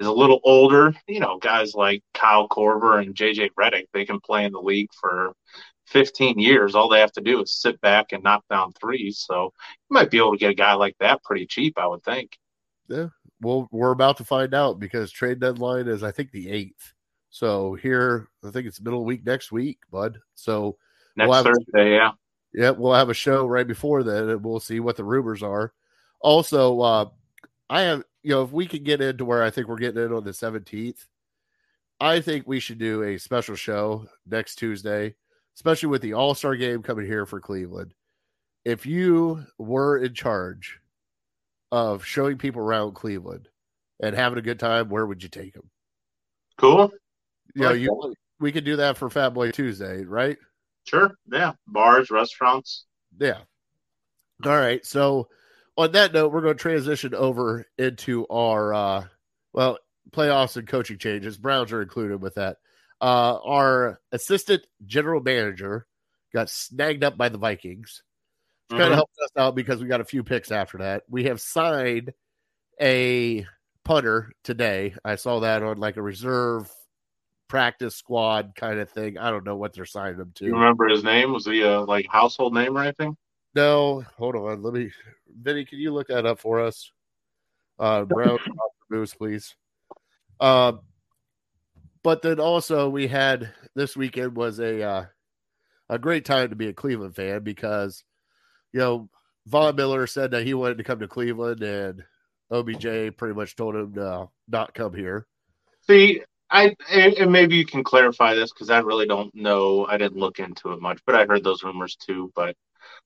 is 0.00 0.06
a 0.06 0.12
little 0.12 0.40
older, 0.44 0.94
you 1.06 1.20
know, 1.20 1.38
guys 1.38 1.74
like 1.74 2.02
Kyle 2.14 2.48
Korver 2.48 3.02
and 3.02 3.14
JJ 3.14 3.50
Redick, 3.58 3.86
they 3.92 4.04
can 4.04 4.20
play 4.20 4.44
in 4.44 4.52
the 4.52 4.60
league 4.60 4.90
for 5.00 5.32
15 5.86 6.38
years. 6.38 6.74
All 6.74 6.88
they 6.88 7.00
have 7.00 7.12
to 7.12 7.20
do 7.20 7.42
is 7.42 7.60
sit 7.60 7.80
back 7.80 8.12
and 8.12 8.22
knock 8.22 8.44
down 8.50 8.72
threes. 8.72 9.24
So 9.26 9.52
you 9.88 9.94
might 9.94 10.10
be 10.10 10.18
able 10.18 10.32
to 10.32 10.38
get 10.38 10.50
a 10.50 10.54
guy 10.54 10.74
like 10.74 10.96
that 11.00 11.22
pretty 11.22 11.46
cheap, 11.46 11.78
I 11.78 11.86
would 11.86 12.02
think. 12.02 12.38
Yeah. 12.88 13.08
Well, 13.40 13.68
we're 13.70 13.92
about 13.92 14.18
to 14.18 14.24
find 14.24 14.54
out 14.54 14.78
because 14.78 15.10
trade 15.10 15.40
deadline 15.40 15.88
is, 15.88 16.02
I 16.02 16.12
think, 16.12 16.30
the 16.30 16.46
8th. 16.46 16.92
So 17.30 17.74
here, 17.74 18.28
I 18.44 18.50
think 18.50 18.66
it's 18.66 18.80
middle 18.80 19.00
of 19.00 19.06
week 19.06 19.24
next 19.24 19.50
week, 19.50 19.78
bud. 19.90 20.18
So 20.34 20.76
next 21.16 21.28
we'll 21.28 21.44
Thursday, 21.44 21.94
yeah. 21.94 22.12
Yeah, 22.54 22.70
we'll 22.70 22.94
have 22.94 23.08
a 23.08 23.14
show 23.14 23.46
right 23.46 23.66
before 23.66 24.02
then 24.02 24.28
and 24.28 24.44
we'll 24.44 24.60
see 24.60 24.80
what 24.80 24.96
the 24.96 25.04
rumors 25.04 25.42
are. 25.42 25.72
Also, 26.20 26.80
uh, 26.80 27.08
I 27.70 27.80
have 27.82 28.04
you 28.22 28.30
know, 28.30 28.42
if 28.42 28.52
we 28.52 28.66
can 28.66 28.84
get 28.84 29.00
into 29.00 29.24
where 29.24 29.42
I 29.42 29.50
think 29.50 29.68
we're 29.68 29.76
getting 29.76 30.02
in 30.02 30.12
on 30.12 30.24
the 30.24 30.30
17th, 30.30 31.06
I 32.00 32.20
think 32.20 32.46
we 32.46 32.60
should 32.60 32.78
do 32.78 33.02
a 33.02 33.18
special 33.18 33.54
show 33.54 34.06
next 34.26 34.56
Tuesday, 34.56 35.14
especially 35.56 35.88
with 35.88 36.02
the 36.02 36.14
All 36.14 36.34
Star 36.34 36.56
game 36.56 36.82
coming 36.82 37.06
here 37.06 37.26
for 37.26 37.40
Cleveland. 37.40 37.94
If 38.64 38.86
you 38.86 39.44
were 39.58 39.98
in 39.98 40.14
charge 40.14 40.80
of 41.70 42.04
showing 42.04 42.38
people 42.38 42.60
around 42.60 42.94
Cleveland 42.94 43.48
and 44.00 44.14
having 44.14 44.38
a 44.38 44.42
good 44.42 44.58
time, 44.58 44.88
where 44.88 45.06
would 45.06 45.22
you 45.22 45.28
take 45.28 45.54
them? 45.54 45.70
Cool. 46.58 46.92
You 47.54 47.62
know, 47.62 47.72
you, 47.72 48.14
we 48.40 48.52
could 48.52 48.64
do 48.64 48.76
that 48.76 48.96
for 48.96 49.10
Fat 49.10 49.30
Boy 49.30 49.50
Tuesday, 49.50 50.04
right? 50.04 50.36
Sure. 50.84 51.12
Yeah. 51.30 51.52
Bars, 51.66 52.10
restaurants. 52.10 52.84
Yeah. 53.18 53.38
All 54.44 54.56
right. 54.56 54.84
So, 54.84 55.28
on 55.76 55.92
that 55.92 56.12
note, 56.12 56.32
we're 56.32 56.42
going 56.42 56.56
to 56.56 56.62
transition 56.62 57.14
over 57.14 57.66
into 57.78 58.26
our 58.28 58.74
uh, 58.74 59.04
well 59.52 59.78
playoffs 60.10 60.56
and 60.56 60.68
coaching 60.68 60.98
changes. 60.98 61.38
Browns 61.38 61.72
are 61.72 61.82
included 61.82 62.20
with 62.20 62.34
that. 62.34 62.58
Uh, 63.00 63.38
our 63.44 64.00
assistant 64.12 64.66
general 64.86 65.20
manager 65.20 65.86
got 66.32 66.50
snagged 66.50 67.04
up 67.04 67.16
by 67.16 67.28
the 67.28 67.38
Vikings. 67.38 68.02
Mm-hmm. 68.70 68.80
kind 68.80 68.92
of 68.92 68.96
helped 68.96 69.16
us 69.22 69.30
out 69.36 69.54
because 69.54 69.82
we 69.82 69.88
got 69.88 70.00
a 70.00 70.04
few 70.04 70.22
picks 70.22 70.50
after 70.50 70.78
that. 70.78 71.02
We 71.08 71.24
have 71.24 71.40
signed 71.40 72.12
a 72.80 73.46
punter 73.84 74.32
today. 74.44 74.94
I 75.04 75.16
saw 75.16 75.40
that 75.40 75.62
on 75.62 75.78
like 75.78 75.96
a 75.96 76.02
reserve 76.02 76.70
practice 77.48 77.96
squad 77.96 78.52
kind 78.56 78.78
of 78.78 78.88
thing. 78.88 79.18
I 79.18 79.30
don't 79.30 79.44
know 79.44 79.56
what 79.56 79.74
they're 79.74 79.84
signing 79.84 80.18
him 80.18 80.32
to. 80.36 80.46
You 80.46 80.54
remember 80.54 80.88
his 80.88 81.04
name? 81.04 81.32
Was 81.32 81.44
he 81.44 81.60
a 81.62 81.80
like 81.80 82.06
household 82.08 82.54
name 82.54 82.76
or 82.76 82.82
anything? 82.82 83.16
No, 83.54 84.04
hold 84.16 84.36
on. 84.36 84.62
Let 84.62 84.74
me, 84.74 84.90
Vinny. 85.28 85.64
Can 85.64 85.78
you 85.78 85.92
look 85.92 86.08
that 86.08 86.26
up 86.26 86.38
for 86.38 86.60
us? 86.60 86.90
Uh, 87.78 88.04
Brown 88.04 88.38
Moose, 88.90 89.14
please. 89.14 89.54
Uh, 90.40 90.72
but 92.02 92.22
then 92.22 92.40
also 92.40 92.88
we 92.88 93.06
had 93.06 93.52
this 93.74 93.96
weekend 93.96 94.36
was 94.36 94.58
a 94.58 94.82
uh, 94.82 95.04
a 95.88 95.98
great 95.98 96.24
time 96.24 96.50
to 96.50 96.56
be 96.56 96.68
a 96.68 96.72
Cleveland 96.72 97.14
fan 97.14 97.42
because 97.42 98.04
you 98.72 98.80
know 98.80 99.08
Von 99.46 99.76
Miller 99.76 100.06
said 100.06 100.30
that 100.30 100.44
he 100.44 100.54
wanted 100.54 100.78
to 100.78 100.84
come 100.84 101.00
to 101.00 101.08
Cleveland 101.08 101.62
and 101.62 102.02
OBJ 102.50 103.16
pretty 103.16 103.34
much 103.34 103.56
told 103.56 103.74
him 103.74 103.94
to 103.94 104.28
not 104.48 104.74
come 104.74 104.94
here. 104.94 105.26
See, 105.86 106.22
I 106.50 106.76
and 106.90 107.32
maybe 107.32 107.56
you 107.56 107.66
can 107.66 107.84
clarify 107.84 108.34
this 108.34 108.52
because 108.52 108.70
I 108.70 108.78
really 108.80 109.06
don't 109.06 109.34
know. 109.34 109.86
I 109.86 109.96
didn't 109.96 110.18
look 110.18 110.38
into 110.38 110.72
it 110.72 110.80
much, 110.80 111.00
but 111.06 111.14
I 111.14 111.24
heard 111.24 111.44
those 111.44 111.62
rumors 111.62 111.96
too. 111.96 112.32
But 112.34 112.56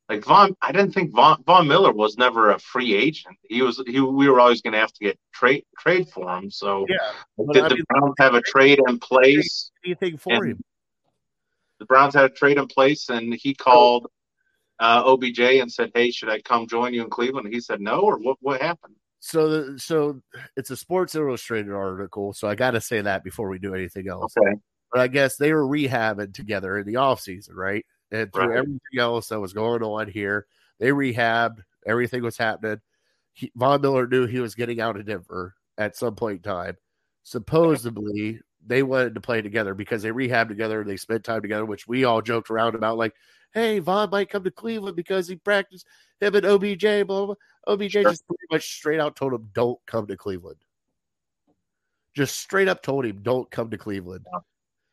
like 0.09 0.24
Von, 0.24 0.55
I 0.62 0.72
didn't 0.72 0.93
think 0.93 1.14
Von, 1.14 1.43
Von 1.45 1.66
Miller 1.66 1.93
was 1.93 2.16
never 2.16 2.51
a 2.51 2.59
free 2.59 2.95
agent. 2.95 3.37
He 3.49 3.62
was. 3.62 3.83
He 3.87 4.01
we 4.01 4.29
were 4.29 4.39
always 4.41 4.62
going 4.62 4.72
to 4.74 4.79
have 4.79 4.93
to 4.93 5.05
get 5.05 5.18
trade 5.35 5.64
trade 5.79 6.09
for 6.09 6.37
him. 6.37 6.51
So 6.51 6.87
Yeah, 6.89 6.97
did 7.53 7.62
I 7.64 7.68
the 7.68 7.74
mean- 7.77 7.85
Browns 7.89 8.14
have 8.18 8.35
a 8.35 8.43
trade 8.43 8.79
in 8.89 8.99
place? 8.99 9.70
anything 9.85 10.16
for 10.18 10.33
And- 10.35 10.47
him. 10.53 10.61
The 11.79 11.85
Browns 11.87 12.14
had 12.14 12.24
a 12.24 12.29
trade 12.31 12.57
in 12.57 12.66
place, 12.68 13.11
and 13.11 13.35
he 13.35 13.55
called 13.55 14.07
uh, 14.79 15.03
OBJ 15.05 15.41
and 15.61 15.70
said, 15.70 15.91
"Hey, 15.95 16.11
should 16.11 16.29
I 16.31 16.41
come 16.41 16.66
join 16.66 16.95
you 16.95 17.03
in 17.03 17.11
Cleveland?" 17.11 17.47
And 17.47 17.55
he 17.55 17.61
said, 17.61 17.81
"No." 17.81 18.01
Or 18.01 18.18
what? 18.18 18.37
What 18.41 18.62
happened? 18.62 18.95
So, 19.20 19.49
the, 19.49 19.79
so 19.79 20.20
it's 20.57 20.70
a 20.70 20.77
Sports 20.77 21.14
Illustrated 21.14 21.72
article. 21.72 22.33
So 22.33 22.49
I 22.49 22.55
got 22.55 22.72
to 22.72 22.81
say 22.81 23.01
that 23.01 23.24
before 23.24 23.49
we 23.49 23.59
do 23.59 23.74
anything 23.74 24.09
else. 24.09 24.33
Okay. 24.41 24.57
But 24.93 25.01
I 25.01 25.09
guess 25.09 25.37
they 25.37 25.53
were 25.53 25.66
rehabbing 25.66 26.33
together 26.33 26.79
in 26.79 26.87
the 26.87 26.97
off 26.97 27.20
season, 27.20 27.57
right? 27.57 27.85
And 28.11 28.33
through 28.33 28.47
Right. 28.49 28.59
everything 28.59 28.99
else 28.99 29.29
that 29.29 29.41
was 29.41 29.53
going 29.53 29.83
on 29.83 30.09
here, 30.09 30.47
they 30.79 30.89
rehabbed. 30.91 31.65
Everything 31.85 32.23
was 32.23 32.37
happening. 32.37 32.81
He, 33.33 33.51
Von 33.57 33.81
Miller 33.81 34.07
knew 34.07 34.27
he 34.27 34.41
was 34.41 34.55
getting 34.55 34.81
out 34.81 34.97
of 34.97 35.07
Denver 35.07 35.55
at 35.77 35.97
some 35.97 36.15
point 36.15 36.37
in 36.39 36.43
time. 36.43 36.77
Supposedly, 37.23 38.41
they 38.65 38.83
wanted 38.83 39.15
to 39.15 39.21
play 39.21 39.43
together 39.43 39.75
because 39.75 40.03
they 40.03 40.11
rehabbed 40.11 40.49
together. 40.49 40.83
They 40.85 40.97
spent 40.97 41.25
time 41.25 41.43
together, 41.43 41.65
which 41.65 41.87
we 41.87 42.05
all 42.05 42.23
joked 42.23 42.51
around 42.51 42.75
about, 42.75 42.97
like, 42.97 43.15
"Hey, 43.53 43.79
Von 43.81 44.11
might 44.11 44.31
come 44.31 44.45
to 44.45 44.51
Cleveland 44.51 44.97
because 44.97 45.29
he 45.29 45.37
practiced 45.37 45.87
him 46.21 46.35
and 46.35 46.47
OBJ." 46.47 47.03
Blah 47.05 47.05
blah. 47.05 47.27
blah. 47.27 47.35
OBJ 47.75 47.93
Sure. 47.93 48.03
just 48.05 48.27
pretty 48.27 48.47
much 48.51 48.73
straight 48.77 49.01
out 49.01 49.17
told 49.17 49.35
him, 49.35 49.51
"Don't 49.53 49.79
come 49.87 50.07
to 50.07 50.17
Cleveland." 50.17 50.59
Just 52.15 52.39
straight 52.39 52.69
up 52.69 52.83
told 52.83 53.05
him, 53.05 53.23
"Don't 53.23 53.51
come 53.51 53.71
to 53.71 53.79
Cleveland." 53.79 54.27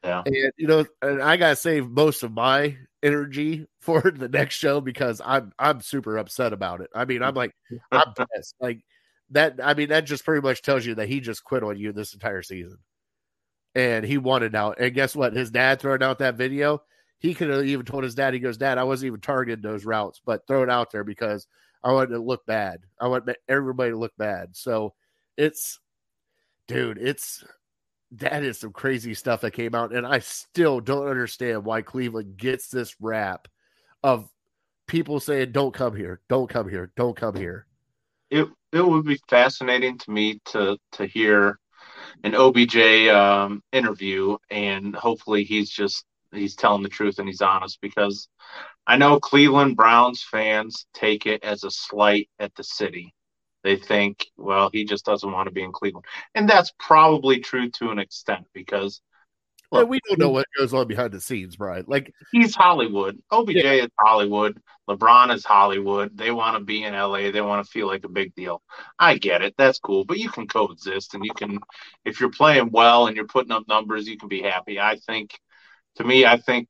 Yeah. 0.03 0.24
And 0.26 0.36
you 0.57 0.68
know, 0.68 0.86
and 1.01 1.22
I 1.22 1.38
gotta 1.38 1.55
save 1.55 1.88
most 1.89 2.24
of 2.24 2.32
my 2.34 2.78
energy 3.04 3.68
for 3.82 4.01
the 4.01 4.30
next 4.30 4.56
show 4.56 4.82
because 4.82 5.22
I'm 5.24 5.51
I'm 5.60 5.82
super 5.82 6.18
upset 6.18 6.54
about 6.54 6.82
it. 6.82 6.89
I 6.95 7.06
mean, 7.06 7.22
I'm 7.22 7.36
like 7.36 7.54
I'm 7.91 8.14
pissed. 8.36 8.56
Like 8.60 8.84
that. 9.32 9.60
I 9.62 9.74
mean, 9.74 9.89
that 9.89 10.06
just 10.06 10.26
pretty 10.26 10.41
much 10.41 10.62
tells 10.62 10.86
you 10.86 10.95
that 10.95 11.10
he 11.10 11.20
just 11.20 11.43
quit 11.43 11.64
on 11.64 11.78
you 11.78 11.91
this 11.91 12.14
entire 12.14 12.41
season, 12.41 12.78
and 13.76 14.06
he 14.06 14.18
wanted 14.18 14.56
out. 14.56 14.80
And 14.80 14.93
guess 14.93 15.16
what? 15.16 15.34
His 15.34 15.51
dad 15.51 15.80
throwing 15.80 16.04
out 16.04 16.20
that 16.20 16.36
video. 16.36 16.82
He 17.20 17.34
could 17.34 17.49
have 17.49 17.66
even 17.66 17.86
told 17.86 18.04
his 18.04 18.16
dad. 18.16 18.34
He 18.34 18.39
goes, 18.39 18.58
"Dad, 18.58 18.78
I 18.78 18.84
wasn't 18.84 19.08
even 19.08 19.22
targeting 19.22 19.62
those 19.62 19.86
routes, 19.86 20.22
but 20.26 20.45
throw 20.47 20.64
it 20.64 20.70
out 20.70 20.91
there 20.91 21.06
because 21.06 21.47
I 21.84 21.93
wanted 21.93 22.10
to 22.10 22.20
look 22.20 22.45
bad. 22.45 22.82
I 22.99 23.08
want 23.08 23.30
everybody 23.47 23.91
to 23.91 23.97
look 23.97 24.12
bad." 24.18 24.58
So 24.58 24.93
it's, 25.38 25.80
dude, 26.68 26.97
it's 26.97 27.43
that 28.18 28.43
is 28.43 28.59
some 28.59 28.72
crazy 28.72 29.14
stuff 29.14 29.41
that 29.41 29.51
came 29.51 29.76
out, 29.76 29.93
and 29.93 30.05
I 30.05 30.20
still 30.20 30.80
don't 30.80 31.07
understand 31.07 31.66
why 31.66 31.82
Cleveland 31.82 32.38
gets 32.38 32.68
this 32.68 32.95
rap 32.99 33.47
of 34.01 34.30
people 34.88 35.20
saying, 35.20 35.51
"Don't 35.51 35.74
come 35.74 35.95
here, 35.95 36.22
don't 36.30 36.49
come 36.49 36.70
here, 36.70 36.91
don't 36.95 37.16
come 37.16 37.36
here." 37.36 37.68
it 38.34 38.47
it 38.72 38.86
would 38.86 39.05
be 39.05 39.20
fascinating 39.30 39.97
to 39.99 40.11
me 40.11 40.39
to 40.45 40.78
to 40.93 41.05
hear 41.05 41.59
an 42.24 42.34
OBJ 42.34 42.78
um, 43.09 43.61
interview, 43.72 44.38
and 44.49 44.95
hopefully 44.95 45.43
he's 45.43 45.70
just 45.70 46.03
he's 46.32 46.55
telling 46.55 46.82
the 46.82 46.89
truth 46.89 47.20
and 47.20 47.28
he's 47.28 47.41
honest 47.41 47.80
because 47.80 48.28
I 48.88 48.97
know 48.97 49.20
Cleveland 49.20 49.76
Browns 49.76 50.24
fans 50.24 50.88
take 50.93 51.28
it 51.28 51.43
as 51.43 51.64
a 51.64 51.70
slight 51.70 52.28
at 52.39 52.55
the 52.55 52.64
city. 52.64 53.14
They 53.64 53.78
think, 53.78 54.28
well, 54.38 54.70
he 54.72 54.86
just 54.86 55.05
doesn't 55.05 55.32
want 55.32 55.47
to 55.47 55.53
be 55.53 55.64
in 55.64 55.72
Cleveland, 55.72 56.05
and 56.36 56.49
that's 56.49 56.74
probably 56.80 57.39
true 57.39 57.70
to 57.72 57.91
an 57.91 57.99
extent 57.99 58.45
because 58.53 59.01
Well, 59.72 59.82
Look, 59.82 59.89
we 59.89 59.99
don't 60.07 60.20
know 60.20 60.30
what 60.30 60.45
goes 60.55 60.72
on 60.74 60.88
behind 60.88 61.14
the 61.14 61.20
scenes, 61.20 61.55
Brian. 61.55 61.86
Like, 61.88 62.14
he's 62.32 62.53
Hollywood. 62.53 63.18
OBJ 63.32 63.55
is 63.55 63.88
Hollywood. 63.99 64.61
LeBron 64.88 65.34
is 65.34 65.43
Hollywood. 65.43 66.16
They 66.16 66.30
want 66.30 66.57
to 66.57 66.64
be 66.64 66.84
in 66.84 66.93
LA. 66.93 67.32
They 67.32 67.41
want 67.41 67.66
to 67.66 67.72
feel 67.72 67.88
like 67.88 68.03
a 68.03 68.09
big 68.09 68.36
deal. 68.36 68.61
I 68.99 69.18
get 69.18 69.41
it. 69.41 69.55
That's 69.57 69.80
cool. 69.80 70.05
But 70.05 70.20
you 70.20 70.30
can 70.30 70.47
coexist 70.47 71.16
and 71.16 71.26
you 71.26 71.34
can, 71.34 71.57
if 72.05 72.20
you're 72.20 72.30
playing 72.30 72.70
well 72.70 73.07
and 73.07 73.16
you're 73.16 73.26
putting 73.26 73.51
up 73.51 73.68
numbers, 73.68 74.07
you 74.07 74.18
can 74.18 74.30
be 74.30 74.43
happy. 74.43 74.80
I 74.80 74.97
think, 74.97 75.39
to 75.95 76.03
me, 76.03 76.24
I 76.24 76.38
think 76.38 76.68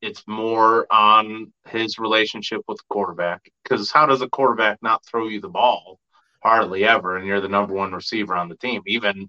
it's 0.00 0.22
more 0.26 0.86
on 0.92 1.52
his 1.68 1.98
relationship 1.98 2.62
with 2.68 2.78
the 2.78 2.84
quarterback. 2.88 3.50
Because 3.62 3.90
how 3.90 4.06
does 4.06 4.22
a 4.22 4.28
quarterback 4.28 4.78
not 4.82 5.04
throw 5.04 5.28
you 5.28 5.40
the 5.40 5.48
ball? 5.48 5.98
Hardly 6.42 6.84
ever. 6.84 7.16
And 7.16 7.26
you're 7.26 7.40
the 7.40 7.48
number 7.48 7.74
one 7.74 7.92
receiver 7.92 8.36
on 8.36 8.48
the 8.48 8.56
team. 8.56 8.82
Even 8.86 9.28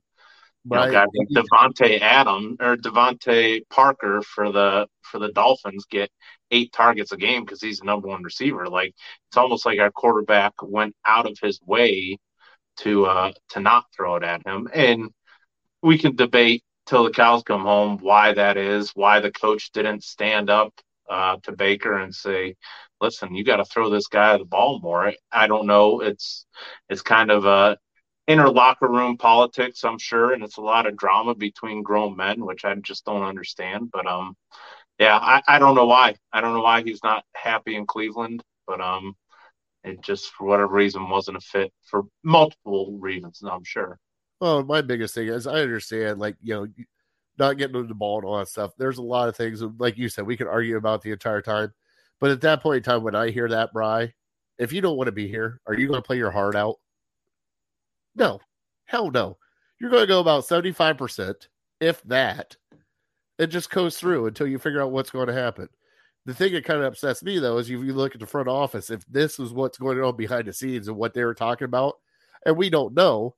you 0.65 0.77
know, 0.77 0.91
guys 0.91 1.07
like 1.15 1.27
Davante 1.29 1.99
Adam 2.01 2.57
or 2.59 2.75
DeVante 2.75 3.61
Parker 3.69 4.21
for 4.21 4.51
the 4.51 4.87
for 5.01 5.19
the 5.19 5.31
Dolphins 5.31 5.85
get 5.89 6.11
eight 6.51 6.71
targets 6.71 7.11
a 7.11 7.17
game 7.17 7.43
because 7.43 7.61
he's 7.61 7.79
the 7.79 7.85
number 7.85 8.07
one 8.07 8.23
receiver. 8.23 8.67
Like 8.67 8.93
it's 9.29 9.37
almost 9.37 9.65
like 9.65 9.79
our 9.79 9.91
quarterback 9.91 10.53
went 10.61 10.95
out 11.05 11.25
of 11.25 11.37
his 11.41 11.59
way 11.65 12.17
to 12.77 13.05
uh 13.05 13.31
to 13.49 13.59
not 13.59 13.85
throw 13.95 14.15
it 14.15 14.23
at 14.23 14.45
him. 14.45 14.67
And 14.73 15.09
we 15.81 15.97
can 15.97 16.15
debate 16.15 16.63
till 16.89 17.03
the 17.03 17.11
cows 17.11 17.43
come 17.43 17.61
home 17.61 17.99
why 17.99 18.33
that 18.33 18.57
is, 18.57 18.91
why 18.95 19.19
the 19.19 19.31
coach 19.31 19.71
didn't 19.71 20.03
stand 20.03 20.49
up 20.49 20.73
uh, 21.09 21.37
to 21.43 21.51
Baker 21.51 21.99
and 21.99 22.13
say, 22.13 22.55
"Listen, 22.99 23.35
you 23.35 23.43
got 23.43 23.57
to 23.57 23.65
throw 23.65 23.89
this 23.89 24.07
guy 24.07 24.37
the 24.37 24.45
ball 24.45 24.79
more." 24.79 25.13
I 25.31 25.47
don't 25.47 25.67
know. 25.67 26.01
It's 26.01 26.45
it's 26.89 27.01
kind 27.03 27.31
of 27.31 27.45
a 27.45 27.77
inner 28.27 28.49
locker 28.49 28.87
room 28.87 29.17
politics, 29.17 29.83
I'm 29.83 29.99
sure, 29.99 30.33
and 30.33 30.43
it's 30.43 30.57
a 30.57 30.61
lot 30.61 30.87
of 30.87 30.97
drama 30.97 31.35
between 31.35 31.83
grown 31.83 32.15
men, 32.15 32.45
which 32.45 32.65
I 32.65 32.73
just 32.75 33.05
don't 33.05 33.23
understand. 33.23 33.89
But 33.91 34.07
um, 34.07 34.35
yeah, 34.99 35.17
I, 35.17 35.41
I 35.47 35.59
don't 35.59 35.75
know 35.75 35.85
why. 35.85 36.15
I 36.33 36.41
don't 36.41 36.53
know 36.53 36.61
why 36.61 36.83
he's 36.83 37.03
not 37.03 37.23
happy 37.35 37.75
in 37.75 37.85
Cleveland, 37.87 38.43
but 38.67 38.81
um, 38.81 39.15
it 39.83 40.01
just 40.01 40.31
for 40.31 40.47
whatever 40.47 40.73
reason 40.73 41.09
wasn't 41.09 41.37
a 41.37 41.41
fit 41.41 41.71
for 41.85 42.03
multiple 42.23 42.97
reasons. 42.99 43.41
I'm 43.43 43.63
sure. 43.63 43.99
Well, 44.39 44.63
my 44.63 44.81
biggest 44.81 45.15
thing 45.15 45.27
is 45.27 45.47
I 45.47 45.61
understand, 45.61 46.19
like, 46.19 46.37
you 46.41 46.53
know, 46.53 46.67
not 47.37 47.57
getting 47.57 47.87
the 47.87 47.93
ball 47.93 48.17
and 48.19 48.25
all 48.25 48.37
that 48.37 48.47
stuff. 48.47 48.71
There's 48.77 48.97
a 48.97 49.03
lot 49.03 49.29
of 49.29 49.35
things, 49.35 49.61
like 49.77 49.97
you 49.97 50.09
said, 50.09 50.25
we 50.25 50.37
could 50.37 50.47
argue 50.47 50.77
about 50.77 51.01
the 51.01 51.11
entire 51.11 51.41
time. 51.41 51.73
But 52.19 52.31
at 52.31 52.41
that 52.41 52.61
point 52.61 52.77
in 52.77 52.83
time, 52.83 53.03
when 53.03 53.15
I 53.15 53.29
hear 53.29 53.47
that, 53.49 53.73
Bry, 53.73 54.13
if 54.57 54.73
you 54.73 54.81
don't 54.81 54.97
want 54.97 55.07
to 55.07 55.13
be 55.13 55.27
here, 55.27 55.61
are 55.65 55.73
you 55.73 55.87
going 55.87 56.01
to 56.01 56.05
play 56.05 56.17
your 56.17 56.31
heart 56.31 56.55
out? 56.55 56.75
No. 58.15 58.39
Hell 58.85 59.09
no. 59.11 59.37
You're 59.79 59.89
going 59.89 60.03
to 60.03 60.07
go 60.07 60.19
about 60.19 60.43
75%, 60.43 61.47
if 61.79 62.01
that. 62.03 62.57
It 63.37 63.47
just 63.47 63.69
goes 63.69 63.97
through 63.97 64.25
until 64.27 64.47
you 64.47 64.59
figure 64.59 64.81
out 64.81 64.91
what's 64.91 65.11
going 65.11 65.27
to 65.27 65.33
happen. 65.33 65.69
The 66.25 66.33
thing 66.33 66.51
that 66.53 66.65
kind 66.65 66.81
of 66.81 66.85
upsets 66.85 67.23
me, 67.23 67.39
though, 67.39 67.57
is 67.57 67.69
if 67.69 67.79
you 67.79 67.93
look 67.93 68.13
at 68.13 68.19
the 68.19 68.27
front 68.27 68.49
office, 68.49 68.89
if 68.89 69.05
this 69.05 69.39
is 69.39 69.53
what's 69.53 69.77
going 69.77 70.01
on 70.01 70.17
behind 70.17 70.47
the 70.47 70.53
scenes 70.53 70.89
and 70.89 70.97
what 70.97 71.13
they 71.13 71.23
were 71.23 71.33
talking 71.33 71.65
about, 71.65 71.95
and 72.45 72.57
we 72.57 72.69
don't 72.69 72.93
know, 72.93 73.35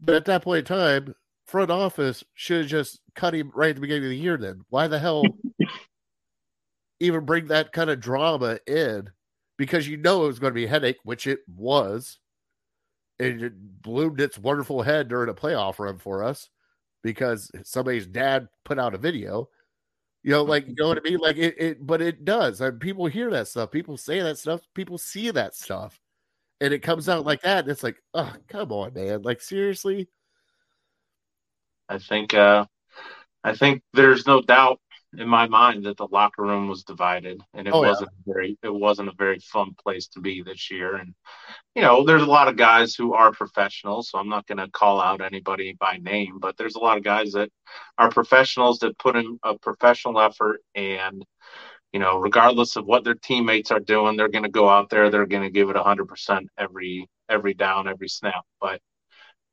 but 0.00 0.14
at 0.14 0.24
that 0.26 0.42
point 0.42 0.60
in 0.60 0.64
time, 0.64 1.14
front 1.46 1.70
office 1.70 2.24
should 2.34 2.62
have 2.62 2.70
just 2.70 3.00
cut 3.14 3.34
him 3.34 3.50
right 3.54 3.70
at 3.70 3.74
the 3.74 3.80
beginning 3.80 4.04
of 4.04 4.10
the 4.10 4.16
year. 4.16 4.36
Then 4.36 4.64
why 4.70 4.86
the 4.86 4.98
hell 4.98 5.24
even 7.00 7.24
bring 7.24 7.46
that 7.48 7.72
kind 7.72 7.90
of 7.90 8.00
drama 8.00 8.58
in? 8.66 9.10
Because 9.58 9.86
you 9.86 9.96
know 9.96 10.24
it 10.24 10.28
was 10.28 10.38
going 10.38 10.52
to 10.52 10.54
be 10.54 10.64
a 10.64 10.68
headache, 10.68 10.98
which 11.04 11.26
it 11.26 11.40
was. 11.46 12.18
And 13.18 13.42
it 13.42 13.82
bloomed 13.82 14.20
its 14.20 14.38
wonderful 14.38 14.80
head 14.80 15.08
during 15.08 15.28
a 15.28 15.34
playoff 15.34 15.78
run 15.78 15.98
for 15.98 16.22
us 16.22 16.48
because 17.02 17.50
somebody's 17.64 18.06
dad 18.06 18.48
put 18.64 18.78
out 18.78 18.94
a 18.94 18.98
video. 18.98 19.50
You 20.22 20.32
know, 20.32 20.42
like 20.42 20.66
you 20.66 20.74
know 20.78 20.88
what 20.88 20.98
I 20.98 21.08
mean? 21.08 21.18
Like 21.18 21.36
it, 21.36 21.54
it 21.58 21.86
but 21.86 22.00
it 22.00 22.24
does. 22.24 22.62
I 22.62 22.70
mean, 22.70 22.78
people 22.78 23.06
hear 23.06 23.30
that 23.30 23.48
stuff, 23.48 23.70
people 23.70 23.98
say 23.98 24.20
that 24.20 24.38
stuff, 24.38 24.62
people 24.74 24.96
see 24.96 25.30
that 25.30 25.54
stuff 25.54 26.00
and 26.60 26.72
it 26.74 26.80
comes 26.82 27.08
out 27.08 27.24
like 27.26 27.42
that, 27.42 27.60
and 27.60 27.68
it's 27.70 27.82
like, 27.82 27.96
oh, 28.14 28.34
come 28.48 28.72
on, 28.72 28.94
man! 28.94 29.22
Like 29.22 29.40
seriously, 29.40 30.08
I 31.88 31.98
think 31.98 32.34
uh, 32.34 32.66
I 33.44 33.54
think 33.54 33.82
there's 33.92 34.26
no 34.26 34.42
doubt 34.42 34.80
in 35.18 35.28
my 35.28 35.48
mind 35.48 35.86
that 35.86 35.96
the 35.96 36.08
locker 36.10 36.42
room 36.42 36.68
was 36.68 36.84
divided, 36.84 37.40
and 37.54 37.68
it 37.68 37.72
Oh, 37.74 37.80
wasn't 37.80 38.10
very 38.26 38.58
it 38.62 38.74
wasn't 38.74 39.08
a 39.08 39.14
very 39.18 39.38
fun 39.40 39.74
place 39.82 40.08
to 40.08 40.20
be 40.20 40.42
this 40.42 40.70
year. 40.70 40.96
And 40.96 41.14
you 41.76 41.82
know, 41.82 42.04
there's 42.04 42.22
a 42.22 42.26
lot 42.26 42.48
of 42.48 42.56
guys 42.56 42.94
who 42.94 43.14
are 43.14 43.32
professionals, 43.32 44.10
so 44.10 44.18
I'm 44.18 44.28
not 44.28 44.46
going 44.46 44.58
to 44.58 44.70
call 44.70 45.00
out 45.00 45.22
anybody 45.22 45.76
by 45.78 45.98
name, 45.98 46.38
but 46.40 46.56
there's 46.56 46.76
a 46.76 46.80
lot 46.80 46.98
of 46.98 47.04
guys 47.04 47.32
that 47.32 47.50
are 47.98 48.10
professionals 48.10 48.80
that 48.80 48.98
put 48.98 49.16
in 49.16 49.38
a 49.44 49.58
professional 49.58 50.20
effort 50.20 50.62
and. 50.74 51.24
You 51.92 52.00
know, 52.00 52.18
regardless 52.18 52.76
of 52.76 52.86
what 52.86 53.04
their 53.04 53.14
teammates 53.14 53.70
are 53.70 53.80
doing, 53.80 54.16
they're 54.16 54.28
going 54.28 54.44
to 54.44 54.50
go 54.50 54.68
out 54.68 54.90
there. 54.90 55.10
They're 55.10 55.26
going 55.26 55.42
to 55.42 55.50
give 55.50 55.70
it 55.70 55.76
100% 55.76 56.46
every 56.58 57.08
every 57.28 57.54
down, 57.54 57.88
every 57.88 58.08
snap. 58.08 58.44
But 58.60 58.80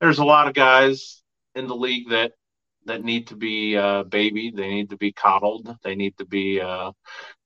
there's 0.01 0.19
a 0.19 0.25
lot 0.25 0.47
of 0.47 0.53
guys 0.53 1.23
in 1.55 1.67
the 1.67 1.75
league 1.75 2.09
that 2.09 2.33
that 2.85 3.03
need 3.03 3.27
to 3.27 3.35
be 3.35 3.75
uh, 3.77 4.03
babied. 4.03 4.55
They 4.55 4.69
need 4.69 4.89
to 4.91 4.97
be 4.97 5.11
coddled. 5.11 5.69
They 5.83 5.95
need 5.95 6.17
to 6.19 6.25
be 6.25 6.61
uh, 6.61 6.91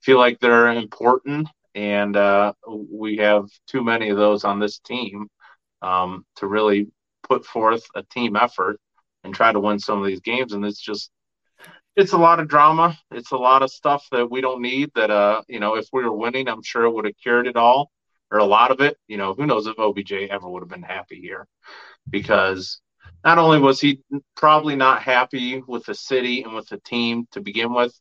feel 0.02 0.18
like 0.20 0.40
they're 0.40 0.68
important. 0.72 1.48
And 1.76 2.16
uh, 2.18 2.54
we 2.68 3.18
have 3.18 3.46
too 3.68 3.84
many 3.84 4.10
of 4.10 4.18
those 4.18 4.44
on 4.46 4.60
this 4.60 4.80
team. 4.80 5.28
um, 5.82 6.26
to 6.38 6.48
really 6.48 6.88
put 7.24 7.46
forth 7.46 7.86
a 7.96 8.04
team 8.04 8.36
effort 8.36 8.80
and 9.24 9.34
try 9.34 9.52
to 9.52 9.60
win 9.60 9.80
some 9.80 10.00
of 10.00 10.08
these 10.08 10.22
games. 10.22 10.54
And 10.54 10.66
it's 10.66 10.80
just, 10.82 11.12
it's 11.96 12.14
a 12.14 12.18
lot 12.18 12.40
of 12.40 12.48
drama. 12.48 12.98
It's 13.12 13.32
a 13.32 13.38
lot 13.38 13.64
of 13.64 13.72
stuff 13.72 14.08
that 14.12 14.30
we 14.30 14.42
don't 14.42 14.62
need. 14.62 14.92
That 14.96 15.12
uh, 15.12 15.42
you 15.48 15.60
know, 15.60 15.76
if 15.76 15.88
we 15.92 16.04
were 16.04 16.16
winning, 16.16 16.48
I'm 16.48 16.64
sure 16.64 16.86
it 16.86 16.92
would 16.92 17.06
have 17.06 17.18
cured 17.22 17.48
it 17.48 17.56
all, 17.56 17.92
or 18.32 18.40
a 18.40 18.46
lot 18.46 18.72
of 18.72 18.82
it. 18.82 18.98
You 19.08 19.18
know, 19.18 19.34
who 19.34 19.46
knows 19.46 19.68
if 19.68 19.78
OBJ 19.78 20.14
ever 20.30 20.48
would 20.48 20.62
have 20.62 20.70
been 20.70 20.84
happy 20.84 21.20
here, 21.20 21.48
because 22.10 22.82
not 23.24 23.38
only 23.38 23.60
was 23.60 23.80
he 23.80 24.02
probably 24.36 24.76
not 24.76 25.02
happy 25.02 25.62
with 25.68 25.86
the 25.86 25.96
city 25.96 26.44
and 26.44 26.54
with 26.54 26.68
the 26.68 26.80
team 26.80 27.28
to 27.32 27.42
begin 27.42 27.74
with, 27.74 27.94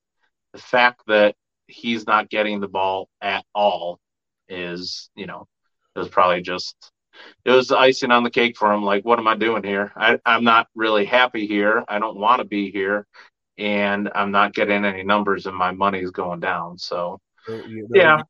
the 0.52 0.60
fact 0.60 1.02
that 1.06 1.34
he's 1.66 2.06
not 2.06 2.30
getting 2.30 2.60
the 2.60 2.68
ball 2.68 3.08
at 3.20 3.44
all 3.54 3.98
is, 4.48 5.10
you 5.14 5.26
know, 5.26 5.46
it 5.94 5.98
was 5.98 6.08
probably 6.08 6.42
just 6.42 6.74
it 7.44 7.50
was 7.50 7.70
icing 7.70 8.10
on 8.10 8.22
the 8.22 8.30
cake 8.30 8.56
for 8.56 8.72
him. 8.72 8.82
Like, 8.82 9.04
what 9.04 9.18
am 9.18 9.28
I 9.28 9.36
doing 9.36 9.62
here? 9.62 9.92
I, 9.96 10.18
I'm 10.24 10.44
not 10.44 10.68
really 10.74 11.04
happy 11.04 11.46
here. 11.46 11.84
I 11.88 11.98
don't 11.98 12.18
want 12.18 12.40
to 12.40 12.44
be 12.44 12.70
here, 12.70 13.06
and 13.60 14.10
I'm 14.14 14.30
not 14.30 14.54
getting 14.54 14.84
any 14.84 15.02
numbers, 15.02 15.46
and 15.46 15.54
my 15.56 15.70
money's 15.70 16.10
going 16.10 16.40
down. 16.40 16.78
So, 16.78 17.20
You 17.46 17.82
know, 17.82 18.00
yeah, 18.00 18.22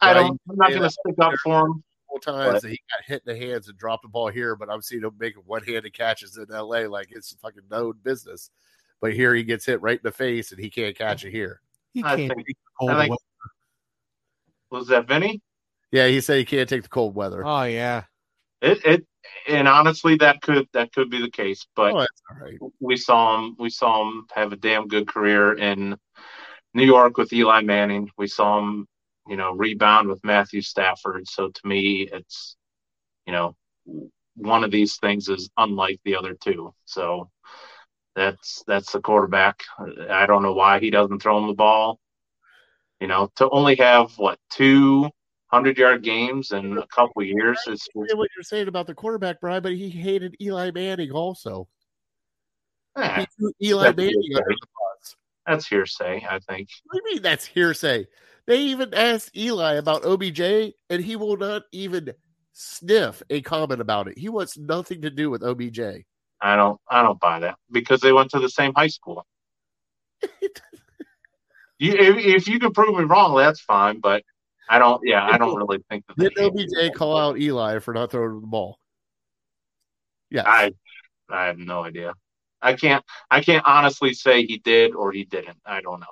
I 0.00 0.12
don't. 0.12 0.38
I'm 0.48 0.56
not 0.56 0.70
going 0.70 0.82
to 0.82 0.90
stick 0.90 1.14
up 1.20 1.32
for 1.42 1.66
him. 1.66 1.82
multiple 2.10 2.32
times 2.34 2.62
that 2.62 2.68
he 2.70 2.78
got 2.90 3.04
hit 3.06 3.22
in 3.26 3.34
the 3.38 3.46
hands 3.46 3.68
and 3.68 3.78
dropped 3.78 4.02
the 4.02 4.08
ball 4.08 4.28
here, 4.28 4.54
but 4.56 4.70
I'm 4.70 4.82
seeing 4.82 5.02
him 5.02 5.12
making 5.18 5.42
one-handed 5.46 5.92
catches 5.94 6.36
in 6.36 6.46
LA 6.50 6.80
like 6.80 7.08
it's 7.10 7.34
fucking 7.42 7.62
known 7.70 7.94
business. 8.02 8.50
But 9.00 9.14
here 9.14 9.34
he 9.34 9.42
gets 9.42 9.64
hit 9.64 9.80
right 9.80 9.96
in 9.98 10.02
the 10.02 10.12
face 10.12 10.52
and 10.52 10.60
he 10.60 10.68
can't 10.70 10.96
catch 10.96 11.24
it 11.24 11.30
here. 11.30 11.60
He 11.94 12.02
can't 12.02 12.16
think- 12.16 12.36
take 12.36 12.46
the 12.46 12.54
cold 12.78 12.90
I 12.90 13.06
think- 13.08 13.20
Was 14.70 14.88
that 14.88 15.08
Vinny? 15.08 15.40
Yeah, 15.90 16.08
he 16.08 16.20
said 16.20 16.36
he 16.38 16.44
can't 16.44 16.68
take 16.68 16.82
the 16.82 16.88
cold 16.88 17.14
weather. 17.14 17.42
Oh 17.46 17.62
yeah. 17.62 18.04
It, 18.60 18.84
it, 18.84 19.06
and 19.48 19.68
honestly, 19.68 20.16
that 20.16 20.42
could 20.42 20.68
that 20.72 20.92
could 20.92 21.10
be 21.10 21.20
the 21.20 21.30
case. 21.30 21.66
But 21.76 21.94
oh, 21.94 22.00
that's 22.00 22.22
all 22.30 22.44
right. 22.44 22.58
we 22.80 22.96
saw 22.96 23.38
him. 23.38 23.56
We 23.58 23.70
saw 23.70 24.08
him 24.08 24.26
have 24.34 24.52
a 24.52 24.56
damn 24.56 24.88
good 24.88 25.08
career 25.08 25.52
in 25.52 25.96
New 26.74 26.84
York 26.84 27.16
with 27.16 27.32
Eli 27.32 27.62
Manning. 27.62 28.10
We 28.16 28.26
saw 28.26 28.58
him, 28.58 28.86
you 29.26 29.36
know, 29.36 29.52
rebound 29.52 30.08
with 30.08 30.24
Matthew 30.24 30.60
Stafford. 30.60 31.28
So 31.28 31.48
to 31.48 31.66
me, 31.66 32.08
it's, 32.12 32.56
you 33.26 33.32
know, 33.32 33.56
one 34.34 34.64
of 34.64 34.70
these 34.70 34.96
things 34.96 35.28
is 35.28 35.50
unlike 35.56 36.00
the 36.04 36.16
other 36.16 36.34
two. 36.34 36.74
So 36.84 37.30
that's 38.14 38.64
that's 38.66 38.92
the 38.92 39.00
quarterback. 39.00 39.62
I 40.10 40.26
don't 40.26 40.42
know 40.42 40.54
why 40.54 40.80
he 40.80 40.90
doesn't 40.90 41.20
throw 41.20 41.38
him 41.38 41.46
the 41.46 41.54
ball. 41.54 41.98
You 43.00 43.06
know, 43.06 43.30
to 43.36 43.48
only 43.50 43.76
have 43.76 44.12
what 44.16 44.38
two 44.50 45.10
hundred 45.50 45.78
yard 45.78 46.02
games 46.02 46.52
in 46.52 46.78
a 46.78 46.86
couple 46.88 47.22
years. 47.22 47.58
It's, 47.66 47.86
I 47.96 48.06
get 48.06 48.16
what 48.16 48.28
you're 48.36 48.42
saying 48.42 48.68
about 48.68 48.86
the 48.86 48.94
quarterback, 48.94 49.40
Brian, 49.40 49.62
but 49.62 49.72
he 49.72 49.88
hated 49.88 50.36
Eli 50.40 50.70
Manning 50.70 51.10
also. 51.10 51.68
Eh, 52.96 53.24
he 53.60 53.68
Eli 53.68 53.84
That's 53.84 53.96
Manning 53.96 54.22
hearsay. 54.22 54.42
under 54.42 54.54
the 54.60 54.66
bus. 54.66 55.16
that's 55.46 55.66
hearsay. 55.66 56.26
I 56.28 56.38
think. 56.40 56.68
What 56.84 56.92
do 56.92 57.08
you 57.08 57.14
mean 57.14 57.22
that's 57.22 57.46
hearsay? 57.46 58.06
They 58.46 58.60
even 58.62 58.94
asked 58.94 59.36
Eli 59.36 59.74
about 59.74 60.04
OBJ, 60.04 60.40
and 60.88 61.04
he 61.04 61.16
will 61.16 61.36
not 61.36 61.62
even 61.72 62.12
sniff 62.52 63.22
a 63.30 63.40
comment 63.42 63.80
about 63.80 64.08
it. 64.08 64.18
He 64.18 64.28
wants 64.28 64.56
nothing 64.58 65.02
to 65.02 65.10
do 65.10 65.30
with 65.30 65.42
OBJ. 65.42 65.80
I 66.40 66.56
don't 66.56 66.80
I 66.88 67.02
don't 67.02 67.20
buy 67.20 67.40
that 67.40 67.56
because 67.70 68.00
they 68.00 68.12
went 68.12 68.30
to 68.30 68.40
the 68.40 68.48
same 68.48 68.72
high 68.74 68.88
school. 68.88 69.26
You 71.80 71.92
if, 71.92 72.16
if 72.16 72.48
you 72.48 72.58
can 72.58 72.72
prove 72.72 72.96
me 72.98 73.04
wrong, 73.04 73.36
that's 73.36 73.60
fine. 73.60 74.00
But 74.00 74.24
I 74.68 74.78
don't. 74.78 75.00
Yeah, 75.04 75.24
I 75.24 75.38
don't 75.38 75.56
really 75.56 75.78
think 75.88 76.04
that. 76.06 76.16
Did 76.18 76.38
OBJ 76.38 76.94
call 76.94 77.16
out 77.16 77.38
Eli 77.38 77.78
for 77.78 77.94
not 77.94 78.10
throwing 78.10 78.40
the 78.40 78.46
ball? 78.46 78.78
Yeah, 80.30 80.44
I 80.46 80.72
I 81.30 81.46
have 81.46 81.58
no 81.58 81.84
idea. 81.84 82.14
I 82.60 82.74
can't 82.74 83.04
I 83.30 83.40
can't 83.40 83.64
honestly 83.66 84.12
say 84.12 84.44
he 84.44 84.58
did 84.58 84.94
or 84.94 85.12
he 85.12 85.24
didn't. 85.24 85.58
I 85.64 85.80
don't 85.80 86.00
know. 86.00 86.06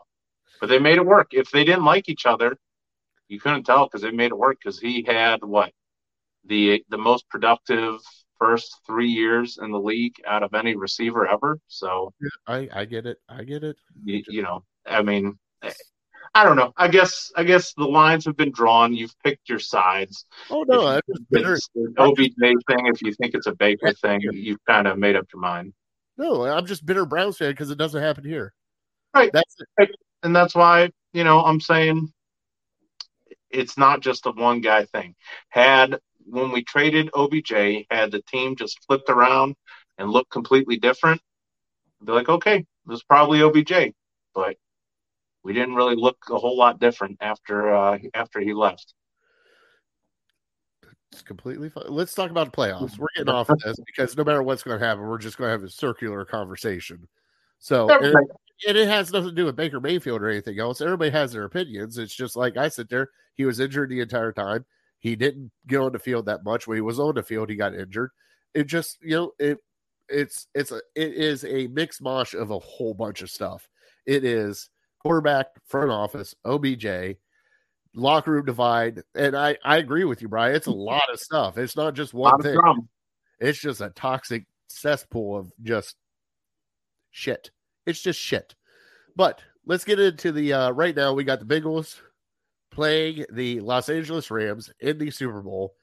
But 0.61 0.69
they 0.69 0.79
made 0.79 0.97
it 0.97 1.05
work. 1.05 1.29
If 1.33 1.51
they 1.51 1.65
didn't 1.65 1.85
like 1.85 2.09
each 2.09 2.25
other, 2.25 2.57
you 3.29 3.41
couldn't 3.41 3.65
tell 3.65 3.85
because 3.85 4.03
they 4.03 4.11
made 4.11 4.31
it 4.31 4.39
work 4.39 4.59
because 4.63 4.79
he 4.79 5.05
had 5.07 5.45
what 5.45 5.73
the 6.45 6.83
the 6.89 6.99
most 6.99 7.29
productive 7.29 8.01
first 8.39 8.81
three 8.87 9.09
years 9.09 9.59
in 9.61 9.71
the 9.71 9.79
league 9.79 10.15
out 10.27 10.43
of 10.43 10.55
any 10.55 10.77
receiver 10.77 11.27
ever. 11.27 11.59
So 11.69 12.13
I, 12.47 12.69
I 12.73 12.85
get 12.85 13.07
it. 13.07 13.19
I 13.29 13.45
get 13.45 13.65
it. 13.65 13.77
you, 14.05 14.23
you 14.29 14.43
know, 14.43 14.63
I 14.87 15.03
mean, 15.03 15.39
I 16.37 16.45
don't 16.45 16.57
know. 16.57 16.71
I 16.77 16.89
guess 16.89 17.33
I 17.35 17.45
guess 17.45 17.73
the 17.73 17.87
lines 17.87 18.27
have 18.27 18.37
been 18.37 18.51
drawn. 18.51 18.95
You've 18.95 19.15
picked 19.25 19.49
your 19.49 19.59
sides. 19.59 20.27
Oh 20.51 20.67
no, 20.69 20.87
I'm 20.87 21.01
just 21.09 21.31
bitter. 21.31 21.57
think 21.57 21.57
it's 21.57 21.71
an 21.75 21.95
OBJ 21.97 22.63
thing, 22.69 22.87
if 22.89 23.01
you 23.01 23.15
think 23.15 23.35
it's 23.35 23.47
a 23.47 23.55
Baker 23.55 23.95
thing, 23.95 24.21
you've 24.21 24.63
kind 24.67 24.87
of 24.87 24.99
made 24.99 25.17
up 25.17 25.25
your 25.33 25.41
mind. 25.41 25.73
No, 26.19 26.45
I'm 26.45 26.67
just 26.67 26.85
bitter 26.85 27.07
Browns 27.07 27.39
fan 27.39 27.53
because 27.53 27.71
it 27.71 27.79
doesn't 27.79 28.03
happen 28.03 28.23
here. 28.23 28.53
Right. 29.15 29.31
That's 29.33 29.57
it. 29.79 29.97
and 30.25 30.37
that's 30.37 30.55
why 30.55 30.91
you 31.15 31.25
know 31.25 31.43
I'm 31.43 31.59
saying 31.59 32.13
it's 33.49 33.79
not 33.79 34.01
just 34.01 34.27
a 34.27 34.31
one 34.31 34.61
guy 34.61 34.85
thing. 34.85 35.15
Had 35.49 35.99
when 36.27 36.53
we 36.53 36.63
traded 36.63 37.09
OBJ, 37.15 37.87
had 37.91 38.11
the 38.11 38.23
team 38.31 38.57
just 38.57 38.85
flipped 38.87 39.09
around 39.09 39.55
and 39.97 40.11
looked 40.11 40.31
completely 40.31 40.77
different, 40.77 41.23
I'd 42.03 42.07
be 42.07 42.13
like, 42.13 42.29
okay, 42.29 42.57
it 42.59 42.67
was 42.85 43.03
probably 43.05 43.41
OBJ, 43.41 43.95
but 44.35 44.57
we 45.47 45.53
didn't 45.53 45.77
really 45.77 45.95
look 45.95 46.19
a 46.29 46.37
whole 46.37 46.59
lot 46.59 46.81
different 46.81 47.19
after 47.21 47.73
uh, 47.73 47.99
after 48.15 48.41
he 48.41 48.53
left. 48.53 48.95
It's 51.13 51.23
completely 51.23 51.71
fine. 51.71 51.85
Let's 51.89 52.15
talk 52.15 52.33
about 52.33 52.51
the 52.51 52.57
playoffs. 52.57 52.99
We're 52.99 53.07
getting 53.17 53.33
off 53.33 53.49
of 53.49 53.61
this 53.61 53.77
because 53.87 54.17
no 54.17 54.25
matter 54.25 54.43
what's 54.43 54.65
going 54.65 54.81
to 54.81 54.85
happen, 54.85 55.07
we're 55.07 55.19
just 55.19 55.39
going 55.39 55.47
to 55.47 55.53
have 55.53 55.63
a 55.63 55.71
circular 55.71 56.25
conversation. 56.25 57.07
So, 57.61 57.89
and, 57.89 58.07
Everything. 58.07 58.27
and 58.67 58.77
it 58.77 58.89
has 58.89 59.13
nothing 59.13 59.29
to 59.29 59.35
do 59.37 59.45
with 59.45 59.55
Baker 59.55 59.79
Mayfield 59.79 60.21
or 60.21 60.29
anything 60.29 60.59
else. 60.59 60.81
Everybody 60.81 61.13
has 61.13 61.33
their 61.33 61.45
opinions. 61.45 61.97
It's 61.97 62.15
just 62.15 62.35
like 62.35 62.57
I 62.57 62.69
sit 62.69 62.91
there. 62.91 63.11
He 63.35 63.45
was 63.45 63.61
injured 63.61 63.89
the 63.89 64.01
entire 64.01 64.33
time. 64.33 64.65
He 64.99 65.15
didn't 65.15 65.53
get 65.69 65.79
on 65.79 65.93
the 65.93 66.01
field 66.01 66.27
that 66.27 66.43
much. 66.45 66.67
When 66.67 66.77
he 66.77 66.83
was 66.83 66.99
on 66.99 67.15
the 67.15 67.23
field, 67.23 67.51
he 67.51 67.55
got 67.55 67.73
injured. 67.73 68.11
It 68.53 68.67
just, 68.67 68.99
you 69.01 69.15
know, 69.15 69.33
it 69.39 69.59
it's 70.09 70.49
it's 70.57 70.73
a 70.73 70.81
it 70.97 71.15
is 71.15 71.45
a 71.45 71.69
mixed 71.69 72.03
mosh 72.03 72.35
of 72.35 72.51
a 72.51 72.59
whole 72.59 72.95
bunch 72.95 73.23
of 73.23 73.31
stuff. 73.31 73.69
It 74.07 74.25
is 74.25 74.71
quarterback, 75.07 75.47
front 75.67 75.91
office, 75.91 76.35
OBJ, 76.45 77.17
locker 77.95 78.33
room 78.33 78.45
divide, 78.45 79.03
and 79.15 79.37
I 79.37 79.57
I 79.65 79.77
agree 79.77 80.05
with 80.05 80.21
you, 80.21 80.29
Brian. 80.29 80.57
It's 80.57 80.67
a 80.67 80.71
lot 80.73 81.05
of 81.13 81.21
stuff. 81.21 81.59
It's 81.59 81.77
not 81.77 81.95
just 81.95 82.13
one 82.13 82.43
thing. 82.43 82.59
It's 83.39 83.59
just 83.59 83.81
a 83.81 83.91
toxic 83.91 84.47
cesspool 84.69 85.37
of 85.37 85.53
just 85.63 85.95
shit. 87.13 87.51
It's 87.87 88.03
just 88.03 88.19
shit. 88.19 88.57
But 89.15 89.43
let's 89.65 89.85
get 89.85 90.01
into 90.01 90.33
the 90.33 90.53
uh 90.53 90.71
right 90.73 90.97
now. 90.97 91.13
We 91.13 91.23
got 91.23 91.39
the 91.39 91.47
Bengals 91.47 92.01
playing 92.73 93.27
the 93.31 93.61
Los 93.61 93.89
Angeles 93.89 94.29
Rams 94.29 94.73
in 94.81 94.99
the 94.99 95.13
Super 95.13 95.41
Bowl. 95.41 95.75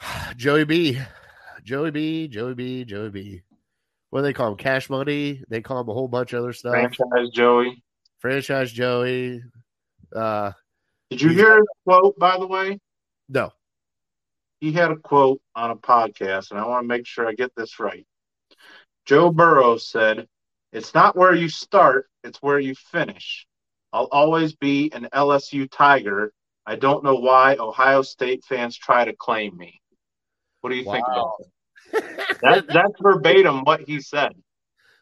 Joey 0.36 0.64
B, 0.64 0.98
Joey 1.62 1.90
B, 1.90 2.28
Joey 2.28 2.54
B, 2.54 2.84
Joey 2.86 3.10
B. 3.10 3.42
What 4.14 4.20
do 4.20 4.26
they 4.26 4.32
call 4.32 4.52
him? 4.52 4.56
Cash 4.56 4.90
money. 4.90 5.42
They 5.48 5.60
call 5.60 5.80
him 5.80 5.88
a 5.88 5.92
whole 5.92 6.06
bunch 6.06 6.32
of 6.34 6.38
other 6.38 6.52
stuff. 6.52 6.70
Franchise 6.70 7.30
Joey. 7.32 7.82
Franchise 8.20 8.70
Joey. 8.70 9.42
Uh, 10.14 10.52
Did 11.10 11.20
you 11.20 11.30
hear 11.30 11.56
his 11.56 11.66
quote, 11.84 12.16
by 12.16 12.38
the 12.38 12.46
way? 12.46 12.78
no. 13.28 13.50
he 14.60 14.70
had 14.70 14.92
a 14.92 14.96
quote 14.96 15.40
on 15.56 15.72
a 15.72 15.76
podcast, 15.76 16.52
and 16.52 16.60
I 16.60 16.66
want 16.68 16.84
to 16.84 16.86
make 16.86 17.08
sure 17.08 17.26
I 17.26 17.32
get 17.32 17.50
this 17.56 17.80
right. 17.80 18.06
Joe 19.04 19.32
Burrow 19.32 19.78
said, 19.78 20.28
It's 20.72 20.94
not 20.94 21.16
where 21.16 21.34
you 21.34 21.48
start, 21.48 22.06
it's 22.22 22.40
where 22.40 22.60
you 22.60 22.76
finish. 22.76 23.48
I'll 23.92 24.08
always 24.12 24.54
be 24.54 24.92
an 24.92 25.08
LSU 25.12 25.68
Tiger. 25.68 26.32
I 26.64 26.76
don't 26.76 27.02
know 27.02 27.16
why 27.16 27.56
Ohio 27.58 28.02
State 28.02 28.44
fans 28.44 28.78
try 28.78 29.06
to 29.06 29.12
claim 29.16 29.56
me. 29.56 29.80
What 30.60 30.70
do 30.70 30.76
you 30.76 30.84
think 30.84 31.04
about 31.04 31.16
Wow. 31.16 31.36
that? 31.40 31.46
That? 32.42 32.66
That's 32.68 32.94
verbatim 33.00 33.62
what 33.64 33.80
he 33.80 34.00
said. 34.00 34.32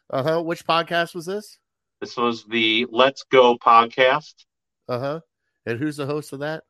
uh 0.09 0.23
huh. 0.23 0.41
Which 0.41 0.65
podcast 0.65 1.15
was 1.15 1.25
this? 1.25 1.57
This 2.01 2.17
was 2.17 2.45
the 2.45 2.85
Let's 2.89 3.23
Go 3.31 3.57
podcast. 3.57 4.33
Uh 4.87 4.99
huh. 4.99 5.19
And 5.65 5.79
who's 5.79 5.97
the 5.97 6.05
host 6.05 6.33
of 6.33 6.39
that? 6.39 6.63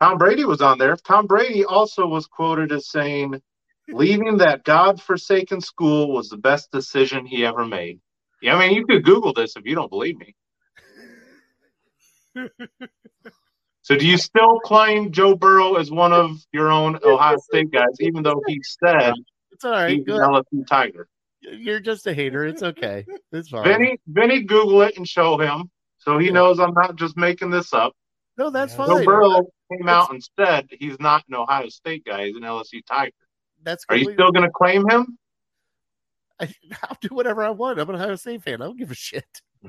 Tom 0.00 0.18
Brady 0.18 0.44
was 0.44 0.60
on 0.60 0.78
there. 0.78 0.96
Tom 0.96 1.26
Brady 1.26 1.64
also 1.64 2.06
was 2.06 2.26
quoted 2.26 2.72
as 2.72 2.88
saying, 2.88 3.40
leaving 3.88 4.38
that 4.38 4.64
God-forsaken 4.64 5.60
school 5.60 6.12
was 6.12 6.28
the 6.28 6.36
best 6.36 6.70
decision 6.70 7.26
he 7.26 7.44
ever 7.44 7.64
made. 7.64 8.00
Yeah, 8.40 8.54
I 8.56 8.68
mean, 8.68 8.76
you 8.76 8.86
could 8.86 9.04
Google 9.04 9.32
this 9.32 9.56
if 9.56 9.66
you 9.66 9.74
don't 9.74 9.90
believe 9.90 10.16
me. 10.18 10.34
so, 13.82 13.96
do 13.96 14.06
you 14.06 14.16
still 14.16 14.60
claim 14.60 15.10
Joe 15.10 15.34
Burrow 15.34 15.74
as 15.74 15.90
one 15.90 16.12
of 16.12 16.36
your 16.52 16.70
own 16.70 16.98
Ohio 17.04 17.38
State 17.38 17.72
guys, 17.72 17.96
even 18.00 18.22
though 18.22 18.42
he 18.46 18.60
said 18.62 19.14
It's 19.58 19.64
all 19.64 19.72
right. 19.72 19.90
he's 19.96 20.04
Go 20.04 20.14
an 20.14 20.22
ahead. 20.22 20.44
LSU 20.52 20.64
Tiger? 20.68 21.08
You're 21.40 21.80
just 21.80 22.06
a 22.06 22.14
hater. 22.14 22.44
It's 22.46 22.62
okay. 22.62 23.04
It's 23.32 23.48
fine. 23.48 23.64
Vinny, 23.64 23.98
Vinny, 24.06 24.42
Google 24.44 24.82
it 24.82 24.96
and 24.96 25.06
show 25.08 25.36
him, 25.36 25.68
so 25.98 26.16
he 26.16 26.30
knows 26.30 26.60
I'm 26.60 26.74
not 26.74 26.94
just 26.94 27.16
making 27.16 27.50
this 27.50 27.72
up. 27.72 27.92
No, 28.36 28.50
that's 28.50 28.72
Yeah. 28.78 28.86
Fine. 28.86 29.04
Burrow 29.04 29.42
came 29.72 29.88
out 29.88 30.12
and 30.12 30.22
said 30.38 30.68
he's 30.70 30.96
not 31.00 31.24
an 31.28 31.34
Ohio 31.34 31.68
State 31.70 32.04
guy; 32.04 32.26
he's 32.26 32.36
an 32.36 32.42
LSU 32.42 32.84
Tiger. 32.86 33.10
That's 33.64 33.84
Are 33.88 33.96
you 33.96 34.12
still 34.12 34.30
going 34.30 34.44
to 34.44 34.50
claim 34.50 34.88
him? 34.88 35.18
I, 36.40 36.54
I'll 36.84 36.96
do 37.00 37.08
whatever 37.10 37.42
I 37.42 37.50
want. 37.50 37.80
I'm 37.80 37.88
an 37.90 37.96
Ohio 37.96 38.14
State 38.14 38.44
fan. 38.44 38.62
I 38.62 38.66
don't 38.66 38.78
give 38.78 38.92
a 38.92 38.94
shit. 38.94 39.26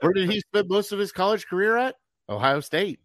Where 0.00 0.12
did 0.14 0.30
he 0.30 0.38
spend 0.40 0.68
most 0.68 0.92
of 0.92 1.00
his 1.00 1.10
college 1.10 1.46
career 1.48 1.76
at? 1.76 1.96
Ohio 2.28 2.60
State. 2.60 3.00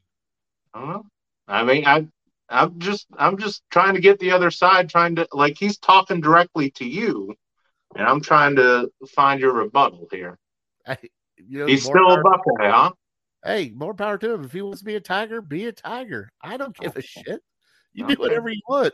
I 0.74 0.80
don't 0.80 0.90
know. 0.90 1.06
I 1.48 1.64
mean, 1.64 1.86
I, 1.88 2.08
I'm 2.54 2.80
just, 2.80 3.08
I'm 3.18 3.38
just 3.38 3.64
trying 3.72 3.96
to 3.96 4.02
get 4.02 4.20
the 4.20 4.32
other 4.32 4.52
side, 4.52 4.90
trying 4.90 5.16
to 5.16 5.28
like 5.32 5.58
he's 5.58 5.78
talking 5.78 6.22
directly 6.22 6.70
to 6.72 6.86
you, 6.86 7.36
and 7.96 8.08
I'm 8.08 8.22
trying 8.22 8.56
to 8.58 8.92
find 9.10 9.42
your 9.42 9.54
rebuttal 9.54 10.08
here. 10.12 10.38
I, 10.88 10.98
you 11.38 11.60
know, 11.60 11.66
He's 11.66 11.84
still 11.84 12.12
a 12.12 12.22
power- 12.22 12.24
Buckeye, 12.24 12.70
huh? 12.70 12.92
Hey, 13.44 13.74
more 13.76 13.94
power 13.94 14.18
to 14.20 14.34
him. 14.36 14.46
If 14.46 14.54
he 14.54 14.62
wants 14.62 14.80
to 14.80 14.86
be 14.86 14.96
a 14.96 15.02
tiger, 15.02 15.42
be 15.42 15.66
a 15.66 15.72
tiger. 15.72 16.32
I 16.42 16.56
don't 16.56 16.78
give 16.78 16.96
a 16.96 17.02
shit. 17.02 17.42
You 17.92 18.08
do 18.08 18.16
whatever 18.16 18.50
you 18.50 18.62
want. 18.70 18.94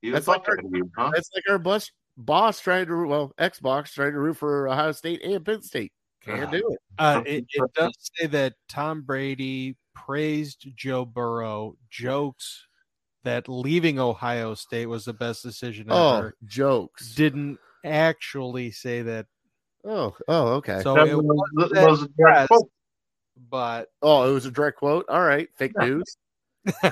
He's 0.00 0.12
That's 0.12 0.28
a 0.28 0.30
like 0.30 0.44
Buckeye, 0.44 0.62
to 0.62 0.68
you, 0.72 0.90
huh? 0.96 1.10
That's 1.12 1.30
like 1.34 1.44
our 1.50 1.58
bus 1.58 1.90
boss 2.16 2.60
trying 2.60 2.86
to 2.86 3.06
well, 3.06 3.32
Xbox 3.38 3.92
trying 3.92 4.12
to 4.12 4.18
root 4.18 4.36
for 4.36 4.68
Ohio 4.68 4.92
State 4.92 5.22
and 5.22 5.44
Penn 5.44 5.62
State. 5.62 5.92
Can't 6.24 6.50
do 6.50 6.62
it. 6.70 6.78
Uh, 6.98 7.22
it, 7.26 7.46
it 7.52 7.74
does 7.74 7.92
say 8.14 8.26
that 8.28 8.54
Tom 8.68 9.02
Brady 9.02 9.76
praised 10.06 10.66
Joe 10.76 11.04
Burrow, 11.04 11.76
jokes 11.90 12.66
that 13.24 13.48
leaving 13.48 13.98
Ohio 13.98 14.54
State 14.54 14.86
was 14.86 15.04
the 15.04 15.12
best 15.12 15.42
decision 15.42 15.86
Oh, 15.90 16.16
ever. 16.16 16.36
jokes. 16.44 17.14
Didn't 17.14 17.58
actually 17.84 18.70
say 18.70 19.02
that, 19.02 19.26
Oh, 19.84 20.16
oh, 20.26 20.46
okay. 20.54 20.80
so 20.82 20.94
That 20.94 21.08
it 21.08 21.14
was, 21.16 21.24
was 21.52 21.70
that 21.70 21.74
that 21.80 21.90
was 21.90 22.02
a 22.02 22.08
direct 22.08 22.48
quote. 22.48 22.70
but 23.50 23.88
Oh, 24.02 24.28
it 24.28 24.32
was 24.32 24.46
a 24.46 24.50
direct 24.50 24.78
quote. 24.78 25.06
All 25.08 25.22
right, 25.22 25.48
fake 25.56 25.72
Yeah. 25.78 25.86
news. 25.86 26.16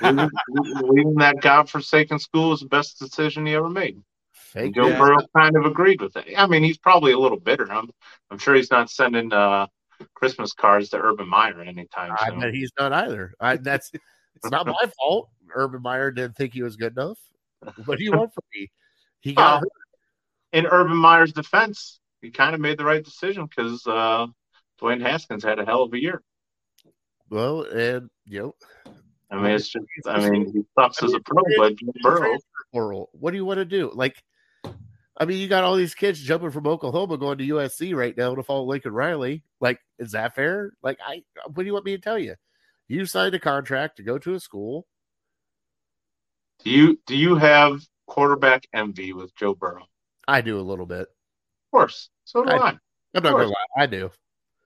leaving, 0.02 0.30
leaving 0.48 1.14
that 1.16 1.40
godforsaken 1.40 2.18
school 2.18 2.50
was 2.50 2.60
the 2.60 2.66
best 2.68 2.98
decision 2.98 3.46
he 3.46 3.54
ever 3.54 3.68
made. 3.68 4.02
Fake 4.32 4.74
Joe 4.74 4.88
news. 4.88 4.98
Burrow 4.98 5.26
kind 5.36 5.56
of 5.56 5.64
agreed 5.64 6.00
with 6.00 6.16
it. 6.16 6.34
I 6.36 6.46
mean, 6.46 6.62
he's 6.62 6.78
probably 6.78 7.12
a 7.12 7.18
little 7.18 7.38
bitter. 7.38 7.70
I'm, 7.70 7.90
I'm 8.30 8.38
sure 8.38 8.54
he's 8.54 8.70
not 8.70 8.90
sending 8.90 9.32
uh, 9.32 9.66
Christmas 10.14 10.52
cards 10.52 10.90
to 10.90 10.98
Urban 10.98 11.28
Meyer 11.28 11.60
anytime 11.60 12.12
I 12.18 12.28
soon. 12.30 12.40
bet 12.40 12.54
he's 12.54 12.70
not 12.78 12.92
either. 12.92 13.34
I, 13.40 13.56
that's 13.56 13.90
it's 13.92 14.50
not 14.50 14.66
my 14.66 14.74
fault. 14.98 15.28
Urban 15.54 15.82
Meyer 15.82 16.10
didn't 16.10 16.36
think 16.36 16.52
he 16.54 16.62
was 16.62 16.76
good 16.76 16.92
enough. 16.92 17.18
What 17.84 17.98
do 17.98 18.04
you 18.04 18.12
want 18.12 18.32
from 18.34 18.44
me? 18.54 18.70
He 19.20 19.32
got 19.32 19.62
Well, 19.62 19.70
in 20.52 20.66
Urban 20.66 20.96
Meyer's 20.96 21.32
defense, 21.32 22.00
he 22.20 22.30
kind 22.30 22.54
of 22.54 22.60
made 22.60 22.78
the 22.78 22.84
right 22.84 23.02
decision 23.04 23.46
because 23.46 23.86
uh, 23.86 24.26
Dwayne 24.80 25.00
Haskins 25.00 25.42
had 25.44 25.58
a 25.58 25.64
hell 25.64 25.82
of 25.82 25.92
a 25.92 26.00
year. 26.00 26.22
well, 27.30 27.62
and 27.62 28.08
you 28.26 28.40
know, 28.40 28.54
I 29.30 29.36
mean, 29.36 29.46
it's 29.52 29.68
just, 29.68 29.84
I 30.06 30.28
mean, 30.30 30.52
he 30.52 30.62
sucks 30.78 31.02
as 31.02 31.12
a 31.12 31.20
pro, 31.20 31.42
but 31.56 31.74
Burrow. 32.72 33.06
What 33.12 33.30
do 33.30 33.36
you 33.36 33.44
want 33.44 33.58
to 33.58 33.64
do? 33.64 33.90
Like, 33.94 34.22
I 35.18 35.24
mean, 35.24 35.38
you 35.38 35.48
got 35.48 35.64
all 35.64 35.76
these 35.76 35.94
kids 35.94 36.20
jumping 36.20 36.50
from 36.50 36.66
Oklahoma 36.66 37.16
going 37.16 37.38
to 37.38 37.46
USC 37.48 37.94
right 37.94 38.16
now 38.16 38.34
to 38.34 38.42
follow 38.42 38.64
Lincoln 38.64 38.92
Riley. 38.92 39.42
Like, 39.60 39.80
is 39.98 40.12
that 40.12 40.34
fair? 40.34 40.72
Like, 40.82 40.98
I 41.04 41.22
what 41.46 41.56
do 41.56 41.64
you 41.64 41.72
want 41.72 41.86
me 41.86 41.96
to 41.96 42.02
tell 42.02 42.18
you? 42.18 42.34
You 42.88 43.06
signed 43.06 43.34
a 43.34 43.38
contract 43.40 43.96
to 43.96 44.02
go 44.02 44.18
to 44.18 44.34
a 44.34 44.40
school. 44.40 44.86
do 46.62 46.70
you 46.70 46.98
do 47.06 47.16
you 47.16 47.36
have 47.36 47.80
quarterback 48.06 48.66
envy 48.72 49.12
with 49.12 49.34
Joe 49.34 49.54
Burrow? 49.54 49.86
I 50.28 50.40
do 50.40 50.58
a 50.58 50.62
little 50.62 50.86
bit. 50.86 51.02
Of 51.02 51.70
course, 51.72 52.10
so 52.24 52.44
do 52.44 52.50
I- 52.50 52.56
I. 52.56 52.78
I'm 53.14 53.22
not 53.22 53.32
gonna 53.32 53.46
lie, 53.46 53.54
I 53.78 53.86
do. 53.86 54.10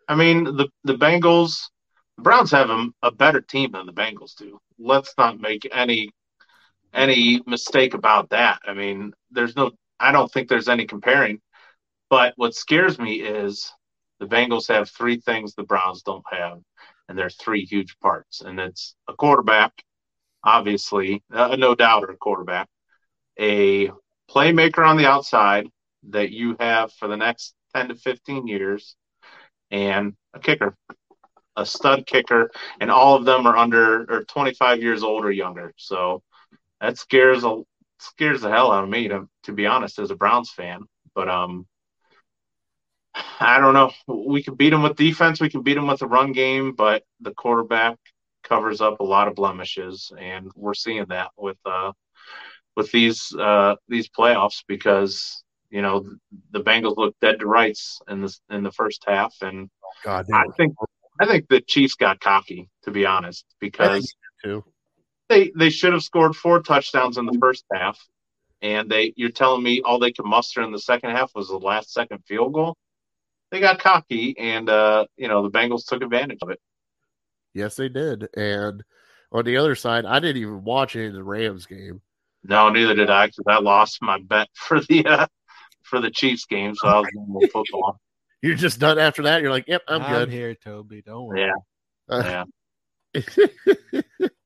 I 0.09 0.17
mean, 0.17 0.43
the 0.45 0.69
the 0.83 0.95
Bengals, 0.95 1.69
the 2.17 2.23
Browns 2.25 2.51
have 2.51 2.69
a, 2.71 2.89
a 3.03 3.13
better 3.13 3.41
team 3.41 3.73
than 3.73 3.87
the 3.87 3.93
Bengals 3.93 4.35
do. 4.35 4.59
Let's 4.79 5.15
not 5.17 5.39
make 5.41 5.69
any 5.73 6.11
any 6.93 7.41
mistake 7.47 7.95
about 7.95 8.31
that. 8.31 8.61
I 8.67 8.75
mean, 8.75 9.13
there's 9.31 9.55
no, 9.55 9.71
I 10.01 10.13
don't 10.13 10.33
think 10.33 10.49
there's 10.49 10.69
any 10.69 10.87
comparing. 10.87 11.41
But 12.09 12.33
what 12.37 12.55
scares 12.55 12.99
me 12.99 13.21
is 13.21 13.73
the 14.19 14.27
Bengals 14.27 14.69
have 14.69 14.91
three 14.91 15.21
things 15.21 15.55
the 15.55 15.63
Browns 15.63 16.03
don't 16.03 16.25
have, 16.31 16.59
and 17.09 17.17
they're 17.19 17.31
three 17.31 17.65
huge 17.65 17.97
parts, 18.01 18.41
and 18.41 18.59
it's 18.59 18.95
a 19.09 19.15
quarterback, 19.15 19.73
obviously, 20.43 21.23
uh, 21.33 21.57
no 21.57 21.75
doubt, 21.75 22.11
a 22.11 22.17
quarterback, 22.17 22.69
a 23.39 23.91
playmaker 24.31 24.87
on 24.87 24.97
the 24.97 25.07
outside 25.07 25.69
that 26.09 26.31
you 26.31 26.57
have 26.59 26.93
for 26.95 27.09
the 27.09 27.17
next 27.17 27.55
10 27.75 27.89
to 27.89 27.95
15 27.95 28.47
years 28.47 28.97
and 29.71 30.15
a 30.35 30.41
kicker, 30.41 30.75
a 31.57 31.65
stud 31.65 32.07
kicker, 32.07 32.51
and 32.81 32.91
all 32.91 33.17
of 33.17 33.25
them 33.25 33.47
are 33.47 33.57
under 33.57 34.03
or 34.13 34.25
25 34.25 34.83
years 34.83 35.03
old 35.03 35.25
or 35.25 35.31
younger. 35.31 35.73
So 35.77 36.23
that 36.81 36.99
scares 36.99 37.45
a 37.45 37.63
scares 38.01 38.41
the 38.41 38.51
hell 38.51 38.73
out 38.73 38.85
of 38.85 38.91
me 38.91 39.09
to 39.09 39.29
to 39.45 39.53
be 39.53 39.67
honest 39.67 39.99
as 39.99 40.11
a 40.11 40.17
Browns 40.17 40.51
fan. 40.51 40.83
But 41.15 41.29
um, 41.29 41.67
I 43.41 43.59
don't 43.59 43.75
know. 43.75 43.93
We 44.07 44.43
can 44.43 44.55
beat 44.55 44.71
them 44.71 44.83
with 44.83 44.97
defense. 44.97 45.41
We 45.41 45.51
can 45.51 45.63
beat 45.63 45.75
them 45.75 45.87
with 45.87 46.01
the 46.01 46.07
run 46.07 46.33
game, 46.33 46.75
but 46.75 47.03
the 47.21 47.33
quarterback 47.33 47.97
covers 48.45 48.81
up 48.81 49.01
a 49.01 49.05
lot 49.05 49.29
of 49.29 49.35
blemishes, 49.35 50.13
and 50.19 50.51
we're 50.55 50.75
seeing 50.75 51.07
that 51.09 51.31
with 51.37 51.59
uh 51.65 51.93
with 52.77 52.91
these 52.93 53.35
uh 53.39 53.77
these 53.89 54.09
playoffs 54.09 54.63
because 54.67 55.43
you 55.71 55.83
know 55.83 56.05
the 56.51 56.61
Bengals 56.61 56.97
look 56.97 57.15
dead 57.21 57.41
to 57.41 57.47
rights 57.47 58.01
in 58.09 58.23
the 58.23 58.37
in 58.51 58.63
the 58.63 58.73
first 58.73 59.05
half, 59.07 59.35
and 59.43 59.71
God, 60.05 60.27
I 60.33 60.45
think 60.57 60.75
I 61.21 61.27
think 61.27 61.49
the 61.49 61.61
Chiefs 61.61 61.95
got 61.95 62.21
cocky 62.21 62.69
to 62.85 62.91
be 62.91 63.07
honest 63.07 63.45
because 63.61 64.15
too. 64.43 64.65
They 65.31 65.51
they 65.57 65.71
should 65.71 65.95
have 65.95 66.03
scored 66.03 66.37
four 66.37 66.61
touchdowns 66.61 67.17
in 67.17 67.25
the 67.25 67.39
first 67.41 67.65
half, 67.73 67.99
and 68.61 68.91
they 68.91 69.15
you're 69.17 69.31
telling 69.31 69.63
me 69.63 69.81
all 69.81 69.99
they 69.99 70.13
could 70.13 70.27
muster 70.27 70.61
in 70.63 70.73
the 70.73 70.79
second 70.79 71.11
half 71.11 71.35
was 71.35 71.49
the 71.49 71.57
last 71.57 71.93
second 71.93 72.19
field 72.27 72.53
goal. 72.53 72.77
They 73.51 73.61
got 73.61 73.79
cocky, 73.79 74.37
and 74.39 74.69
uh, 74.69 75.07
you 75.17 75.29
know 75.29 75.43
the 75.43 75.51
Bengals 75.51 75.87
took 75.87 76.03
advantage 76.03 76.41
of 76.43 76.51
it. 76.51 76.61
Yes, 77.55 77.77
they 77.77 77.89
did. 77.89 78.29
And 78.37 78.85
on 79.33 79.45
the 79.45 79.57
other 79.57 79.75
side, 79.75 80.05
I 80.05 80.21
didn't 80.21 80.43
even 80.43 80.65
watch 80.65 80.95
any 80.95 81.07
of 81.07 81.15
the 81.15 81.25
Rams 81.25 81.67
game. 81.67 82.03
No, 82.45 82.69
neither 82.71 82.95
did 82.95 83.11
I 83.11 83.27
because 83.27 83.45
I 83.47 83.61
lost 83.61 83.99
my 84.03 84.19
bet 84.21 84.49
for 84.55 84.81
the 84.81 85.07
uh, 85.07 85.27
for 85.83 86.01
the 86.01 86.11
Chiefs 86.11 86.45
game, 86.45 86.75
so 86.75 86.89
I 86.89 86.99
was 87.01 87.11
going 87.15 87.33
with 87.33 87.53
football. 87.53 87.99
You're 88.43 88.57
just 88.57 88.81
done 88.81 88.99
after 88.99 89.23
that. 89.25 89.43
You're 89.43 89.51
like, 89.51 89.69
yep, 89.69 89.83
I'm, 89.87 90.01
I'm, 90.01 90.15
good. 90.15 90.31
here, 90.31 90.55
Toby. 90.55 91.03
Don't 91.03 91.27
worry. 91.27 91.43
Yeah, 91.43 91.53
Uh, 92.09 92.45
yeah. 93.15 94.29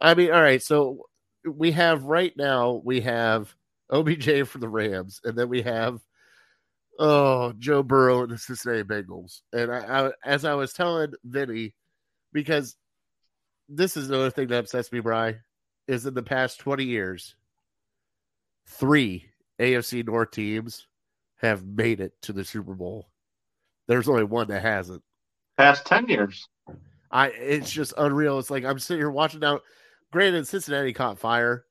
I 0.00 0.14
mean, 0.14 0.30
all 0.30 0.42
right. 0.42 0.62
So 0.62 1.06
we 1.44 1.72
have 1.72 2.04
right 2.04 2.32
now 2.36 2.80
we 2.84 3.00
have 3.02 3.54
OBJ 3.90 4.46
for 4.46 4.58
the 4.58 4.68
Rams, 4.68 5.20
and 5.24 5.36
then 5.36 5.48
we 5.48 5.62
have 5.62 6.00
oh 6.98 7.52
Joe 7.58 7.82
Burrow 7.82 8.22
and 8.22 8.32
the 8.32 8.38
Cincinnati 8.38 8.82
Bengals. 8.82 9.40
And 9.52 9.72
I, 9.72 10.06
I 10.06 10.10
as 10.24 10.44
I 10.44 10.54
was 10.54 10.72
telling 10.72 11.12
Vinny, 11.24 11.74
because 12.32 12.76
this 13.68 13.96
is 13.96 14.08
another 14.08 14.30
thing 14.30 14.48
that 14.48 14.60
upsets 14.60 14.92
me, 14.92 15.00
Bry, 15.00 15.36
is 15.86 16.06
in 16.06 16.14
the 16.14 16.22
past 16.22 16.60
twenty 16.60 16.84
years, 16.84 17.34
three 18.66 19.30
AFC 19.58 20.06
North 20.06 20.30
teams 20.30 20.86
have 21.36 21.64
made 21.64 22.00
it 22.00 22.12
to 22.22 22.32
the 22.32 22.44
Super 22.44 22.74
Bowl. 22.74 23.08
There's 23.88 24.08
only 24.08 24.24
one 24.24 24.48
that 24.48 24.62
hasn't. 24.62 25.02
Past 25.56 25.86
ten 25.86 26.06
years. 26.08 26.46
I 27.10 27.28
it's 27.28 27.70
just 27.70 27.92
unreal. 27.98 28.38
It's 28.38 28.50
like 28.50 28.64
I'm 28.64 28.78
sitting 28.78 29.00
here 29.00 29.10
watching 29.10 29.40
now. 29.40 29.60
Granted, 30.12 30.48
Cincinnati 30.48 30.92
caught 30.92 31.18
fire, 31.18 31.64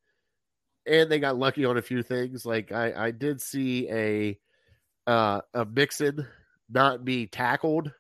and 0.86 1.10
they 1.12 1.20
got 1.20 1.38
lucky 1.38 1.66
on 1.66 1.78
a 1.78 1.82
few 1.82 2.04
things. 2.04 2.46
Like 2.46 2.72
I, 2.72 3.08
I 3.08 3.12
did 3.12 3.42
see 3.42 3.90
a 3.90 4.40
uh 5.08 5.42
a 5.54 5.66
Mixon 5.66 6.28
not 6.70 7.04
be 7.06 7.28
tackled, 7.28 7.92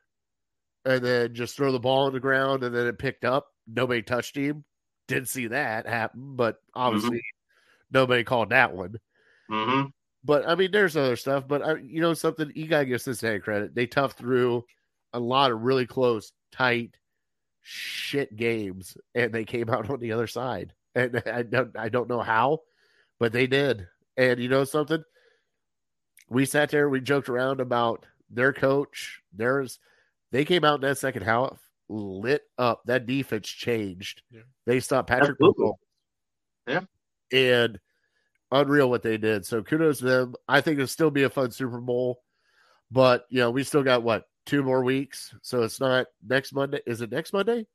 and 0.86 1.04
then 1.04 1.34
just 1.34 1.56
throw 1.58 1.72
the 1.72 1.80
ball 1.80 2.06
on 2.06 2.14
the 2.14 2.20
ground, 2.20 2.64
and 2.64 2.74
then 2.76 2.88
it 2.88 3.00
picked 3.00 3.26
up. 3.26 3.48
Nobody 3.68 4.02
touched 4.02 4.36
him. 4.38 4.64
Didn't 5.08 5.30
see 5.30 5.48
that 5.48 5.88
happen, 5.88 6.36
but 6.36 6.58
obviously 6.74 7.22
nobody 7.92 8.24
called 8.24 8.50
that 8.52 8.74
one. 8.74 9.00
hmm 9.50 9.84
But 10.24 10.48
I 10.48 10.56
mean, 10.56 10.72
there's 10.72 10.98
other 10.98 11.16
stuff. 11.16 11.48
But 11.48 11.62
I, 11.64 11.76
you 11.78 12.02
know, 12.02 12.14
something 12.14 12.52
you 12.56 12.68
gotta 12.68 12.86
give 12.86 13.02
Cincinnati 13.02 13.40
credit. 13.40 13.76
They 13.76 13.88
toughed 13.88 14.14
through 14.14 14.66
a 15.14 15.20
lot 15.20 15.52
of 15.52 15.62
really 15.62 15.88
close, 15.88 16.32
tight, 16.52 16.99
shit 17.62 18.36
games, 18.36 18.98
and 19.16 19.34
they 19.34 19.46
came 19.46 19.70
out 19.70 19.90
on 19.90 20.00
the 20.00 20.12
other 20.12 20.28
side. 20.28 20.74
And 20.96 21.22
I 21.26 21.44
don't, 21.44 21.78
I 21.78 21.90
don't 21.90 22.10
know 22.10 22.22
how, 22.22 22.60
but 23.20 23.32
they 23.32 23.48
did. 23.48 23.88
And 24.18 24.40
you 24.40 24.50
know 24.50 24.64
something? 24.64 25.04
We 26.30 26.46
sat 26.46 26.70
there, 26.70 26.90
we 26.90 27.02
joked 27.02 27.30
around 27.30 27.60
about 27.60 28.06
their 28.30 28.54
coach. 28.54 29.22
Theirs, 29.34 29.80
they 30.32 30.46
came 30.46 30.64
out 30.64 30.76
in 30.76 30.82
that 30.82 30.98
second 30.98 31.24
half 31.24 31.58
lit 31.90 32.44
up. 32.58 32.82
That 32.86 33.06
defense 33.06 33.48
changed. 33.48 34.22
Yeah. 34.32 34.42
They 34.66 34.80
stopped 34.80 35.10
Patrick 35.10 35.38
Absolutely. 35.42 35.72
Mahomes. 36.68 36.88
And 37.32 37.80
unreal 38.52 38.90
what 38.90 39.04
they 39.04 39.18
did. 39.18 39.46
So 39.46 39.62
kudos 39.62 40.00
to 40.00 40.06
them. 40.06 40.36
I 40.48 40.62
think 40.62 40.76
it'll 40.76 40.88
still 40.88 41.12
be 41.12 41.24
a 41.24 41.30
fun 41.30 41.52
Super 41.52 41.80
Bowl. 41.80 42.22
But 42.92 43.26
you 43.30 43.40
know, 43.40 43.52
we 43.52 43.64
still 43.64 43.84
got 43.84 44.04
what 44.04 44.26
two 44.50 44.64
more 44.64 44.84
weeks. 44.84 45.34
So 45.44 45.62
it's 45.62 45.80
not 45.80 46.08
next 46.28 46.54
Monday. 46.54 46.82
Is 46.88 47.02
it 47.02 47.12
next 47.12 47.34
Monday? 47.34 47.68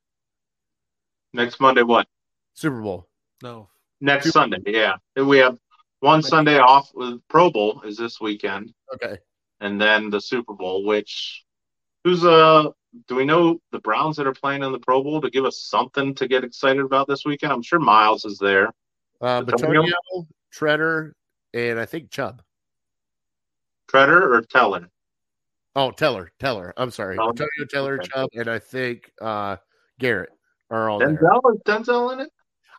Next 1.33 1.61
Monday, 1.61 1.83
what? 1.83 2.09
Super 2.55 2.81
Bowl. 2.83 3.09
No. 3.43 3.69
Next 4.01 4.31
Sunday, 4.33 4.59
yeah. 4.67 4.97
We 5.17 5.39
have 5.39 5.57
one 6.01 6.23
Sunday 6.23 6.59
off 6.59 6.91
with 6.95 7.21
Pro 7.29 7.51
Bowl 7.51 7.83
is 7.83 7.97
this 7.97 8.21
weekend, 8.21 8.75
Okay. 8.95 9.19
and 9.61 9.81
then 9.81 10.11
the 10.11 10.21
Super 10.21 10.53
Bowl. 10.53 10.85
Which 10.85 11.45
who's 12.03 12.25
uh? 12.25 12.71
Do 13.09 13.15
we 13.17 13.25
know 13.25 13.61
the 13.73 13.81
Browns 13.81 14.17
that 14.17 14.27
are 14.27 14.35
playing 14.35 14.63
in 14.63 14.71
the 14.71 14.79
Pro 14.79 15.03
Bowl 15.03 15.21
to 15.21 15.31
give 15.31 15.45
us 15.45 15.61
something 15.63 16.15
to 16.17 16.29
get 16.29 16.45
excited 16.45 16.85
about 16.85 17.09
this 17.09 17.25
weekend? 17.25 17.53
I'm 17.53 17.63
sure 17.63 17.81
Miles 17.81 18.25
is 18.25 18.39
there. 18.39 18.73
Uh, 19.21 19.43
Antonio? 19.49 19.83
Bitonio, 19.83 20.27
Treader, 20.53 21.15
and 21.53 21.79
I 21.81 21.87
think 21.87 22.11
Chubb. 22.11 22.43
Treader 23.89 24.35
or 24.35 24.43
Teller? 24.43 24.91
Oh, 25.77 25.91
Teller, 25.91 26.31
Teller. 26.39 26.73
I'm 26.77 26.91
sorry, 26.91 27.17
Oh, 27.19 27.31
Antonio 27.31 27.49
Teller, 27.69 27.99
okay. 27.99 28.09
Chubb, 28.09 28.29
and 28.35 28.49
I 28.49 28.59
think 28.59 29.11
uh, 29.21 29.57
Garrett 29.99 30.31
are 30.71 30.89
all 30.89 30.99
there. 30.99 31.17
Denzel 31.17 31.55
is 31.55 31.61
Denzel 31.67 32.13
in 32.13 32.21
it? 32.21 32.31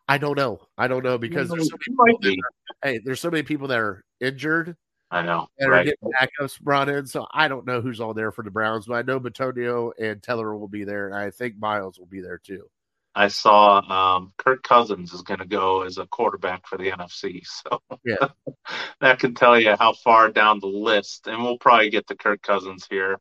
I 0.07 0.17
don't 0.17 0.37
know. 0.37 0.61
I 0.77 0.87
don't 0.87 1.03
know 1.03 1.17
because 1.17 1.49
there's 1.49 1.69
so 1.69 1.77
many 1.99 2.17
be. 2.21 2.41
hey, 2.83 2.99
there's 3.03 3.19
so 3.19 3.31
many 3.31 3.43
people 3.43 3.67
that 3.69 3.79
are 3.79 4.03
injured 4.21 4.75
I 5.09 5.23
know. 5.23 5.47
that 5.57 5.69
are 5.69 5.83
getting 5.83 6.11
backups 6.21 6.59
brought 6.61 6.89
in. 6.89 7.07
So 7.07 7.25
I 7.33 7.47
don't 7.47 7.65
know 7.65 7.81
who's 7.81 7.99
all 7.99 8.13
there 8.13 8.31
for 8.31 8.43
the 8.43 8.51
Browns, 8.51 8.85
but 8.85 8.93
I 8.93 9.01
know 9.01 9.19
Bitonio 9.19 9.91
and 9.99 10.21
Teller 10.21 10.55
will 10.55 10.67
be 10.67 10.83
there, 10.83 11.07
and 11.07 11.15
I 11.15 11.31
think 11.31 11.57
Miles 11.57 11.97
will 11.97 12.05
be 12.05 12.21
there 12.21 12.37
too. 12.37 12.69
I 13.17 13.29
saw 13.29 13.79
um, 14.17 14.33
Kirk 14.37 14.61
Cousins 14.63 15.13
is 15.13 15.21
going 15.21 15.39
to 15.39 15.45
go 15.45 15.83
as 15.83 15.97
a 15.97 16.05
quarterback 16.05 16.67
for 16.67 16.77
the 16.77 16.91
NFC. 16.91 17.45
So 17.45 17.79
Yeah. 18.03 18.27
that 18.99 19.19
can 19.19 19.33
tell 19.35 19.57
you 19.59 19.75
how 19.79 19.93
far 19.93 20.29
down 20.31 20.59
the 20.59 20.67
list. 20.67 21.27
And 21.27 21.41
we'll 21.41 21.57
probably 21.57 21.89
get 21.89 22.07
to 22.07 22.15
Kirk 22.17 22.41
Cousins 22.41 22.85
here 22.89 23.17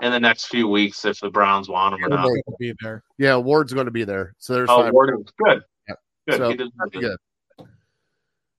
in 0.00 0.10
the 0.10 0.20
next 0.20 0.46
few 0.46 0.68
weeks 0.68 1.04
if 1.04 1.20
the 1.20 1.28
Browns 1.30 1.68
want 1.68 1.94
him 1.96 2.04
or 2.04 2.08
not. 2.08 2.28
Be 2.58 2.72
there. 2.80 3.02
Yeah, 3.18 3.36
Ward's 3.36 3.74
going 3.74 3.84
to 3.86 3.92
be 3.92 4.04
there, 4.04 4.34
so 4.38 4.54
there's 4.54 4.70
Oh, 4.70 4.82
five. 4.82 4.92
Warden's 4.94 5.30
good. 5.44 5.62
Yeah. 5.88 5.94
Good. 6.28 6.38
So, 6.38 6.48
he 6.48 6.56
did 6.56 6.70
That'd 6.78 6.92
be 6.92 7.00
good. 7.00 7.08
good. 7.58 7.66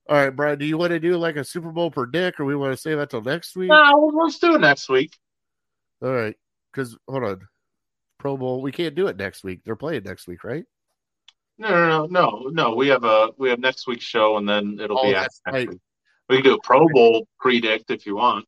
All 0.09 0.15
right, 0.15 0.29
Brian, 0.33 0.57
do 0.59 0.65
you 0.65 0.77
want 0.77 0.91
to 0.91 0.99
do 1.01 1.17
like 1.17 1.35
a 1.35 1.43
Super 1.43 1.71
Bowl 1.71 1.91
predict, 1.91 2.39
or 2.39 2.45
we 2.45 2.55
want 2.55 2.71
to 2.71 2.77
save 2.77 2.97
that 2.97 3.09
till 3.09 3.21
next 3.21 3.57
week? 3.57 3.69
No, 3.69 3.91
well, 3.97 4.25
let's 4.25 4.39
do 4.39 4.55
it 4.55 4.59
next 4.61 4.87
week. 4.87 5.11
All 6.01 6.13
right, 6.13 6.35
because 6.71 6.95
hold 7.09 7.23
on, 7.23 7.41
Pro 8.17 8.37
Bowl, 8.37 8.61
we 8.61 8.71
can't 8.71 8.95
do 8.95 9.07
it 9.07 9.17
next 9.17 9.43
week. 9.43 9.61
They're 9.63 9.75
playing 9.75 10.03
next 10.03 10.27
week, 10.27 10.43
right? 10.43 10.65
No, 11.57 11.69
no, 11.69 12.05
no, 12.05 12.07
no, 12.07 12.49
no. 12.49 12.75
We 12.75 12.87
have 12.89 13.03
a 13.03 13.29
we 13.37 13.49
have 13.49 13.59
next 13.59 13.87
week's 13.87 14.05
show, 14.05 14.37
and 14.37 14.47
then 14.47 14.79
it'll 14.81 14.99
Oh, 14.99 15.03
be 15.09 15.15
after 15.15 15.29
right. 15.51 15.69
We 16.29 16.37
can 16.37 16.43
do 16.43 16.53
a 16.55 16.61
Pro 16.61 16.87
Bowl 16.89 17.27
predict 17.39 17.89
if 17.89 18.05
you 18.05 18.15
want. 18.17 18.45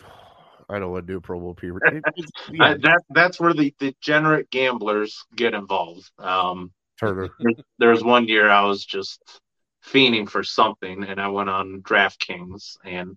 I 0.70 0.78
don't 0.78 0.90
want 0.90 1.06
to 1.06 1.12
do 1.12 1.18
a 1.18 1.20
Pro 1.20 1.38
Bowl 1.40 1.54
pre. 1.54 1.70
I- 2.60 2.74
that 2.74 3.02
that's 3.10 3.40
where 3.40 3.54
the 3.54 3.74
degenerate 3.78 4.50
gamblers 4.50 5.24
get 5.34 5.54
involved. 5.54 6.10
Um, 6.18 6.72
Turner. 7.00 7.28
there, 7.40 7.52
there 7.78 7.90
was 7.90 8.02
one 8.04 8.26
year 8.28 8.48
I 8.50 8.64
was 8.64 8.84
just 8.84 9.22
fiending 9.86 10.28
for 10.28 10.42
something, 10.42 11.04
and 11.04 11.20
I 11.20 11.28
went 11.28 11.48
on 11.48 11.80
DraftKings 11.82 12.76
and 12.84 13.16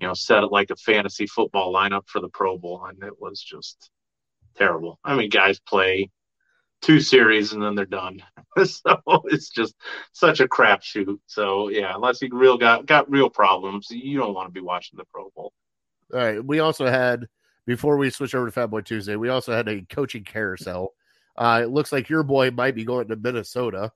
you 0.00 0.06
know 0.06 0.14
set 0.14 0.44
it 0.44 0.52
like 0.52 0.70
a 0.70 0.76
fantasy 0.76 1.26
football 1.26 1.72
lineup 1.72 2.08
for 2.08 2.20
the 2.20 2.28
Pro 2.28 2.58
Bowl, 2.58 2.84
and 2.84 3.02
it 3.02 3.18
was 3.20 3.42
just 3.42 3.90
terrible. 4.56 4.98
I 5.04 5.16
mean, 5.16 5.30
guys 5.30 5.58
play 5.60 6.10
two 6.80 7.00
series 7.00 7.52
and 7.52 7.62
then 7.62 7.74
they're 7.74 7.86
done, 7.86 8.22
so 8.64 9.00
it's 9.26 9.50
just 9.50 9.74
such 10.12 10.40
a 10.40 10.48
crapshoot. 10.48 11.18
So 11.26 11.68
yeah, 11.68 11.94
unless 11.94 12.22
you 12.22 12.28
real 12.32 12.58
got 12.58 12.86
got 12.86 13.10
real 13.10 13.30
problems, 13.30 13.88
you 13.90 14.18
don't 14.18 14.34
want 14.34 14.48
to 14.48 14.52
be 14.52 14.60
watching 14.60 14.96
the 14.96 15.04
Pro 15.12 15.30
Bowl. 15.34 15.52
All 16.12 16.20
right. 16.20 16.44
We 16.44 16.60
also 16.60 16.86
had 16.86 17.26
before 17.66 17.96
we 17.96 18.10
switch 18.10 18.34
over 18.34 18.46
to 18.46 18.52
Fat 18.52 18.66
Boy 18.66 18.82
Tuesday, 18.82 19.16
we 19.16 19.28
also 19.28 19.52
had 19.52 19.68
a 19.68 19.82
coaching 19.82 20.24
carousel. 20.24 20.92
Uh, 21.36 21.60
it 21.62 21.70
looks 21.70 21.92
like 21.92 22.10
your 22.10 22.22
boy 22.22 22.50
might 22.50 22.74
be 22.74 22.84
going 22.84 23.08
to 23.08 23.16
Minnesota. 23.16 23.92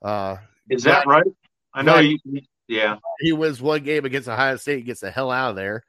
Uh, 0.00 0.36
Is 0.70 0.84
that 0.84 1.06
right? 1.06 1.26
I 1.74 1.82
know 1.82 1.98
you. 1.98 2.18
Yeah, 2.68 2.96
he 3.18 3.32
wins 3.32 3.60
one 3.60 3.82
game 3.82 4.04
against 4.04 4.28
Ohio 4.28 4.56
State, 4.56 4.78
and 4.78 4.86
gets 4.86 5.00
the 5.00 5.10
hell 5.10 5.30
out 5.30 5.50
of 5.50 5.56
there. 5.56 5.84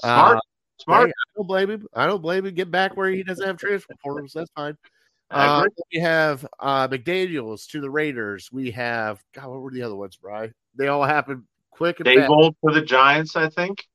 smart, 0.00 0.36
Uh, 0.36 0.40
smart. 0.80 1.08
Hey, 1.08 1.12
I 1.12 1.30
don't 1.36 1.46
blame 1.46 1.70
him. 1.70 1.86
I 1.94 2.06
don't 2.06 2.22
blame 2.22 2.46
him. 2.46 2.54
Get 2.54 2.70
back 2.70 2.96
where 2.96 3.10
he 3.10 3.22
doesn't 3.22 3.46
have 3.46 3.56
transfer 3.56 3.94
portals. 4.02 4.32
That's 4.34 4.50
fine. 4.56 4.76
Uh, 5.32 5.64
we 5.92 6.00
have 6.00 6.44
uh, 6.58 6.88
McDaniels 6.88 7.68
to 7.68 7.80
the 7.80 7.88
Raiders. 7.88 8.50
We 8.50 8.72
have 8.72 9.22
God. 9.32 9.46
What 9.46 9.60
were 9.60 9.70
the 9.70 9.82
other 9.82 9.94
ones, 9.94 10.16
Bry? 10.16 10.50
They 10.74 10.88
all 10.88 11.04
happened 11.04 11.44
quick 11.70 12.00
and 12.00 12.04
Dave 12.04 12.26
fast. 12.26 12.54
For 12.60 12.72
the 12.72 12.82
Giants, 12.82 13.36
I 13.36 13.48
think. 13.48 13.86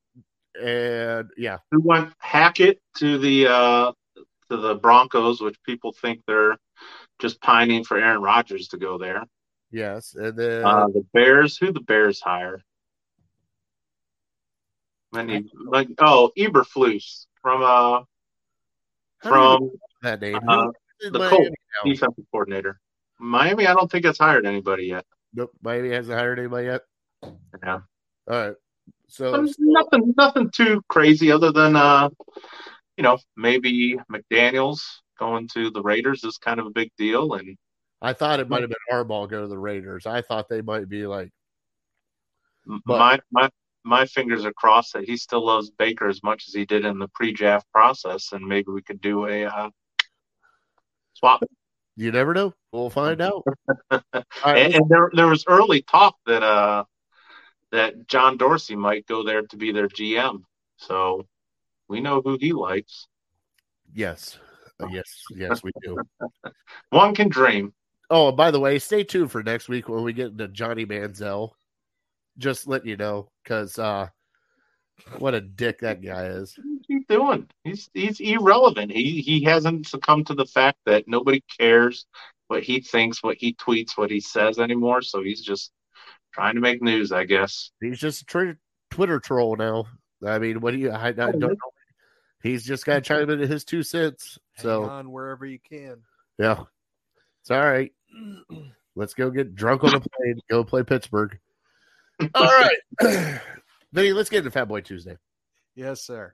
And 0.57 1.29
yeah, 1.35 1.57
who 1.71 1.81
went 1.81 2.13
Hackett 2.19 2.79
to 2.99 3.17
the 3.17 3.47
uh 3.47 3.91
to 4.49 4.55
the 4.55 4.75
Broncos, 4.75 5.41
which 5.41 5.61
people 5.63 5.91
think 5.91 6.21
they're 6.25 6.57
just 7.19 7.41
pining 7.41 7.83
for 7.83 7.97
Aaron 7.97 8.21
Rodgers 8.21 8.69
to 8.69 8.77
go 8.77 8.97
there. 8.97 9.21
yes, 9.71 10.15
and 10.15 10.37
then 10.37 10.63
Uh, 10.63 10.87
the 10.87 11.05
Bears, 11.13 11.57
who 11.57 11.73
the 11.73 11.81
Bears 11.81 12.21
hire? 12.21 12.61
Many 15.15 15.49
like 15.65 15.87
oh 15.99 16.31
Eberflus 16.37 17.25
from 17.41 17.61
uh 17.63 18.01
how 19.19 19.57
do 19.59 19.65
you 19.65 19.69
from 19.71 19.71
that 20.03 20.21
name. 20.21 20.39
uh, 20.47 20.67
the 21.11 21.29
Colts. 21.29 21.55
defensive 21.83 22.25
coordinator. 22.31 22.79
Miami, 23.19 23.65
I 23.65 23.73
don't 23.73 23.89
think 23.89 24.05
it's 24.05 24.19
hired 24.19 24.45
anybody 24.45 24.85
yet. 24.87 25.05
Nope, 25.33 25.51
Miami 25.61 25.89
hasn't 25.89 26.17
hired 26.17 26.37
anybody 26.37 26.67
yet. 26.67 26.81
Yeah. 27.63 27.79
All 28.29 28.47
right, 28.47 28.55
so 29.07 29.33
Um, 29.33 29.49
nothing 29.59 30.13
nothing 30.17 30.49
too 30.51 30.81
crazy 30.89 31.31
other 31.31 31.51
than 31.51 31.75
uh 31.75 32.09
you 32.97 33.03
know 33.03 33.17
maybe 33.37 33.97
McDaniels 34.11 34.81
going 35.17 35.47
to 35.53 35.69
the 35.71 35.81
Raiders 35.81 36.23
is 36.23 36.37
kind 36.37 36.59
of 36.59 36.65
a 36.65 36.71
big 36.71 36.91
deal 36.97 37.33
and 37.35 37.57
I 38.01 38.13
thought 38.13 38.39
it 38.39 38.49
might 38.49 38.61
have 38.61 38.69
been 38.69 38.77
Harbaugh 38.91 39.29
go 39.29 39.41
to 39.41 39.47
the 39.47 39.57
Raiders. 39.57 40.05
I 40.05 40.21
thought 40.21 40.49
they 40.49 40.61
might 40.61 40.89
be 40.89 41.07
like, 41.07 41.31
But- 42.65 42.97
my 42.99 43.19
my 43.31 43.49
my 43.85 44.05
fingers 44.07 44.43
are 44.45 44.53
crossed 44.53 44.93
that 44.93 45.05
he 45.05 45.15
still 45.15 45.45
loves 45.45 45.69
Baker 45.69 46.07
as 46.09 46.23
much 46.23 46.45
as 46.47 46.53
he 46.53 46.65
did 46.65 46.83
in 46.85 46.97
the 46.97 47.07
pre-draft 47.09 47.71
process, 47.71 48.31
and 48.33 48.43
maybe 48.45 48.71
we 48.71 48.81
could 48.81 48.99
do 48.99 49.27
a 49.27 49.45
uh, 49.45 49.69
swap. 51.13 51.43
you 51.95 52.11
never 52.11 52.33
know. 52.33 52.53
We'll 52.71 52.89
find 52.89 53.21
out. 53.21 53.43
Right, 53.91 54.03
And, 54.43 54.73
and 54.75 54.89
there 54.89 55.09
there 55.13 55.27
was 55.27 55.45
early 55.47 55.81
talk 55.83 56.15
that 56.25 56.43
uh 56.43 56.83
that 57.71 58.07
John 58.07 58.37
Dorsey 58.37 58.75
might 58.75 59.05
go 59.05 59.23
there 59.23 59.43
to 59.43 59.57
be 59.57 59.71
their 59.71 59.87
GM, 59.87 60.41
so 60.77 61.25
we 61.87 62.01
know 62.01 62.21
who 62.21 62.37
he 62.39 62.51
likes. 62.53 63.07
yes, 63.93 64.39
Uh, 64.81 64.87
yes, 64.91 65.05
yes, 65.29 65.63
we 65.63 65.71
do. 65.83 65.97
One 66.89 67.13
can 67.15 67.29
dream. 67.29 67.73
Oh, 68.09 68.31
by 68.31 68.51
the 68.51 68.59
way, 68.59 68.79
stay 68.79 69.03
tuned 69.03 69.31
for 69.31 69.43
next 69.43 69.67
week 69.69 69.87
when 69.89 70.03
we 70.03 70.13
get 70.13 70.27
into 70.31 70.47
Johnny 70.47 70.85
Manziel. 70.85 71.51
Just 72.37 72.67
letting 72.67 72.89
you 72.89 72.97
know, 72.97 73.29
because 73.43 73.79
uh, 73.79 74.07
what 75.19 75.33
a 75.33 75.41
dick 75.41 75.79
that 75.79 76.01
guy 76.01 76.25
is. 76.25 76.57
What's 76.57 76.85
he 76.87 76.99
doing? 77.07 77.47
He's 77.63 77.89
he's 77.93 78.19
irrelevant. 78.19 78.91
He 78.91 79.21
he 79.21 79.43
hasn't 79.43 79.87
succumbed 79.87 80.27
to 80.27 80.33
the 80.33 80.45
fact 80.45 80.79
that 80.85 81.07
nobody 81.07 81.43
cares 81.59 82.05
what 82.47 82.63
he 82.63 82.81
thinks, 82.81 83.23
what 83.23 83.37
he 83.37 83.53
tweets, 83.53 83.97
what 83.97 84.11
he 84.11 84.19
says 84.19 84.59
anymore. 84.59 85.01
So 85.01 85.23
he's 85.23 85.41
just 85.41 85.71
trying 86.33 86.55
to 86.55 86.61
make 86.61 86.81
news, 86.81 87.11
I 87.11 87.23
guess. 87.23 87.71
He's 87.81 87.99
just 87.99 88.21
a 88.23 88.25
tr- 88.25 88.51
Twitter 88.91 89.19
troll 89.19 89.55
now. 89.55 89.85
I 90.25 90.37
mean, 90.39 90.59
what 90.61 90.71
do 90.71 90.77
you? 90.79 90.91
I, 90.91 91.07
I 91.07 91.11
don't 91.13 91.39
know. 91.39 91.55
He's 92.43 92.65
just 92.65 92.85
got 92.85 92.95
to 92.95 93.01
chime 93.01 93.29
in 93.29 93.39
his 93.39 93.63
two 93.63 93.81
cents. 93.81 94.37
Hang 94.53 94.63
So 94.63 94.83
on 94.83 95.11
wherever 95.11 95.45
you 95.45 95.57
can. 95.59 96.03
yeah, 96.37 96.63
it's 97.41 97.49
all 97.51 97.59
right. 97.59 97.91
Let's 98.95 99.13
go 99.13 99.29
get 99.31 99.55
drunk 99.55 99.83
on 99.83 99.91
the 99.91 99.99
plane. 99.99 100.39
Go 100.49 100.63
play 100.63 100.83
Pittsburgh. 100.83 101.37
All 102.33 102.43
right, 102.43 102.77
Vinny. 103.93 104.13
Let's 104.13 104.29
get 104.29 104.39
into 104.39 104.51
Fat 104.51 104.67
Boy 104.67 104.81
Tuesday. 104.81 105.17
Yes, 105.75 106.01
sir. 106.01 106.33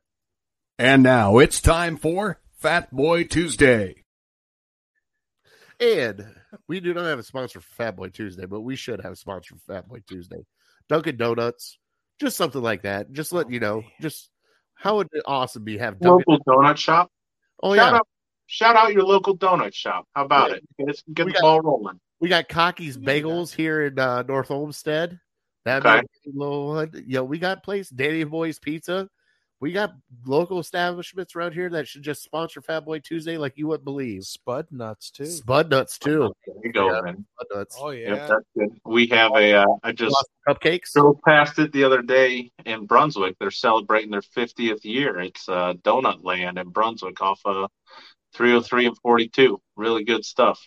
And 0.77 1.03
now 1.03 1.37
it's 1.39 1.61
time 1.61 1.97
for 1.97 2.39
Fat 2.59 2.91
Boy 2.95 3.23
Tuesday. 3.23 3.95
And 5.79 6.25
we 6.67 6.79
do 6.79 6.93
not 6.93 7.05
have 7.05 7.19
a 7.19 7.23
sponsor 7.23 7.59
for 7.59 7.73
Fat 7.75 7.95
Boy 7.95 8.09
Tuesday, 8.09 8.45
but 8.45 8.61
we 8.61 8.75
should 8.75 9.01
have 9.01 9.13
a 9.13 9.15
sponsor 9.15 9.55
for 9.55 9.73
Fat 9.73 9.87
Boy 9.87 10.03
Tuesday. 10.07 10.45
Dunkin' 10.89 11.17
Donuts, 11.17 11.79
just 12.19 12.37
something 12.37 12.61
like 12.61 12.83
that. 12.83 13.11
Just 13.11 13.33
let 13.33 13.49
you 13.49 13.59
know. 13.59 13.83
Just 14.01 14.29
how 14.75 14.97
would 14.97 15.07
it 15.13 15.23
awesome 15.25 15.63
be 15.63 15.77
have 15.77 15.99
Dunkin'? 15.99 16.25
Local 16.27 16.43
donut 16.45 16.77
shop. 16.77 17.09
Oh 17.63 17.75
shout 17.75 17.91
yeah, 17.93 17.97
out 17.97 18.07
shout 18.47 18.75
out 18.75 18.93
your 18.93 19.03
local 19.03 19.35
donut 19.37 19.73
shop. 19.73 20.05
How 20.15 20.25
about 20.25 20.51
it? 20.51 20.63
Get, 20.77 21.01
get 21.13 21.25
We 21.25 21.31
the 21.31 21.35
got- 21.37 21.41
ball 21.41 21.61
rolling. 21.61 21.99
we 22.19 22.29
got 22.29 22.47
Cocky's 22.49 22.97
Yeah, 22.97 23.07
Bagels 23.13 23.53
here 23.53 23.85
in 23.85 23.97
uh, 23.97 24.23
North 24.23 24.51
Olmsted. 24.51 25.19
That 25.65 25.85
Okay. 25.85 26.01
little 26.25 26.67
one. 26.67 26.91
Yo, 27.07 27.23
we 27.23 27.37
got 27.39 27.63
place 27.63 27.89
Danny 27.89 28.23
Boy's 28.23 28.59
Pizza. 28.59 29.07
We 29.59 29.71
got 29.71 29.93
local 30.25 30.57
establishments 30.57 31.35
around 31.35 31.53
here 31.53 31.69
that 31.69 31.87
should 31.87 32.01
just 32.01 32.23
sponsor 32.23 32.63
Fat 32.63 32.79
Boy 32.83 32.97
Tuesday 32.97 33.37
like 33.37 33.59
you 33.59 33.67
wouldn't 33.67 33.85
believe. 33.85 34.23
Spud 34.23 34.65
nuts 34.71 35.11
too. 35.11 35.27
Spud 35.27 35.69
nuts 35.69 35.99
too. 35.99 36.33
There 36.47 36.55
you 36.63 36.71
go, 36.71 36.91
Yeah. 36.91 37.01
man. 37.01 37.25
Spud 37.35 37.47
nuts. 37.55 37.77
Oh 37.79 37.91
Yep, 37.91 38.07
yeah. 38.17 38.25
that's 38.27 38.45
good. 38.57 38.69
We 38.85 39.05
have 39.09 39.33
a. 39.35 39.53
Uh, 39.53 39.65
I 39.83 39.91
just 39.91 40.15
Cupcakes. 40.49 40.93
drove 40.93 41.21
past 41.27 41.59
it 41.59 41.71
the 41.73 41.83
other 41.83 42.01
day 42.01 42.51
in 42.65 42.87
Brunswick. 42.87 43.35
They're 43.39 43.51
celebrating 43.51 44.09
their 44.09 44.23
50th 44.23 44.83
year. 44.83 45.19
It's 45.19 45.47
uh, 45.47 45.75
Donut 45.83 46.23
Land 46.23 46.57
in 46.57 46.69
Brunswick 46.69 47.21
off 47.21 47.39
of 47.45 47.69
303 48.33 48.87
and 48.87 48.97
42. 49.03 49.61
Really 49.75 50.03
good 50.03 50.25
stuff. 50.25 50.59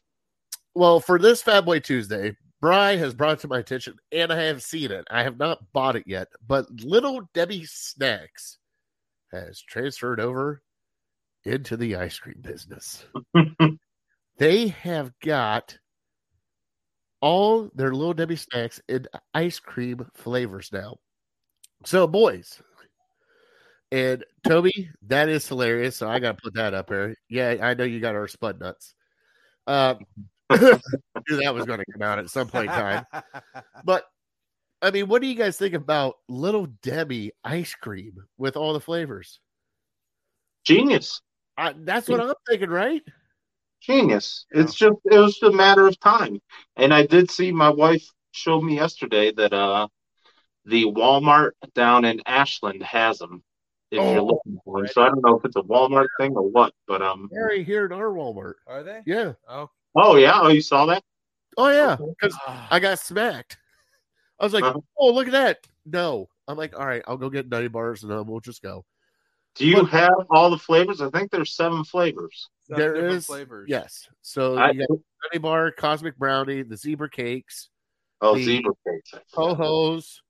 Well, 0.76 1.00
for 1.00 1.18
this 1.18 1.42
Fat 1.42 1.64
Boy 1.64 1.80
Tuesday, 1.80 2.36
Bry 2.64 2.96
has 2.96 3.12
brought 3.12 3.40
to 3.40 3.48
my 3.48 3.58
attention, 3.58 3.98
and 4.10 4.32
I 4.32 4.44
have 4.44 4.62
seen 4.62 4.90
it. 4.90 5.06
I 5.10 5.22
have 5.22 5.38
not 5.38 5.70
bought 5.74 5.96
it 5.96 6.04
yet, 6.06 6.28
but 6.46 6.64
Little 6.80 7.28
Debbie 7.34 7.66
Snacks 7.66 8.56
has 9.30 9.60
transferred 9.60 10.18
over 10.18 10.62
into 11.44 11.76
the 11.76 11.96
ice 11.96 12.18
cream 12.18 12.38
business. 12.40 13.04
they 14.38 14.68
have 14.68 15.12
got 15.22 15.76
all 17.20 17.68
their 17.74 17.92
Little 17.92 18.14
Debbie 18.14 18.36
Snacks 18.36 18.80
in 18.88 19.08
ice 19.34 19.58
cream 19.58 20.06
flavors 20.14 20.70
now. 20.72 20.96
So, 21.84 22.06
boys, 22.06 22.62
and 23.92 24.24
Toby, 24.42 24.88
that 25.08 25.28
is 25.28 25.46
hilarious. 25.46 25.96
So 25.96 26.08
I 26.08 26.18
got 26.18 26.38
to 26.38 26.42
put 26.42 26.54
that 26.54 26.72
up 26.72 26.88
here. 26.88 27.14
Yeah, 27.28 27.58
I 27.60 27.74
know 27.74 27.84
you 27.84 28.00
got 28.00 28.14
our 28.14 28.26
spud 28.26 28.58
nuts. 28.58 28.94
Um, 29.66 29.98
knew 30.50 31.36
that 31.36 31.54
was 31.54 31.66
going 31.66 31.78
to 31.78 31.84
come 31.92 32.02
out 32.02 32.18
at 32.18 32.30
some 32.30 32.48
point 32.48 32.66
in 32.66 32.70
time. 32.72 33.06
But 33.84 34.04
I 34.80 34.90
mean, 34.90 35.08
what 35.08 35.20
do 35.20 35.28
you 35.28 35.34
guys 35.34 35.58
think 35.58 35.74
about 35.74 36.14
Little 36.28 36.66
Debbie 36.82 37.32
ice 37.44 37.74
cream 37.74 38.14
with 38.38 38.56
all 38.56 38.72
the 38.72 38.80
flavors? 38.80 39.40
Genius. 40.64 41.20
I, 41.56 41.74
that's 41.76 42.08
what 42.08 42.20
I'm 42.20 42.32
thinking, 42.48 42.70
right? 42.70 43.02
Genius. 43.80 44.46
It's 44.50 44.74
just 44.74 44.96
it 45.04 45.18
was 45.18 45.32
just 45.38 45.42
a 45.42 45.56
matter 45.56 45.86
of 45.86 45.98
time. 46.00 46.40
And 46.76 46.94
I 46.94 47.06
did 47.06 47.30
see 47.30 47.52
my 47.52 47.68
wife 47.68 48.04
showed 48.32 48.62
me 48.62 48.76
yesterday 48.76 49.32
that 49.32 49.52
uh 49.52 49.88
the 50.64 50.84
Walmart 50.84 51.50
down 51.74 52.04
in 52.04 52.22
Ashland 52.26 52.82
has 52.82 53.18
them 53.18 53.42
if 53.90 54.00
Oh, 54.00 54.12
you're 54.12 54.22
looking 54.22 54.58
for 54.64 54.80
them. 54.80 54.88
So 54.92 55.02
I 55.02 55.08
don't 55.08 55.24
know 55.24 55.38
if 55.38 55.44
it's 55.44 55.56
a 55.56 55.62
Walmart 55.62 56.08
thing 56.18 56.34
or 56.34 56.48
what, 56.48 56.72
but 56.88 57.02
um 57.02 57.28
Harry 57.34 57.62
here 57.62 57.84
at 57.84 57.92
our 57.92 58.10
Walmart. 58.10 58.54
Are 58.66 58.82
they? 58.82 59.02
Yeah. 59.04 59.32
Oh. 59.48 59.70
Oh 59.94 60.16
yeah, 60.16 60.40
oh 60.40 60.48
you 60.48 60.60
saw 60.60 60.86
that? 60.86 61.02
Oh 61.56 61.68
yeah. 61.68 61.96
Because 61.96 62.36
I 62.70 62.80
got 62.80 62.98
smacked. 62.98 63.58
I 64.40 64.44
was 64.44 64.52
like, 64.52 64.64
Uh-huh. 64.64 64.80
oh 64.98 65.12
look 65.12 65.26
at 65.26 65.32
that. 65.32 65.58
No. 65.86 66.28
I'm 66.48 66.56
like, 66.58 66.78
all 66.78 66.84
right, 66.86 67.02
I'll 67.06 67.16
go 67.16 67.30
get 67.30 67.48
nutty 67.48 67.68
bars 67.68 68.02
and 68.02 68.10
then 68.12 68.26
we'll 68.26 68.40
just 68.40 68.60
go. 68.62 68.84
Do 69.54 69.66
you 69.66 69.76
Look- 69.76 69.90
have 69.90 70.12
all 70.30 70.50
the 70.50 70.58
flavors? 70.58 71.00
I 71.00 71.08
think 71.10 71.30
there's 71.30 71.54
seven 71.54 71.84
flavors. 71.84 72.48
Seven 72.68 72.80
there 72.80 72.92
different 72.94 73.14
is- 73.16 73.26
flavors. 73.26 73.66
Yes. 73.70 74.08
So 74.20 74.56
I, 74.56 74.70
you 74.72 74.80
got 74.80 74.98
nutty 75.24 75.38
bar, 75.38 75.70
cosmic 75.70 76.16
brownie, 76.18 76.62
the 76.62 76.76
zebra 76.76 77.08
cakes, 77.08 77.70
oh, 78.20 78.36
zebra 78.36 78.72
cakes. 78.86 79.14
I 79.14 79.20
ho 79.32 79.54
hos, 79.54 80.20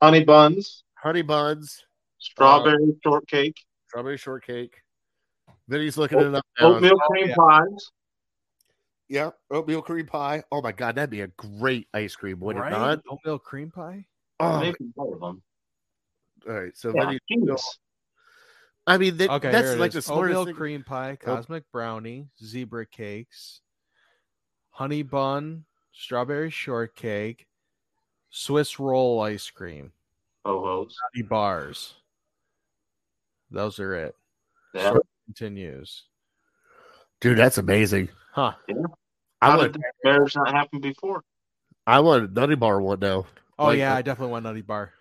Honey 0.00 0.24
buns, 0.24 0.84
honey 0.94 1.22
buns, 1.22 1.84
strawberry 2.18 2.94
shortcake, 3.02 3.56
strawberry 3.88 4.16
shortcake. 4.16 4.76
Then 5.68 5.80
he's 5.80 5.98
looking 5.98 6.20
it 6.20 6.34
up 6.34 6.44
now. 6.58 6.74
oatmeal 6.74 6.94
Oh, 6.94 7.08
cream 7.08 7.28
yeah. 7.28 7.34
pies. 7.36 7.90
Yeah, 9.10 9.30
oatmeal 9.50 9.82
cream 9.82 10.06
pie. 10.06 10.44
Oh 10.52 10.62
my 10.62 10.70
god, 10.70 10.94
that'd 10.94 11.10
be 11.10 11.22
a 11.22 11.26
great 11.26 11.88
ice 11.92 12.14
cream, 12.14 12.38
would 12.40 12.56
right? 12.56 12.68
it 12.72 12.76
not? 12.78 13.00
Oatmeal 13.10 13.40
cream 13.40 13.68
pie. 13.72 14.06
Oh, 14.38 14.60
Maybe 14.60 14.76
more 14.96 15.14
of 15.14 15.20
them. 15.20 15.42
all 16.48 16.54
right. 16.54 16.76
So 16.76 16.92
Yeah, 16.94 17.06
Vinny, 17.06 17.18
genius. 17.28 17.78
I 18.86 18.96
mean, 18.98 19.16
that, 19.18 19.28
Okay, 19.30 19.50
that's 19.50 19.76
like 19.78 19.90
the 19.92 19.98
is. 19.98 20.06
smartest 20.06 20.30
oatmeal 20.38 20.44
thing. 20.46 20.54
cream 20.54 20.84
pie, 20.84 21.18
oh. 21.20 21.24
cosmic 21.24 21.64
brownie, 21.72 22.28
zebra 22.42 22.86
cakes, 22.86 23.60
honey 24.70 25.02
bun, 25.02 25.64
strawberry 25.92 26.50
shortcake, 26.50 27.46
Swiss 28.30 28.78
roll 28.78 29.20
ice 29.20 29.50
cream, 29.50 29.90
Ho-hos. 30.46 30.96
nutty 31.14 31.26
bars. 31.26 31.94
Those 33.50 33.80
are 33.80 33.92
it. 33.94 34.16
Yeah. 34.72 34.90
Story 34.90 35.02
continues. 35.26 36.04
Dude, 37.20 37.36
that's 37.38 37.58
amazing. 37.58 38.08
Huh. 38.32 38.52
I 39.42 39.56
want, 39.56 39.72
did 39.72 39.82
that 39.82 39.94
marriage 40.04 40.36
not 40.36 40.50
happen 40.52 40.80
before? 40.80 41.24
I 41.86 42.00
want 42.00 42.24
a 42.24 42.32
nutty 42.32 42.54
bar 42.56 42.80
one 42.80 43.00
now. 43.00 43.26
Oh 43.58 43.66
Like, 43.66 43.78
yeah, 43.78 43.94
uh, 43.94 43.96
I 43.98 44.02
definitely 44.02 44.32
want 44.32 44.44
nutty 44.44 44.62
bar. 44.62 44.92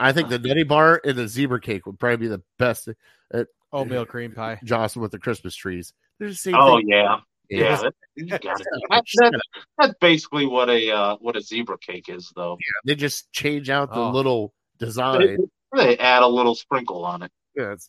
I 0.00 0.12
think 0.12 0.28
the 0.28 0.38
nutty 0.38 0.64
bar 0.64 1.00
and 1.04 1.16
the 1.16 1.28
zebra 1.28 1.60
cake 1.60 1.86
would 1.86 1.98
probably 1.98 2.16
be 2.16 2.26
the 2.28 2.42
best. 2.58 2.88
Uh, 3.32 3.44
Oatmeal 3.72 4.06
cream 4.06 4.32
pie. 4.32 4.58
Jocelyn 4.64 5.02
with 5.02 5.12
the 5.12 5.18
Christmas 5.18 5.54
trees. 5.54 5.92
They're 6.18 6.28
the 6.28 6.34
same 6.34 6.54
Oh 6.54 6.76
thing. 6.78 6.88
yeah, 6.88 7.16
Yeah. 7.50 7.58
yeah. 7.58 7.76
that- 7.76 7.94
you 8.16 8.26
gotta- 8.26 8.64
that- 8.90 9.40
that's 9.78 9.94
basically 10.00 10.46
what 10.46 10.68
a 10.70 10.90
uh, 10.90 11.16
what 11.20 11.36
a 11.36 11.40
zebra 11.40 11.78
cake 11.78 12.08
is, 12.08 12.32
though. 12.36 12.52
Yeah, 12.60 12.80
They 12.84 12.94
just 12.94 13.32
change 13.32 13.70
out 13.70 13.90
the 13.92 14.00
Oh. 14.00 14.10
little 14.10 14.54
They, 14.78 14.86
design. 14.86 15.36
they 15.74 15.96
add 15.98 16.22
a 16.22 16.26
little 16.28 16.54
sprinkle 16.54 17.04
on 17.04 17.22
it. 17.22 17.32
Yeah, 17.56 17.64
it's- 17.72 17.88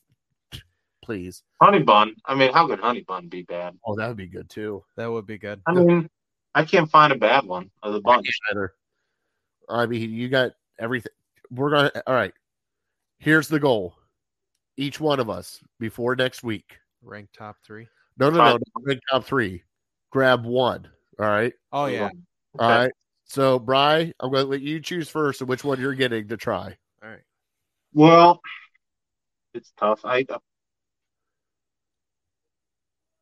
please. 1.05 1.43
Honey 1.61 1.83
bun. 1.83 2.15
I 2.25 2.35
mean, 2.35 2.51
how 2.51 2.67
could 2.67 2.79
honey 2.79 3.01
bun 3.01 3.27
be 3.27 3.43
bad? 3.43 3.77
Oh, 3.85 3.95
that 3.95 4.07
would 4.07 4.17
be 4.17 4.27
good 4.27 4.49
too. 4.49 4.83
That 4.97 5.11
would 5.11 5.25
be 5.25 5.37
good. 5.37 5.61
I 5.67 5.73
mean, 5.73 6.09
I 6.53 6.65
can't 6.65 6.89
find 6.89 7.13
a 7.13 7.17
bad 7.17 7.45
one 7.45 7.69
of 7.83 7.93
the 7.93 8.01
bunch. 8.01 8.27
better. 8.49 8.73
I 9.69 9.85
mean, 9.85 10.11
you 10.11 10.27
got 10.29 10.51
everything. 10.79 11.11
We're 11.51 11.69
gonna. 11.69 11.91
All 12.07 12.13
right. 12.13 12.33
Here's 13.19 13.47
the 13.47 13.59
goal. 13.59 13.95
Each 14.77 14.99
one 14.99 15.19
of 15.19 15.29
us 15.29 15.61
before 15.79 16.15
next 16.15 16.43
week. 16.43 16.77
Rank 17.01 17.29
top 17.37 17.57
three. 17.65 17.87
No, 18.17 18.29
no, 18.29 18.37
no. 18.37 18.43
Top- 18.43 18.61
no 18.77 18.83
big 18.85 18.99
top 19.09 19.23
three. 19.23 19.63
Grab 20.11 20.43
one. 20.43 20.87
All 21.19 21.27
right. 21.27 21.53
Oh 21.71 21.85
yeah. 21.85 22.09
All 22.59 22.69
right. 22.69 22.91
So, 23.25 23.57
Bry, 23.57 24.13
I'm 24.19 24.31
going 24.31 24.45
to 24.45 24.49
let 24.49 24.61
you 24.61 24.79
choose 24.79 25.09
first 25.09 25.41
and 25.41 25.49
which 25.49 25.63
one 25.63 25.79
you're 25.79 25.95
getting 25.95 26.27
to 26.27 26.37
try. 26.37 26.77
All 27.03 27.09
right. 27.09 27.23
Well, 27.91 28.39
it's 29.53 29.73
tough. 29.77 30.01
I 30.05 30.25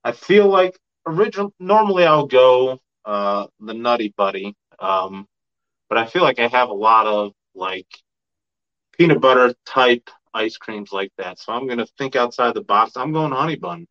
I 0.04 0.12
feel 0.12 0.48
like 0.48 0.78
original. 1.06 1.54
Normally, 1.60 2.06
I'll 2.06 2.28
go 2.28 2.80
uh, 3.06 3.48
the 3.60 3.74
Nutty 3.74 4.14
Buddy, 4.18 4.56
um, 4.80 5.28
but 5.90 5.98
I 5.98 6.06
feel 6.06 6.24
like 6.24 6.40
I 6.40 6.48
have 6.48 6.70
a 6.70 6.74
lot 6.74 7.06
of 7.06 7.32
like 7.56 7.88
peanut 8.98 9.22
butter 9.22 9.54
type 9.66 10.10
ice 10.34 10.58
creams 10.58 10.92
like 10.92 11.12
that. 11.18 11.40
So 11.40 11.54
I'm 11.54 11.68
gonna 11.68 11.88
think 11.98 12.16
outside 12.16 12.54
the 12.54 12.62
box. 12.64 12.94
I'm 12.96 13.12
going 13.14 13.32
Honey 13.32 13.56
Bun. 13.56 13.88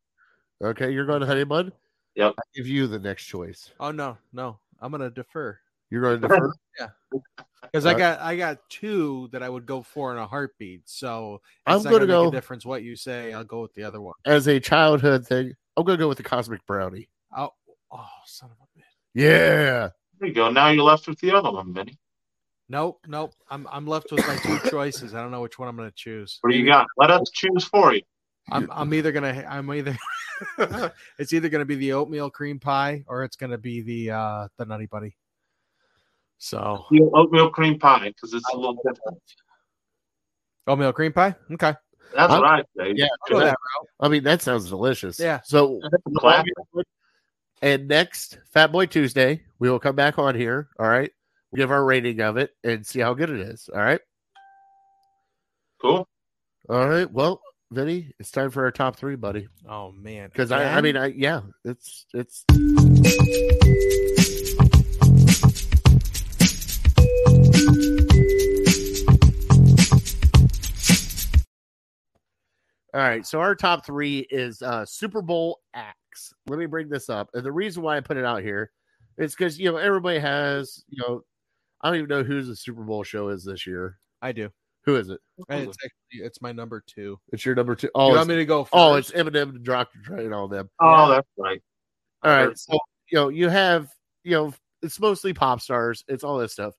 Okay. 0.62 0.90
You're 0.92 1.06
going 1.06 1.20
to 1.20 1.26
Honey 1.26 1.44
Bun? 1.44 1.72
Yep. 2.14 2.34
I 2.38 2.42
give 2.54 2.66
you 2.66 2.86
the 2.86 2.98
next 2.98 3.24
choice. 3.24 3.70
Oh 3.80 3.90
no, 3.90 4.16
no. 4.32 4.58
I'm 4.80 4.90
gonna 4.92 5.10
defer. 5.10 5.58
You're 5.90 6.02
going 6.02 6.20
to 6.20 6.28
defer? 6.28 6.52
yeah, 6.78 6.88
Because 7.62 7.84
I 7.86 7.94
Uh, 7.94 7.98
got 7.98 8.20
I 8.20 8.36
got 8.36 8.58
two 8.68 9.28
that 9.32 9.42
I 9.42 9.48
would 9.48 9.66
go 9.66 9.82
for 9.82 10.12
in 10.12 10.18
a 10.18 10.26
heartbeat. 10.26 10.82
So 10.88 11.40
I'm 11.66 11.82
gonna 11.82 11.90
gonna 11.90 12.06
make 12.06 12.08
go- 12.08 12.28
a 12.28 12.32
difference 12.32 12.64
what 12.64 12.82
you 12.82 12.96
say. 12.96 13.32
I'll 13.32 13.44
go 13.44 13.62
with 13.62 13.74
the 13.74 13.82
other 13.84 14.00
one. 14.00 14.14
As 14.24 14.46
a 14.46 14.58
childhood 14.60 15.26
thing, 15.26 15.54
I'm 15.76 15.84
going 15.84 15.98
to 15.98 16.02
go 16.02 16.08
with 16.08 16.18
the 16.18 16.24
Cosmic 16.24 16.64
Brownie. 16.66 17.08
Oh, 17.36 17.50
oh, 17.90 18.06
son 18.26 18.50
of 18.50 18.56
a 18.60 18.78
bitch. 18.78 18.84
Yeah. 19.14 19.88
There 20.18 20.28
you 20.28 20.34
go. 20.34 20.50
Now 20.50 20.68
you're 20.68 20.84
left 20.84 21.08
with 21.08 21.18
the 21.20 21.32
other 21.32 21.50
one, 21.50 21.72
Vinny. 21.72 21.98
Nope, 22.68 23.00
nope. 23.06 23.34
I'm 23.50 23.66
I'm 23.70 23.86
left 23.86 24.12
with 24.12 24.26
my 24.26 24.36
two 24.36 24.70
choices. 24.70 25.14
I 25.14 25.20
don't 25.20 25.30
know 25.30 25.42
which 25.42 25.58
one 25.58 25.68
I'm 25.68 25.76
gonna 25.76 25.92
choose. 25.94 26.38
What 26.40 26.52
do 26.52 26.56
you 26.58 26.64
got? 26.64 26.86
Let 26.96 27.10
us 27.10 27.28
choose 27.30 27.64
for 27.64 27.92
you. 27.92 28.00
I'm 28.50 28.70
I'm 28.72 28.94
either 28.94 29.12
gonna 29.12 29.44
I'm 29.48 29.70
either 29.74 29.96
it's 31.18 31.32
either 31.34 31.48
gonna 31.50 31.66
be 31.66 31.74
the 31.74 31.92
oatmeal 31.92 32.30
cream 32.30 32.58
pie 32.58 33.04
or 33.08 33.24
it's 33.24 33.36
gonna 33.36 33.58
be 33.58 33.82
the 33.82 34.12
uh 34.12 34.48
the 34.56 34.64
nutty 34.64 34.86
buddy. 34.86 35.14
So 36.38 36.86
The 36.90 37.02
oatmeal 37.12 37.50
cream 37.50 37.78
pie 37.78 38.08
because 38.08 38.32
it's 38.32 38.48
a 38.52 38.56
little 38.56 38.74
different. 38.76 39.18
oatmeal 40.66 40.92
cream 40.94 41.12
pie. 41.12 41.34
Okay. 41.52 41.74
That's 42.14 42.32
I'm- 42.32 42.40
what 42.42 42.50
I 42.50 42.62
say. 42.76 42.92
Yeah. 42.96 43.06
I'll 43.26 43.32
go 43.32 43.40
that 43.40 43.46
route. 43.48 43.88
I 44.00 44.08
mean, 44.08 44.24
that 44.24 44.42
sounds 44.42 44.68
delicious. 44.68 45.18
Yeah. 45.18 45.40
So, 45.44 45.80
That's 45.90 46.02
a 46.06 46.10
classic. 46.18 46.52
and 47.62 47.88
next 47.88 48.38
Fat 48.52 48.70
Boy 48.72 48.86
Tuesday, 48.86 49.42
we 49.58 49.70
will 49.70 49.78
come 49.80 49.96
back 49.96 50.18
on 50.18 50.34
here. 50.34 50.68
All 50.78 50.88
right. 50.88 51.10
We'll 51.50 51.58
give 51.58 51.70
our 51.70 51.84
rating 51.84 52.20
of 52.20 52.36
it 52.36 52.50
and 52.64 52.84
see 52.86 53.00
how 53.00 53.14
good 53.14 53.30
it 53.30 53.40
is. 53.40 53.68
All 53.72 53.80
right. 53.80 54.00
Cool. 55.80 56.08
All 56.68 56.88
right. 56.88 57.10
Well, 57.10 57.40
Vinny, 57.70 58.12
it's 58.18 58.30
time 58.30 58.50
for 58.50 58.64
our 58.64 58.70
top 58.70 58.96
three, 58.96 59.16
buddy. 59.16 59.48
Oh 59.68 59.92
man. 59.92 60.28
Because 60.28 60.52
I, 60.52 60.76
I 60.76 60.80
mean, 60.80 60.96
I 60.96 61.06
yeah, 61.06 61.40
it's 61.64 62.06
it's. 62.14 62.44
All 72.94 73.00
right, 73.00 73.26
so 73.26 73.40
our 73.40 73.54
top 73.54 73.86
three 73.86 74.26
is 74.30 74.60
uh, 74.60 74.84
Super 74.84 75.22
Bowl 75.22 75.60
acts. 75.72 76.34
Let 76.46 76.58
me 76.58 76.66
bring 76.66 76.88
this 76.88 77.08
up, 77.08 77.30
and 77.32 77.42
the 77.42 77.52
reason 77.52 77.82
why 77.82 77.96
I 77.96 78.00
put 78.00 78.18
it 78.18 78.24
out 78.24 78.42
here 78.42 78.70
is 79.16 79.34
because 79.34 79.58
you 79.58 79.70
know 79.70 79.78
everybody 79.78 80.18
has 80.18 80.84
you 80.90 81.02
know 81.02 81.22
I 81.80 81.88
don't 81.88 81.96
even 81.96 82.08
know 82.08 82.22
who 82.22 82.42
the 82.42 82.54
Super 82.54 82.82
Bowl 82.82 83.02
show 83.02 83.28
is 83.28 83.44
this 83.44 83.66
year. 83.66 83.98
I 84.20 84.32
do. 84.32 84.50
Who 84.84 84.96
is 84.96 85.08
it? 85.08 85.20
It's 85.38 85.76
actually 85.84 86.24
it's 86.26 86.42
my 86.42 86.52
number 86.52 86.82
two. 86.86 87.18
It's 87.32 87.44
your 87.44 87.54
number 87.54 87.74
two. 87.74 87.90
Oh, 87.94 88.08
you 88.08 88.16
want 88.16 88.28
me 88.28 88.36
to 88.36 88.44
go 88.44 88.64
first? 88.64 88.70
oh, 88.74 88.94
it's 88.94 89.10
Eminem, 89.12 89.50
and 89.50 89.64
Dr. 89.64 89.98
Dre, 90.02 90.24
and 90.24 90.34
all 90.34 90.48
them. 90.48 90.68
Oh, 90.80 91.08
that's 91.08 91.28
right. 91.38 91.62
All 92.22 92.30
I 92.30 92.34
right. 92.34 92.42
heard 92.48 92.58
So, 92.58 92.78
you 93.10 93.18
know, 93.18 93.28
you 93.28 93.48
have, 93.48 93.88
you 94.24 94.32
know, 94.32 94.54
it's 94.82 95.00
mostly 95.00 95.32
pop 95.32 95.60
stars. 95.60 96.04
It's 96.08 96.24
all 96.24 96.38
this 96.38 96.52
stuff. 96.52 96.74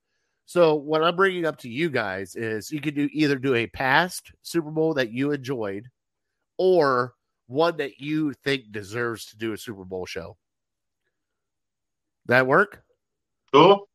So, 0.45 0.75
what 0.75 1.03
I'm 1.03 1.15
bringing 1.15 1.45
up 1.45 1.57
to 1.59 1.69
you 1.69 1.89
guys 1.89 2.35
is 2.35 2.71
you 2.71 2.81
could 2.81 2.95
do 2.95 3.09
either 3.13 3.37
do 3.37 3.55
a 3.55 3.67
past 3.67 4.31
Super 4.41 4.71
Bowl 4.71 4.93
that 4.95 5.11
you 5.11 5.31
enjoyed 5.31 5.87
or 6.63 7.13
one 7.47 7.75
that 7.75 7.99
you 7.99 8.31
think 8.31 8.71
deserves 8.71 9.25
to 9.25 9.37
do 9.37 9.51
a 9.51 9.57
Super 9.57 9.83
Bowl 9.83 10.05
show. 10.05 10.37
That 12.27 12.47
work? 12.47 12.81
Cool. 13.51 13.89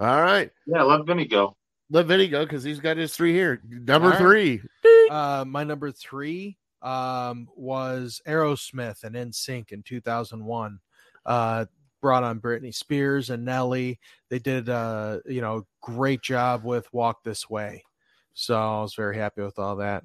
All 0.00 0.22
right. 0.22 0.50
Yeah, 0.66 0.84
let 0.84 1.04
Vinny 1.04 1.26
go. 1.26 1.54
Let 1.90 2.06
Vinny 2.06 2.26
go 2.26 2.46
because 2.46 2.64
he's 2.64 2.80
got 2.80 2.96
his 2.96 3.14
three 3.14 3.34
here. 3.34 3.60
Number 3.68 4.06
All 4.06 4.12
right. 4.12 4.18
three. 4.18 4.62
Uh, 5.10 5.44
my 5.46 5.64
number 5.64 5.90
three 5.90 6.56
um, 6.80 7.46
was 7.54 8.22
Aerosmith 8.26 9.04
and 9.04 9.14
NSYNC 9.14 9.72
in 9.72 9.82
2001. 9.82 10.78
Uh, 11.26 11.66
brought 12.00 12.24
on 12.24 12.40
Britney 12.40 12.74
Spears 12.74 13.28
and 13.28 13.44
Nelly. 13.44 13.98
They 14.30 14.38
did, 14.38 14.70
uh, 14.70 15.18
you 15.26 15.42
know, 15.42 15.66
great 15.82 16.22
job 16.22 16.64
with 16.64 16.90
Walk 16.92 17.22
This 17.22 17.50
Way. 17.50 17.84
So 18.32 18.56
I 18.56 18.80
was 18.80 18.94
very 18.94 19.16
happy 19.16 19.42
with 19.42 19.58
all 19.58 19.76
that. 19.76 20.04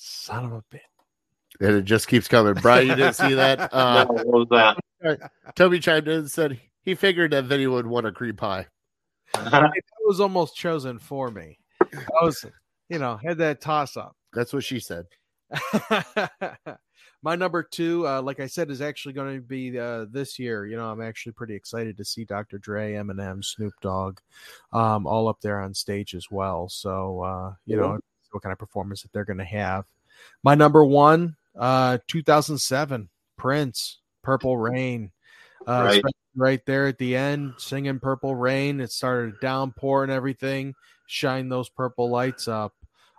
Son 0.00 0.44
of 0.44 0.52
a 0.52 0.62
bitch. 0.72 0.80
And 1.60 1.74
it 1.74 1.84
just 1.84 2.06
keeps 2.06 2.28
coming. 2.28 2.54
Brian, 2.54 2.86
you 2.86 2.94
didn't 2.94 3.16
see 3.16 3.34
that? 3.34 3.58
Uh, 3.72 4.04
No, 4.04 4.12
what 4.12 4.48
was 4.50 4.76
that? 5.02 5.30
Toby 5.56 5.80
chimed 5.80 6.06
in 6.06 6.20
and 6.20 6.30
said 6.30 6.60
he 6.82 6.94
figured 6.94 7.32
that 7.32 7.44
Vinny 7.46 7.66
would 7.66 7.86
want 7.86 8.06
a 8.06 8.12
cream 8.12 8.36
pie. 8.36 8.66
It 9.36 9.84
was 10.06 10.20
almost 10.20 10.56
chosen 10.56 10.98
for 10.98 11.30
me. 11.30 11.58
I 11.82 12.24
was, 12.24 12.44
you 12.88 12.98
know, 12.98 13.18
had 13.22 13.38
that 13.38 13.60
toss 13.60 13.96
up. 13.96 14.16
That's 14.32 14.52
what 14.54 14.64
she 14.64 14.80
said. 14.80 15.04
My 17.22 17.34
number 17.34 17.62
two, 17.64 18.06
uh, 18.06 18.22
like 18.22 18.38
I 18.40 18.46
said, 18.46 18.70
is 18.70 18.80
actually 18.80 19.14
going 19.14 19.34
to 19.34 19.42
be 19.42 19.78
uh, 19.78 20.06
this 20.10 20.38
year. 20.38 20.64
You 20.66 20.76
know, 20.76 20.88
I'm 20.90 21.02
actually 21.02 21.32
pretty 21.32 21.54
excited 21.54 21.96
to 21.96 22.04
see 22.04 22.24
Dr. 22.24 22.58
Dre, 22.58 22.94
Eminem, 22.94 23.44
Snoop 23.44 23.74
Dogg, 23.82 24.20
um, 24.72 25.06
all 25.06 25.28
up 25.28 25.40
there 25.42 25.60
on 25.60 25.74
stage 25.74 26.14
as 26.14 26.30
well. 26.30 26.68
So, 26.68 27.22
uh, 27.22 27.54
you 27.66 27.76
know, 27.76 27.98
what 28.30 28.42
kind 28.42 28.52
of 28.52 28.58
performance 28.58 29.02
that 29.02 29.12
they're 29.12 29.24
going 29.24 29.38
to 29.38 29.44
have. 29.44 29.84
My 30.42 30.54
number 30.54 30.84
one, 30.84 31.36
uh, 31.56 31.98
2007, 32.06 33.08
Prince, 33.36 33.98
Purple 34.22 34.56
Rain. 34.58 35.12
Uh, 35.66 35.84
Right. 36.02 36.02
right 36.36 36.66
there 36.66 36.86
at 36.86 36.98
the 36.98 37.16
end, 37.16 37.54
singing 37.58 37.98
Purple 38.00 38.34
Rain. 38.34 38.80
It 38.80 38.90
started 38.92 39.32
to 39.34 39.40
downpour 39.40 40.02
and 40.02 40.12
everything. 40.12 40.74
Shine 41.06 41.48
those 41.48 41.68
purple 41.68 42.10
lights 42.10 42.48
up. 42.48 42.74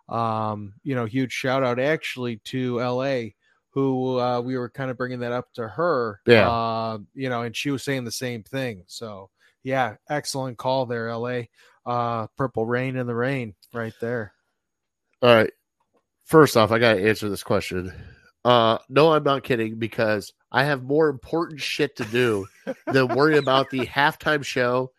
Um, 0.08 0.74
you 0.84 0.96
know, 0.96 1.06
huge 1.06 1.32
shout 1.32 1.64
out 1.64 1.80
actually 1.80 2.38
to 2.46 2.80
LA, 2.80 3.32
who 3.72 4.20
uh, 4.20 4.42
we 4.42 4.58
were 4.58 4.70
kind 4.70 4.90
of 4.90 4.98
bringing 4.98 5.20
that 5.20 5.32
up 5.32 5.52
to 5.54 5.68
her. 5.68 6.22
Yeah. 6.26 6.50
Uh, 6.50 6.98
you 7.14 7.30
know, 7.30 7.44
and 7.44 7.56
she 7.56 7.70
was 7.72 7.84
saying 7.84 8.06
the 8.06 8.12
same 8.12 8.42
thing. 8.44 8.84
So, 8.88 9.30
yeah, 9.64 9.96
excellent 10.10 10.58
call 10.58 10.86
there, 10.86 11.14
LA. 11.14 11.42
Uh, 11.86 12.28
Purple 12.38 12.66
Rain 12.66 12.96
in 12.96 13.06
the 13.06 13.16
Rain 13.16 13.54
right 13.74 13.94
there. 14.02 14.34
All 15.22 15.34
right. 15.34 15.52
First 16.26 16.56
off, 16.56 16.72
I 16.72 16.80
got 16.80 16.94
to 16.94 17.10
answer 17.10 17.30
this 17.30 17.44
question. 17.44 17.92
Uh, 18.46 18.78
no, 18.88 19.12
I'm 19.12 19.24
not 19.24 19.44
kidding 19.44 19.76
because 19.76 20.34
I 20.52 20.64
have 20.64 20.84
more 20.84 21.10
important 21.10 21.60
shit 21.60 21.96
to 21.98 22.06
do 22.06 22.48
than 22.88 23.08
worry 23.10 23.38
about 23.38 23.70
the 23.70 23.86
halftime 23.86 24.44
show 24.44 24.92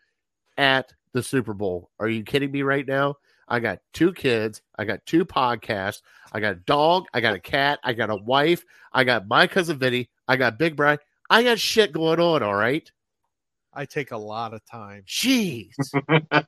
at 0.57 0.93
the 1.13 1.23
Super 1.23 1.53
Bowl. 1.53 1.89
Are 1.99 2.07
you 2.07 2.23
kidding 2.23 2.51
me 2.51 2.61
right 2.61 2.87
now? 2.87 3.15
I 3.47 3.59
got 3.59 3.79
two 3.93 4.13
kids. 4.13 4.61
I 4.77 4.85
got 4.85 5.05
two 5.05 5.25
podcasts. 5.25 6.01
I 6.31 6.39
got 6.39 6.53
a 6.53 6.59
dog. 6.59 7.05
I 7.13 7.19
got 7.19 7.35
a 7.35 7.39
cat. 7.39 7.79
I 7.83 7.93
got 7.93 8.09
a 8.09 8.15
wife. 8.15 8.63
I 8.93 9.03
got 9.03 9.27
my 9.27 9.47
cousin 9.47 9.77
Vinny. 9.77 10.09
I 10.27 10.37
got 10.37 10.59
Big 10.59 10.75
Brian. 10.75 10.99
I 11.29 11.43
got 11.43 11.59
shit 11.59 11.91
going 11.91 12.19
on. 12.19 12.43
All 12.43 12.55
right. 12.55 12.89
I 13.73 13.85
take 13.85 14.11
a 14.11 14.17
lot 14.17 14.53
of 14.53 14.65
time. 14.65 15.03
Jeez. 15.07 15.71
A 16.09 16.45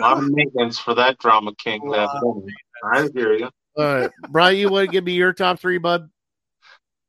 lot 0.00 0.18
of 0.18 0.30
maintenance 0.30 0.78
for 0.78 0.94
that 0.94 1.18
drama 1.18 1.52
king. 1.56 1.88
That 1.90 2.08
I 2.92 3.08
hear 3.14 3.32
you. 3.34 3.50
All 3.76 3.84
right. 3.84 4.10
Brian, 4.30 4.56
you 4.56 4.68
want 4.68 4.86
to 4.88 4.92
give 4.92 5.04
me 5.04 5.12
your 5.12 5.32
top 5.32 5.58
three, 5.58 5.78
bud? 5.78 6.08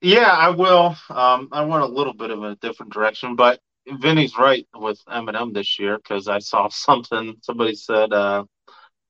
Yeah, 0.01 0.29
I 0.29 0.49
will. 0.49 0.95
Um, 1.09 1.49
I 1.51 1.63
went 1.65 1.83
a 1.83 1.87
little 1.87 2.13
bit 2.13 2.31
of 2.31 2.43
a 2.43 2.55
different 2.57 2.93
direction, 2.93 3.35
but 3.35 3.59
Vinny's 3.87 4.37
right 4.37 4.67
with 4.75 4.99
Eminem 5.07 5.53
this 5.53 5.79
year 5.79 5.97
because 5.97 6.27
I 6.27 6.39
saw 6.39 6.67
something. 6.71 7.35
Somebody 7.41 7.75
said 7.75 8.13
uh, 8.13 8.45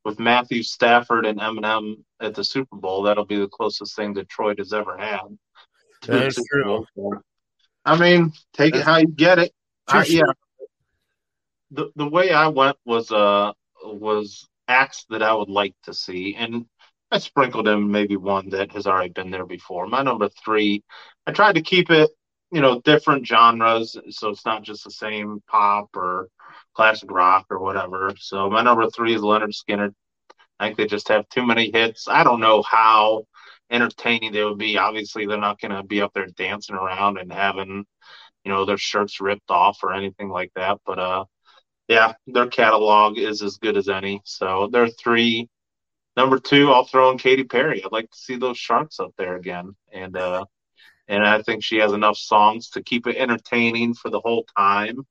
with 0.03 0.19
Matthew 0.19 0.63
Stafford 0.63 1.25
and 1.25 1.39
Eminem 1.39 2.03
at 2.19 2.35
the 2.35 2.43
Super 2.43 2.75
Bowl, 2.75 3.03
that'll 3.03 3.25
be 3.25 3.39
the 3.39 3.47
closest 3.47 3.95
thing 3.95 4.13
Detroit 4.13 4.59
has 4.59 4.73
ever 4.73 4.97
had. 4.97 5.21
to 6.03 6.11
That 6.11 6.19
the 6.19 6.27
is 6.27 6.35
Super 6.35 6.47
true. 6.63 6.85
Bowl. 6.95 7.15
I 7.85 7.97
mean, 7.99 8.33
take 8.53 8.75
it 8.75 8.83
how 8.83 8.97
you 8.97 9.07
get 9.07 9.37
it. 9.39 9.53
I, 9.87 10.03
True. 10.03 10.15
yeah. 10.15 10.31
The 11.71 11.91
the 11.95 12.07
way 12.07 12.31
I 12.31 12.47
went 12.47 12.77
was 12.85 13.11
uh 13.11 13.51
was 13.83 14.47
acts 14.67 15.05
that 15.09 15.23
I 15.23 15.33
would 15.33 15.49
like 15.49 15.75
to 15.83 15.93
see, 15.93 16.35
and 16.35 16.65
I 17.11 17.19
sprinkled 17.19 17.67
in 17.67 17.91
maybe 17.91 18.17
one 18.17 18.49
that 18.49 18.71
has 18.73 18.87
already 18.87 19.09
been 19.11 19.31
there 19.31 19.45
before. 19.45 19.87
My 19.87 20.01
number 20.01 20.29
three, 20.43 20.83
I 21.27 21.31
tried 21.31 21.55
to 21.55 21.61
keep 21.61 21.91
it, 21.91 22.09
you 22.51 22.61
know, 22.61 22.81
different 22.81 23.27
genres, 23.27 23.97
so 24.09 24.29
it's 24.29 24.45
not 24.45 24.63
just 24.63 24.83
the 24.83 24.91
same 24.91 25.41
pop 25.47 25.95
or 25.95 26.29
classic 26.73 27.11
rock 27.11 27.45
or 27.49 27.59
whatever. 27.59 28.13
So 28.17 28.49
my 28.49 28.61
number 28.61 28.89
three 28.89 29.15
is 29.15 29.21
Lynyrd 29.21 29.53
Skynyrd. 29.53 29.93
I 30.59 30.67
think 30.67 30.77
they 30.77 30.87
just 30.87 31.09
have 31.09 31.27
too 31.29 31.45
many 31.45 31.71
hits. 31.71 32.07
I 32.07 32.23
don't 32.23 32.39
know 32.39 32.61
how 32.61 33.25
entertaining 33.69 34.31
they 34.31 34.43
would 34.43 34.57
be. 34.57 34.77
Obviously, 34.77 35.25
they're 35.25 35.37
not 35.37 35.59
going 35.59 35.75
to 35.75 35.83
be 35.83 36.01
up 36.01 36.13
there 36.13 36.27
dancing 36.27 36.75
around 36.75 37.17
and 37.17 37.31
having, 37.31 37.85
you 38.43 38.51
know, 38.51 38.65
their 38.65 38.77
shirts 38.77 39.19
ripped 39.19 39.49
off 39.49 39.79
or 39.83 39.93
anything 39.93 40.29
like 40.29 40.51
that. 40.55 40.79
But 40.85 40.99
uh, 40.99 41.25
yeah, 41.87 42.13
their 42.27 42.47
catalog 42.47 43.17
is 43.17 43.41
as 43.41 43.57
good 43.57 43.77
as 43.77 43.89
any. 43.89 44.21
So 44.25 44.69
they're 44.71 44.89
three. 44.89 45.49
Number 46.17 46.39
two, 46.39 46.71
I'll 46.71 46.85
throw 46.85 47.11
in 47.11 47.17
Katy 47.17 47.43
Perry. 47.43 47.83
I'd 47.83 47.91
like 47.91 48.09
to 48.09 48.17
see 48.17 48.37
those 48.37 48.57
sharks 48.57 48.99
up 48.99 49.13
there 49.17 49.35
again, 49.35 49.75
and 49.91 50.15
uh, 50.15 50.45
and 51.07 51.25
I 51.25 51.41
think 51.41 51.63
she 51.63 51.77
has 51.77 51.91
enough 51.91 52.17
songs 52.17 52.69
to 52.71 52.83
keep 52.83 53.05
it 53.07 53.17
entertaining 53.17 53.93
for 53.93 54.09
the 54.09 54.21
whole 54.21 54.45
time. 54.57 55.05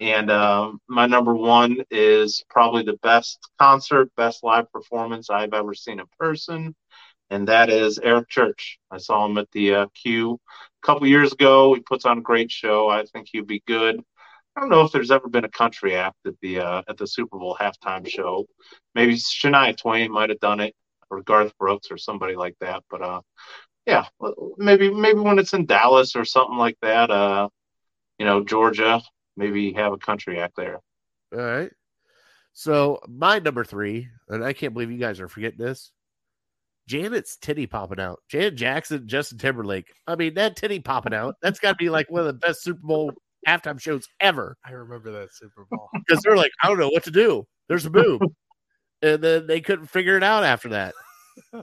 And 0.00 0.30
uh, 0.30 0.72
my 0.88 1.06
number 1.06 1.34
one 1.34 1.84
is 1.90 2.42
probably 2.48 2.84
the 2.84 2.98
best 3.02 3.38
concert, 3.58 4.10
best 4.16 4.42
live 4.42 4.72
performance 4.72 5.28
I've 5.28 5.52
ever 5.52 5.74
seen 5.74 6.00
in 6.00 6.06
person, 6.18 6.74
and 7.28 7.48
that 7.48 7.68
is 7.68 7.98
Eric 7.98 8.30
Church. 8.30 8.78
I 8.90 8.96
saw 8.96 9.26
him 9.26 9.36
at 9.36 9.50
the 9.52 9.74
uh, 9.74 9.86
Q 9.94 10.40
a 10.82 10.86
couple 10.86 11.06
years 11.06 11.32
ago. 11.32 11.74
He 11.74 11.82
puts 11.82 12.06
on 12.06 12.18
a 12.18 12.22
great 12.22 12.50
show. 12.50 12.88
I 12.88 13.04
think 13.04 13.28
he'd 13.30 13.46
be 13.46 13.62
good. 13.66 14.02
I 14.60 14.64
don't 14.64 14.70
know 14.70 14.82
if 14.82 14.92
there's 14.92 15.10
ever 15.10 15.26
been 15.26 15.46
a 15.46 15.50
country 15.50 15.96
act 15.96 16.16
at 16.26 16.34
the 16.42 16.60
uh, 16.60 16.82
at 16.86 16.98
the 16.98 17.06
Super 17.06 17.38
Bowl 17.38 17.56
halftime 17.58 18.06
show. 18.06 18.44
Maybe 18.94 19.14
Shania 19.14 19.74
Twain 19.74 20.12
might 20.12 20.28
have 20.28 20.38
done 20.40 20.60
it, 20.60 20.74
or 21.10 21.22
Garth 21.22 21.56
Brooks, 21.56 21.90
or 21.90 21.96
somebody 21.96 22.36
like 22.36 22.56
that. 22.60 22.82
But 22.90 23.00
uh, 23.00 23.20
yeah, 23.86 24.04
maybe 24.58 24.92
maybe 24.92 25.18
when 25.18 25.38
it's 25.38 25.54
in 25.54 25.64
Dallas 25.64 26.14
or 26.14 26.26
something 26.26 26.58
like 26.58 26.76
that. 26.82 27.10
Uh, 27.10 27.48
you 28.18 28.26
know, 28.26 28.44
Georgia, 28.44 29.00
maybe 29.34 29.72
have 29.72 29.94
a 29.94 29.96
country 29.96 30.38
act 30.38 30.56
there. 30.56 30.78
All 31.32 31.40
right. 31.40 31.70
So 32.52 33.00
my 33.08 33.38
number 33.38 33.64
three, 33.64 34.08
and 34.28 34.44
I 34.44 34.52
can't 34.52 34.74
believe 34.74 34.90
you 34.90 34.98
guys 34.98 35.20
are 35.20 35.28
forgetting 35.28 35.58
this. 35.58 35.90
Janet's 36.86 37.38
titty 37.38 37.66
popping 37.66 38.00
out. 38.00 38.20
Janet 38.28 38.56
Jackson, 38.56 39.08
Justin 39.08 39.38
Timberlake. 39.38 39.86
I 40.06 40.16
mean, 40.16 40.34
that 40.34 40.56
titty 40.56 40.80
popping 40.80 41.14
out. 41.14 41.36
That's 41.40 41.60
got 41.60 41.70
to 41.70 41.76
be 41.76 41.88
like 41.88 42.10
one 42.10 42.20
of 42.20 42.26
the 42.26 42.34
best 42.34 42.62
Super 42.62 42.80
Bowl 42.82 43.14
halftime 43.46 43.80
shows 43.80 44.06
ever. 44.20 44.56
I 44.64 44.72
remember 44.72 45.10
that 45.12 45.34
Super 45.34 45.64
Bowl. 45.70 45.88
Because 46.06 46.22
they're 46.22 46.36
like, 46.36 46.52
I 46.62 46.68
don't 46.68 46.78
know 46.78 46.88
what 46.90 47.04
to 47.04 47.10
do. 47.10 47.46
There's 47.68 47.86
a 47.86 47.90
boob, 47.90 48.22
and 49.02 49.22
then 49.22 49.46
they 49.46 49.60
couldn't 49.60 49.86
figure 49.86 50.16
it 50.16 50.22
out 50.24 50.42
after 50.44 50.70
that. 50.70 50.94
The 51.52 51.62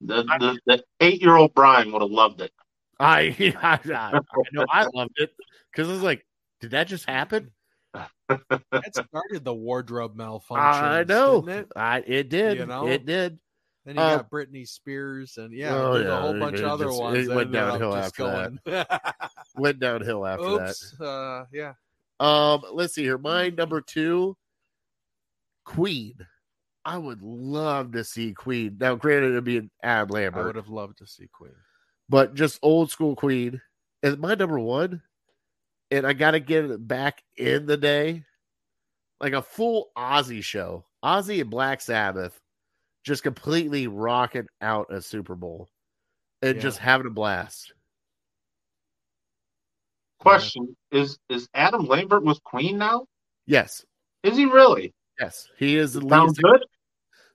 the, 0.00 0.58
the 0.66 0.82
eight 1.00 1.22
year 1.22 1.36
old 1.36 1.54
Brian 1.54 1.90
would 1.92 2.02
have 2.02 2.10
loved 2.10 2.40
it. 2.42 2.52
I 3.00 3.34
I, 3.62 3.78
I, 3.92 4.16
I 4.16 4.20
know 4.52 4.66
I 4.70 4.86
loved 4.94 5.14
it 5.16 5.30
because 5.72 5.88
I 5.88 5.92
was 5.92 6.02
like, 6.02 6.24
did 6.60 6.72
that 6.72 6.86
just 6.88 7.08
happen? 7.08 7.50
that 8.28 8.94
started 9.08 9.42
the 9.44 9.54
wardrobe 9.54 10.16
malfunction. 10.16 10.84
I 10.84 11.04
know. 11.04 11.40
Didn't 11.40 11.58
it? 11.60 11.68
I 11.76 11.98
it 12.06 12.28
did. 12.28 12.58
You 12.58 12.66
know? 12.66 12.86
It 12.88 13.06
did. 13.06 13.38
Then 13.86 13.94
you 13.96 14.00
Uh, 14.02 14.16
got 14.18 14.30
Britney 14.30 14.66
Spears 14.68 15.36
and 15.38 15.52
yeah, 15.52 15.74
Oh, 15.74 15.94
there's 15.94 16.06
yeah, 16.06 16.18
a 16.18 16.20
whole 16.20 16.38
bunch 16.38 16.58
it 16.58 16.64
of 16.64 16.70
other 16.72 16.86
just- 16.86 17.00
ones. 17.00 17.28
it 17.28 17.34
went 17.34 17.52
downhill 17.52 17.94
after 17.94 18.22
going, 18.24 18.58
Went 19.56 19.78
downhill 19.80 20.26
after 20.26 20.58
that. 20.58 20.70
Oops. 20.70 21.00
Uh, 21.00 21.44
yeah. 21.52 21.74
Um, 22.20 22.62
let's 22.72 22.94
see 22.94 23.02
here. 23.02 23.18
My 23.18 23.48
number 23.50 23.80
two, 23.80 24.36
Queen. 25.64 26.14
I 26.84 26.98
would 26.98 27.20
love 27.22 27.92
to 27.92 28.04
see 28.04 28.32
Queen. 28.32 28.76
Now, 28.78 28.94
granted, 28.94 29.30
it'd 29.32 29.42
be 29.44 29.56
an 29.58 29.70
Adam 29.82 30.08
Lambert. 30.10 30.42
I 30.42 30.46
would 30.46 30.56
have 30.56 30.68
loved 30.68 30.98
to 30.98 31.06
see 31.06 31.26
Queen. 31.32 31.54
but 32.08 32.34
just 32.34 32.60
old 32.62 32.90
school 32.90 33.16
Queen. 33.16 33.60
And 34.04 34.18
my 34.20 34.34
number 34.36 34.58
one, 34.60 35.02
and 35.90 36.06
I 36.06 36.12
got 36.12 36.32
to 36.32 36.40
get 36.40 36.64
it 36.64 36.86
back 36.86 37.22
in 37.36 37.66
the 37.66 37.76
day, 37.76 38.22
like 39.20 39.32
a 39.32 39.42
full 39.42 39.90
Ozzy 39.98 40.44
show. 40.44 40.84
Ozzy 41.04 41.40
and 41.40 41.50
Black 41.50 41.80
Sabbath 41.80 42.38
just 43.04 43.22
completely 43.24 43.88
rocking 43.88 44.46
out 44.60 44.92
a 44.92 45.00
Super 45.02 45.34
Bowl 45.34 45.68
and 46.42 46.56
Yeah. 46.56 46.62
just 46.62 46.78
having 46.78 47.06
a 47.08 47.10
blast. 47.10 47.72
Question: 50.18 50.76
Is 50.90 51.18
is 51.28 51.48
Adam 51.54 51.84
Lambert 51.86 52.24
with 52.24 52.42
Queen 52.44 52.78
now? 52.78 53.06
Yes, 53.46 53.84
Is 54.22 54.36
he 54.36 54.46
really? 54.46 54.92
yes, 55.20 55.48
he 55.58 55.76
is 55.76 55.92
the 55.92 56.00
lead. 56.00 56.10
Sounds 56.10 56.36
singer. 56.36 56.52
good. 56.52 56.64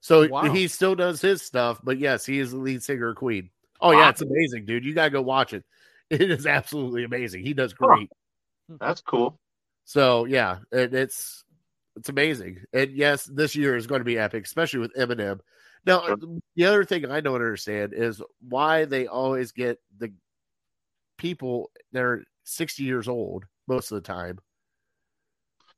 So 0.01 0.27
Wow. 0.27 0.51
he 0.51 0.67
still 0.67 0.95
does 0.95 1.21
his 1.21 1.41
stuff, 1.41 1.79
but 1.84 1.99
yes, 1.99 2.25
he 2.25 2.39
is 2.39 2.51
the 2.51 2.57
lead 2.57 2.84
singer 2.84 3.09
of 3.09 3.15
Queen. 3.17 3.49
Oh 3.79 3.91
yeah, 3.91 3.99
Wow. 4.01 4.09
it's 4.09 4.21
amazing, 4.21 4.65
dude. 4.65 4.84
You 4.84 4.93
gotta 4.93 5.11
go 5.11 5.21
watch 5.21 5.53
it. 5.53 5.63
It 6.11 6.29
is 6.29 6.45
absolutely 6.45 7.05
amazing. 7.05 7.45
He 7.45 7.53
does 7.53 7.73
Huh. 7.79 7.88
great. 7.88 8.09
That's 8.82 8.99
cool. 8.99 9.39
So 9.86 10.25
yeah, 10.25 10.57
it, 10.71 10.93
it's 10.93 11.45
it's 11.95 12.09
amazing. 12.09 12.63
And 12.73 12.91
yes, 12.91 13.23
this 13.25 13.55
year 13.55 13.77
is 13.77 13.88
going 13.88 13.99
to 14.01 14.05
be 14.05 14.17
epic, 14.17 14.43
especially 14.45 14.79
with 14.79 14.93
Eminem. 14.95 15.39
Now, 15.86 16.05
Sure. 16.05 16.17
the 16.55 16.65
other 16.65 16.84
thing 16.84 17.05
I 17.05 17.21
don't 17.21 17.36
understand 17.36 17.93
is 17.93 18.21
why 18.41 18.86
they 18.86 19.07
always 19.07 19.51
get 19.53 19.79
the 19.97 20.11
people 21.17 21.71
that 21.93 22.03
are 22.03 22.23
60 22.44 22.84
years 22.84 23.08
old 23.08 23.46
most 23.68 23.92
of 23.92 23.96
the 23.96 24.08
time 24.08 24.39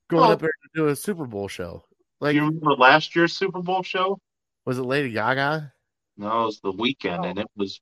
going 0.08 0.22
Well- 0.22 0.32
up 0.32 0.40
there 0.40 0.50
to 0.50 0.68
do 0.74 0.88
a 0.88 0.96
Super 0.96 1.26
Bowl 1.26 1.48
show. 1.48 1.84
Like, 2.20 2.34
you 2.34 2.42
remember 2.44 2.72
last 2.72 3.14
year's 3.16 3.32
Super 3.36 3.60
Bowl 3.62 3.82
show? 3.82 4.18
was 4.66 4.78
it 4.78 4.82
Lady 4.82 5.10
Gaga? 5.10 5.72
No, 6.16 6.42
it 6.42 6.46
was 6.46 6.60
the 6.60 6.72
Weeknd, 6.72 7.26
and 7.28 7.38
it 7.38 7.46
was 7.54 7.80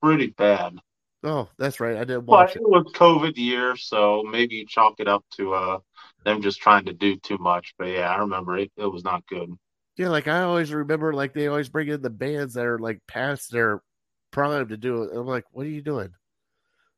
pretty 0.00 0.28
bad. 0.28 0.78
Oh, 1.24 1.48
that's 1.58 1.78
right. 1.78 1.96
I 1.96 2.04
didn't 2.04 2.24
But 2.24 2.32
watch 2.32 2.56
it 2.56 2.62
it. 2.62 2.68
was 2.68 2.90
COVID 2.94 3.36
year, 3.36 3.76
so 3.76 4.22
maybe 4.22 4.54
you 4.56 4.66
chalk 4.66 4.98
it 4.98 5.08
up 5.08 5.24
to 5.36 5.52
uh 5.54 5.78
them 6.24 6.40
just 6.40 6.60
trying 6.60 6.86
to 6.86 6.92
do 6.94 7.16
too 7.16 7.36
much. 7.38 7.74
But 7.78 7.88
yeah, 7.88 8.08
I 8.10 8.18
remember 8.18 8.56
it. 8.56 8.72
It 8.76 8.86
was 8.86 9.04
not 9.04 9.26
good. 9.26 9.50
Yeah, 9.96 10.08
like 10.08 10.26
I 10.26 10.42
always 10.42 10.72
remember, 10.72 11.12
like 11.12 11.34
they 11.34 11.48
always 11.48 11.68
bring 11.68 11.88
in 11.88 12.00
the 12.00 12.08
bands 12.10 12.54
that 12.54 12.64
are 12.64 12.78
like 12.78 13.00
past 13.06 13.50
their 13.52 13.82
prime 14.30 14.68
to 14.68 14.76
do 14.78 15.02
it. 15.02 15.14
I'm 15.16 15.26
like, 15.26 15.44
what 15.52 15.66
are 15.66 15.70
you 15.70 15.82
doing? 15.82 16.14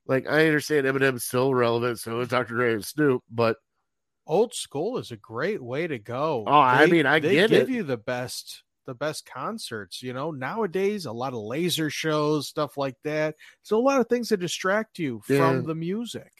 Like 0.07 0.27
I 0.29 0.47
understand 0.47 0.87
Eminem's 0.87 1.25
still 1.25 1.55
relevant, 1.55 1.99
so 1.99 2.21
is 2.21 2.29
Dr. 2.29 2.55
Dre 2.55 2.75
and 2.75 2.85
Snoop, 2.85 3.23
but 3.31 3.57
Old 4.27 4.55
school 4.55 4.97
is 4.99 5.11
a 5.11 5.17
great 5.19 5.63
way 5.63 5.87
to 5.87 5.99
go. 5.99 6.45
Oh, 6.47 6.53
I 6.53 6.87
mean, 6.87 7.05
I 7.05 7.19
they 7.21 7.35
get 7.35 7.51
give 7.51 7.69
it. 7.69 7.73
you 7.73 7.83
the 7.83 7.97
best 7.99 8.63
the 8.87 8.95
best 8.95 9.25
concerts. 9.27 10.03
You 10.03 10.13
know, 10.15 10.31
nowadays 10.31 11.05
a 11.07 11.13
lot 11.13 11.33
of 11.35 11.41
laser 11.41 11.89
shows, 11.91 12.49
stuff 12.49 12.77
like 12.77 12.97
that. 13.05 13.35
So 13.63 13.79
a 13.79 13.83
lot 13.83 14.01
of 14.01 14.09
things 14.09 14.29
that 14.31 14.41
distract 14.41 14.99
you 14.99 15.21
Yeah. 15.29 15.39
from 15.39 15.65
the 15.65 15.75
music. 15.75 16.31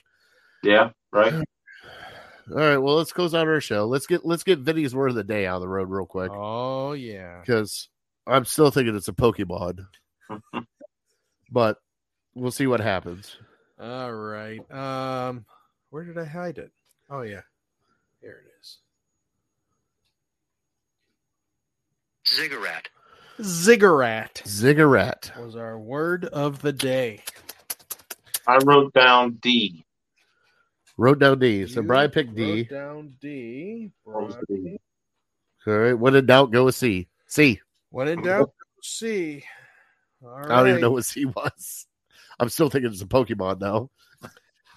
Yeah, 0.63 0.91
right. 1.13 1.33
all 2.51 2.57
right, 2.57 2.79
well 2.79 2.97
let's 2.97 3.13
close 3.13 3.35
out 3.35 3.49
our 3.49 3.61
show. 3.61 3.87
Let's 3.87 4.07
get 4.07 4.25
let's 4.25 4.45
get 4.45 4.59
Vinny's 4.61 4.95
word 4.95 5.09
of 5.09 5.15
the 5.17 5.25
day 5.25 5.47
out 5.47 5.57
of 5.57 5.63
the 5.63 5.69
road 5.69 5.89
real 5.91 6.07
quick 6.07 6.31
Oh 6.35 6.93
yeah. 6.93 7.41
because 7.41 7.89
I'm 8.27 8.45
still 8.47 8.71
thinking 8.71 8.97
it's 8.97 9.09
a 9.09 9.13
Pokemon, 9.13 9.87
but 11.51 11.77
we'll 12.35 12.51
see 12.51 12.67
what 12.67 12.81
happens. 12.81 13.37
All 13.81 14.13
right. 14.13 14.61
Um, 14.71 15.45
where 15.91 16.05
did 16.05 16.19
I 16.19 16.25
hide 16.25 16.59
it? 16.59 16.71
Oh 17.11 17.23
yeah, 17.23 17.43
here 18.21 18.43
it 18.45 18.51
is. 18.61 18.79
Ziggurat. 22.27 22.89
Ziggurat 23.43 24.43
Ziggurat. 24.47 25.33
was 25.39 25.57
our 25.57 25.79
word 25.79 26.25
of 26.27 26.63
the 26.63 26.73
day. 26.73 27.21
I 28.47 28.59
wrote 28.65 28.93
down 28.95 29.39
D. 29.43 29.85
Wrote 30.97 31.19
down 31.19 31.41
D. 31.41 31.67
So 31.67 31.81
You 31.81 31.87
Brian 31.87 32.11
picked 32.11 32.35
D. 32.35 32.65
down 32.65 33.15
D. 33.21 33.91
What 34.05 34.27
was 34.27 34.37
the 34.49 34.57
D? 34.57 34.79
All 35.67 35.79
right. 35.79 35.95
When 35.95 36.15
in 36.15 36.27
doubt, 36.27 36.53
go 36.53 36.67
with 36.67 36.77
C. 36.77 37.09
C. 37.27 37.61
When 37.91 38.07
in 38.09 38.23
doubt, 38.23 38.53
C. 38.83 39.43
All 40.25 40.39
I 40.47 40.57
don't 40.57 40.69
even 40.69 40.81
know 40.81 40.93
what 40.93 41.05
C 41.05 41.25
was. 41.25 41.87
I'm 42.39 42.49
still 42.49 42.71
thinking 42.71 42.91
it's 42.91 43.03
a 43.03 43.07
Pokemon 43.07 43.61
though. 43.61 43.91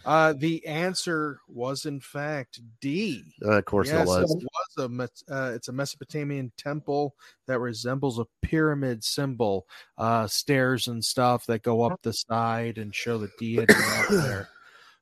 Uh, 0.06 0.34
the 0.38 0.66
answer 0.66 1.42
was 1.50 1.86
in 1.86 2.00
fact 2.00 2.62
D. 2.80 3.34
Uh, 3.46 3.58
of 3.58 3.66
course 3.66 3.88
yes, 3.88 4.04
it 4.04 4.08
was. 4.08 4.36
It 4.36 4.48
was 4.48 4.86
a 4.86 4.90
Mes- 4.90 5.24
uh, 5.30 5.52
it's 5.54 5.68
a 5.68 5.74
Mesopotamian 5.74 6.54
temple 6.58 7.14
that 7.46 7.60
resembles 7.60 8.18
a 8.18 8.26
pyramid 8.42 9.04
symbol, 9.04 9.68
uh, 9.98 10.26
stairs 10.28 10.88
and 10.88 11.04
stuff 11.04 11.46
that 11.48 11.62
go 11.62 11.82
up 11.82 12.00
the 12.04 12.14
side 12.14 12.78
and 12.78 12.96
show 12.96 13.18
the 13.18 13.30
deity 13.38 13.74
up 13.74 14.06
there. 14.10 14.48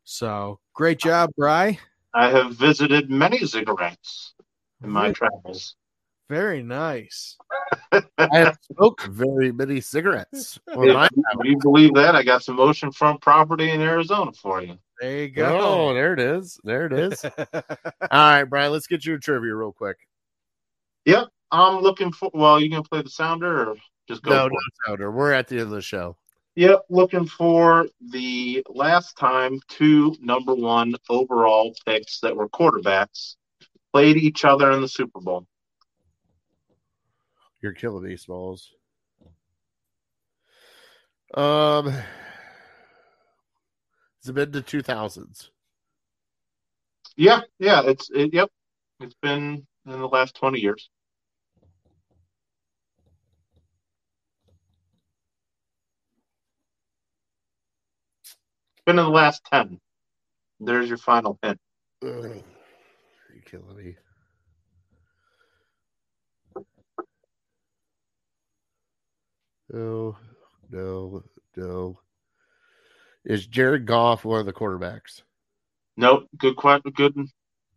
So 0.05 0.59
great 0.73 0.99
job, 0.99 1.31
Bry. 1.37 1.77
I 2.13 2.29
have 2.29 2.55
visited 2.55 3.11
many 3.11 3.39
ziggurats 3.41 4.31
in 4.83 4.89
my 4.89 5.11
travels. 5.11 5.75
Very 6.29 6.63
nice. 6.63 7.37
I 7.91 8.03
have 8.31 8.57
smoked 8.73 9.07
very 9.07 9.51
many 9.51 9.79
cigarettes. 9.81 10.59
Well, 10.75 11.03
If, 11.03 11.09
you 11.43 11.57
believe 11.61 11.93
that, 11.93 12.15
I 12.15 12.23
got 12.23 12.43
some 12.43 12.57
oceanfront 12.57 13.21
property 13.21 13.71
in 13.71 13.81
Arizona 13.81 14.31
for 14.33 14.61
you. 14.61 14.77
There 14.99 15.17
you 15.19 15.29
go. 15.29 15.45
Oh, 15.45 15.59
go. 15.89 15.93
there 15.93 16.13
it 16.13 16.19
is. 16.19 16.59
There 16.63 16.85
it 16.85 16.93
is. 16.93 17.23
All 17.53 17.61
right, 18.11 18.43
Brian, 18.43 18.71
let's 18.71 18.87
get 18.87 19.05
you 19.05 19.15
a 19.15 19.19
trivia 19.19 19.53
real 19.55 19.71
quick. 19.71 19.97
Yep. 21.05 21.27
I'm 21.51 21.81
looking 21.81 22.11
for. 22.11 22.31
Well, 22.33 22.59
you 22.59 22.69
gonna 22.69 22.83
play 22.83 23.01
the 23.01 23.09
sounder 23.09 23.69
or 23.69 23.75
just 24.07 24.23
go? 24.23 24.31
No, 24.31 24.47
no 24.47 24.59
sounder. 24.85 25.11
We're 25.11 25.31
at 25.31 25.47
the 25.47 25.55
end 25.55 25.65
of 25.65 25.69
the 25.69 25.81
show. 25.81 26.17
Yep, 26.55 26.85
looking 26.89 27.25
for 27.25 27.87
the 28.11 28.65
last 28.69 29.17
time 29.17 29.59
two 29.67 30.15
number 30.21 30.55
one 30.55 30.95
overall 31.09 31.75
picks 31.85 32.19
that 32.21 32.35
were 32.35 32.47
quarterbacks 32.49 33.35
played 33.93 34.17
each 34.17 34.45
other 34.45 34.71
in 34.71 34.81
the 34.81 34.87
Super 34.87 35.19
Bowl. 35.19 35.45
You're 37.65 37.73
killing 37.73 38.03
me, 38.03 38.15
Smalls. 38.15 38.73
Um, 41.33 41.91
it's 44.19 44.29
been 44.29 44.51
the 44.51 44.61
2000s. 44.61 45.49
Yeah, 47.17 47.41
yeah, 47.57 47.81
it's 47.83 48.11
it, 48.13 48.35
yep, 48.35 48.51
it's 48.99 49.15
been 49.19 49.65
in 49.87 49.99
the 49.99 50.07
last 50.07 50.35
twenty 50.35 50.59
years. 50.59 50.91
Been 58.85 58.99
in 58.99 59.05
the 59.05 59.09
last 59.09 59.41
ten. 59.51 59.79
There's 60.59 60.87
your 60.87 60.99
final 60.99 61.39
hint. 61.41 61.57
Ugh, 62.03 62.43
you're 63.33 63.43
killing 63.43 63.75
me. 63.75 63.95
No, 69.71 70.17
no, 70.69 71.23
no. 71.55 71.99
Is 73.23 73.47
Jared 73.47 73.85
Goff 73.85 74.23
one 74.23 74.39
of 74.39 74.45
the 74.45 74.53
quarterbacks? 74.53 75.23
Nope. 75.97 76.27
Good 76.37 76.55
question. 76.55 76.91
Good, 76.91 77.15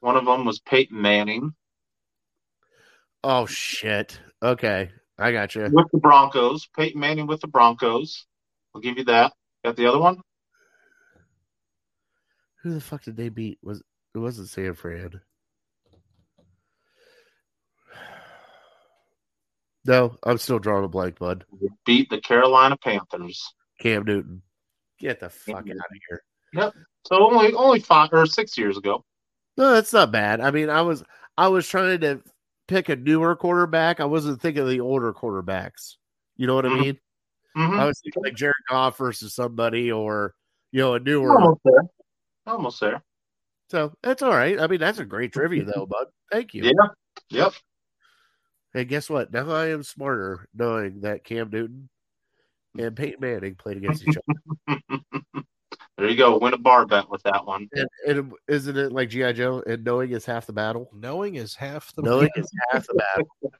One 0.00 0.16
of 0.16 0.24
them 0.26 0.44
was 0.44 0.60
Peyton 0.60 1.00
Manning 1.00 1.54
Oh 3.26 3.46
shit. 3.46 4.20
Okay, 4.42 4.90
I 5.18 5.32
got 5.32 5.54
you. 5.54 5.62
with 5.72 5.90
the 5.90 5.98
Broncos. 5.98 6.68
Peyton 6.76 7.00
Manning 7.00 7.26
with 7.26 7.40
the 7.40 7.46
Broncos. 7.46 8.26
I'll 8.74 8.82
give 8.82 8.98
you 8.98 9.04
that. 9.04 9.32
Got 9.64 9.76
the 9.76 9.86
other 9.86 9.98
one? 9.98 10.20
Who 12.62 12.74
the 12.74 12.82
fuck 12.82 13.02
did 13.02 13.16
they 13.16 13.30
beat? 13.30 13.58
Was 13.62 13.82
it 14.14 14.18
wasn't 14.18 14.50
San 14.50 14.74
Fran? 14.74 15.22
No, 19.86 20.16
I'm 20.22 20.38
still 20.38 20.58
drawing 20.58 20.84
a 20.84 20.88
blank, 20.88 21.18
bud. 21.18 21.44
Beat 21.84 22.08
the 22.10 22.20
Carolina 22.20 22.76
Panthers. 22.76 23.52
Cam 23.80 24.04
Newton. 24.04 24.42
Get 24.98 25.20
the 25.20 25.28
fuck 25.28 25.56
out 25.56 25.70
of 25.70 25.76
here. 26.08 26.22
Yep. 26.54 26.72
So 27.06 27.16
only 27.22 27.52
only 27.52 27.80
five 27.80 28.08
or 28.12 28.24
six 28.26 28.56
years 28.56 28.78
ago. 28.78 29.04
No, 29.56 29.72
that's 29.72 29.92
not 29.92 30.10
bad. 30.12 30.40
I 30.40 30.50
mean, 30.50 30.70
I 30.70 30.82
was 30.82 31.04
I 31.36 31.48
was 31.48 31.68
trying 31.68 32.00
to 32.00 32.22
pick 32.68 32.88
a 32.88 32.96
newer 32.96 33.36
quarterback. 33.36 34.00
I 34.00 34.04
wasn't 34.06 34.40
thinking 34.40 34.62
of 34.62 34.68
the 34.68 34.80
older 34.80 35.12
quarterbacks. 35.12 35.96
You 36.36 36.46
know 36.46 36.54
what 36.54 36.64
I 36.66 36.70
Mhm. 36.70 36.80
mean? 36.80 37.00
Mhm. 37.56 37.78
I 37.78 37.84
was 37.86 38.00
thinking 38.00 38.22
like 38.24 38.34
Jared 38.36 38.54
Goff 38.68 38.96
versus 38.98 39.34
somebody 39.34 39.92
or 39.92 40.34
you 40.72 40.80
know 40.80 40.94
a 40.94 41.00
newer. 41.00 41.30
Almost 41.38 41.60
there. 41.64 41.82
Almost 42.46 42.80
there. 42.80 43.02
So 43.70 43.92
that's 44.02 44.22
all 44.22 44.30
right. 44.34 44.58
I 44.60 44.66
mean, 44.66 44.80
that's 44.80 44.98
a 44.98 45.04
great 45.04 45.32
trivia 45.32 45.64
though, 45.64 45.86
bud. 45.86 46.06
Thank 46.30 46.54
you. 46.54 46.64
Yeah. 46.64 46.88
Yep. 47.30 47.52
And 48.74 48.88
guess 48.88 49.08
what? 49.08 49.32
Now 49.32 49.50
I 49.50 49.68
am 49.68 49.82
smarter 49.82 50.48
knowing 50.54 51.00
that 51.02 51.24
Cam 51.24 51.50
Newton 51.50 51.88
and 52.76 52.96
Peyton 52.96 53.20
Manning 53.20 53.54
played 53.54 53.76
against 53.76 54.06
each 54.06 54.16
other. 54.68 54.80
there 55.96 56.08
you 56.08 56.16
go. 56.16 56.38
Win 56.38 56.54
a 56.54 56.58
bar 56.58 56.84
bet 56.84 57.08
with 57.08 57.22
that 57.22 57.46
one. 57.46 57.68
And, 57.72 57.88
and 58.06 58.32
isn't 58.48 58.76
it 58.76 58.92
like 58.92 59.10
G.I. 59.10 59.32
Joe? 59.32 59.62
And 59.64 59.84
knowing 59.84 60.10
is 60.10 60.26
half 60.26 60.46
the 60.46 60.52
battle. 60.52 60.90
Knowing 60.92 61.36
is 61.36 61.54
half 61.54 61.94
the 61.94 62.02
Knowing 62.02 62.30
is 62.34 62.50
half 62.70 62.86
the 62.86 63.04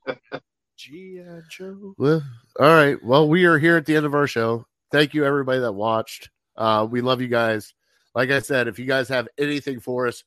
battle. 0.07 0.20
G.I. 0.77 1.41
Joe. 1.49 1.95
Well, 1.97 2.23
all 2.59 2.66
right. 2.66 3.03
Well, 3.05 3.28
we 3.28 3.45
are 3.45 3.59
here 3.59 3.77
at 3.77 3.86
the 3.86 3.95
end 3.95 4.07
of 4.07 4.15
our 4.15 4.27
show. 4.27 4.66
Thank 4.91 5.15
you, 5.15 5.24
everybody 5.24 5.61
that 5.61 5.73
watched. 5.73 6.31
Uh, 6.57 6.86
we 6.91 7.01
love 7.01 7.20
you 7.20 7.28
guys. 7.28 7.73
Like 8.15 8.31
I 8.31 8.41
said, 8.41 8.66
if 8.66 8.78
you 8.78 8.85
guys 8.85 9.09
have 9.09 9.28
anything 9.39 9.78
for 9.78 10.09
us, 10.09 10.24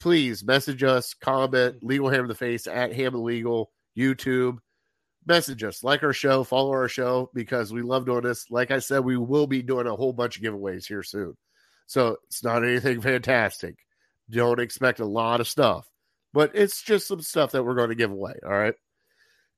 please 0.00 0.44
message 0.44 0.82
us, 0.82 1.14
comment, 1.14 1.82
legal 1.82 2.08
ham 2.08 2.22
in 2.22 2.28
the 2.28 2.34
face 2.34 2.66
at 2.66 2.92
ham 2.92 3.14
legal, 3.14 3.70
YouTube. 3.96 4.58
Message 5.26 5.64
us, 5.64 5.82
like 5.82 6.02
our 6.02 6.12
show, 6.12 6.44
follow 6.44 6.70
our 6.72 6.88
show 6.88 7.30
because 7.32 7.72
we 7.72 7.80
love 7.80 8.04
doing 8.04 8.22
this. 8.22 8.50
Like 8.50 8.70
I 8.70 8.78
said, 8.78 9.04
we 9.04 9.16
will 9.16 9.46
be 9.46 9.62
doing 9.62 9.86
a 9.86 9.96
whole 9.96 10.12
bunch 10.12 10.36
of 10.36 10.42
giveaways 10.42 10.86
here 10.86 11.02
soon. 11.02 11.34
So 11.86 12.18
it's 12.28 12.44
not 12.44 12.62
anything 12.62 13.00
fantastic. 13.02 13.76
Don't 14.30 14.60
expect 14.60 15.00
a 15.00 15.06
lot 15.06 15.40
of 15.40 15.48
stuff, 15.48 15.88
but 16.34 16.50
it's 16.54 16.82
just 16.82 17.08
some 17.08 17.22
stuff 17.22 17.52
that 17.52 17.64
we're 17.64 17.74
going 17.74 17.88
to 17.88 17.94
give 17.94 18.10
away. 18.10 18.34
All 18.44 18.52
right. 18.52 18.74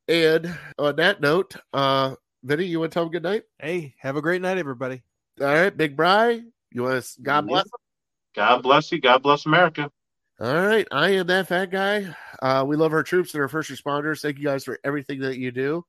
And 0.08 0.56
on 0.78 0.96
that 0.96 1.20
note, 1.20 1.56
uh, 1.72 2.14
Vinny, 2.44 2.66
you 2.66 2.78
want 2.78 2.92
to 2.92 2.94
tell 2.94 3.04
them 3.04 3.12
good 3.12 3.24
night? 3.24 3.42
Hey, 3.58 3.94
have 3.98 4.14
a 4.16 4.22
great 4.22 4.42
night, 4.42 4.58
everybody. 4.58 5.02
All 5.40 5.46
right, 5.48 5.76
Big 5.76 5.96
Bry, 5.96 6.42
you 6.70 6.82
want 6.84 7.02
to, 7.02 7.22
God 7.22 7.44
Yeah. 7.44 7.48
bless. 7.48 7.66
God 8.36 8.62
bless 8.62 8.92
you. 8.92 9.00
God 9.00 9.22
bless 9.22 9.46
America. 9.46 9.90
All 10.38 10.54
right, 10.54 10.86
I 10.92 11.10
am 11.10 11.28
that 11.28 11.48
fat 11.48 11.70
guy. 11.70 12.14
Uh, 12.42 12.62
we 12.66 12.76
love 12.76 12.92
our 12.92 13.02
troops 13.02 13.32
and 13.32 13.40
our 13.40 13.48
first 13.48 13.70
responders. 13.70 14.20
Thank 14.20 14.36
you 14.36 14.44
guys 14.44 14.64
for 14.64 14.78
everything 14.84 15.20
that 15.20 15.38
you 15.38 15.50
do. 15.50 15.86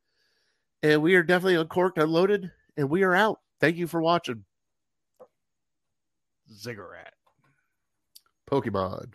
And 0.84 1.02
we 1.02 1.16
are 1.16 1.24
definitely 1.24 1.56
uncorked, 1.56 1.98
unloaded, 1.98 2.50
and 2.78 2.90
we 2.90 3.04
are 3.04 3.14
out. 3.14 3.40
Thank 3.60 3.76
you 3.76 3.88
for 3.88 4.02
watching 4.02 4.46
Ziggurat. 6.50 7.14
Pokemon. 8.50 9.12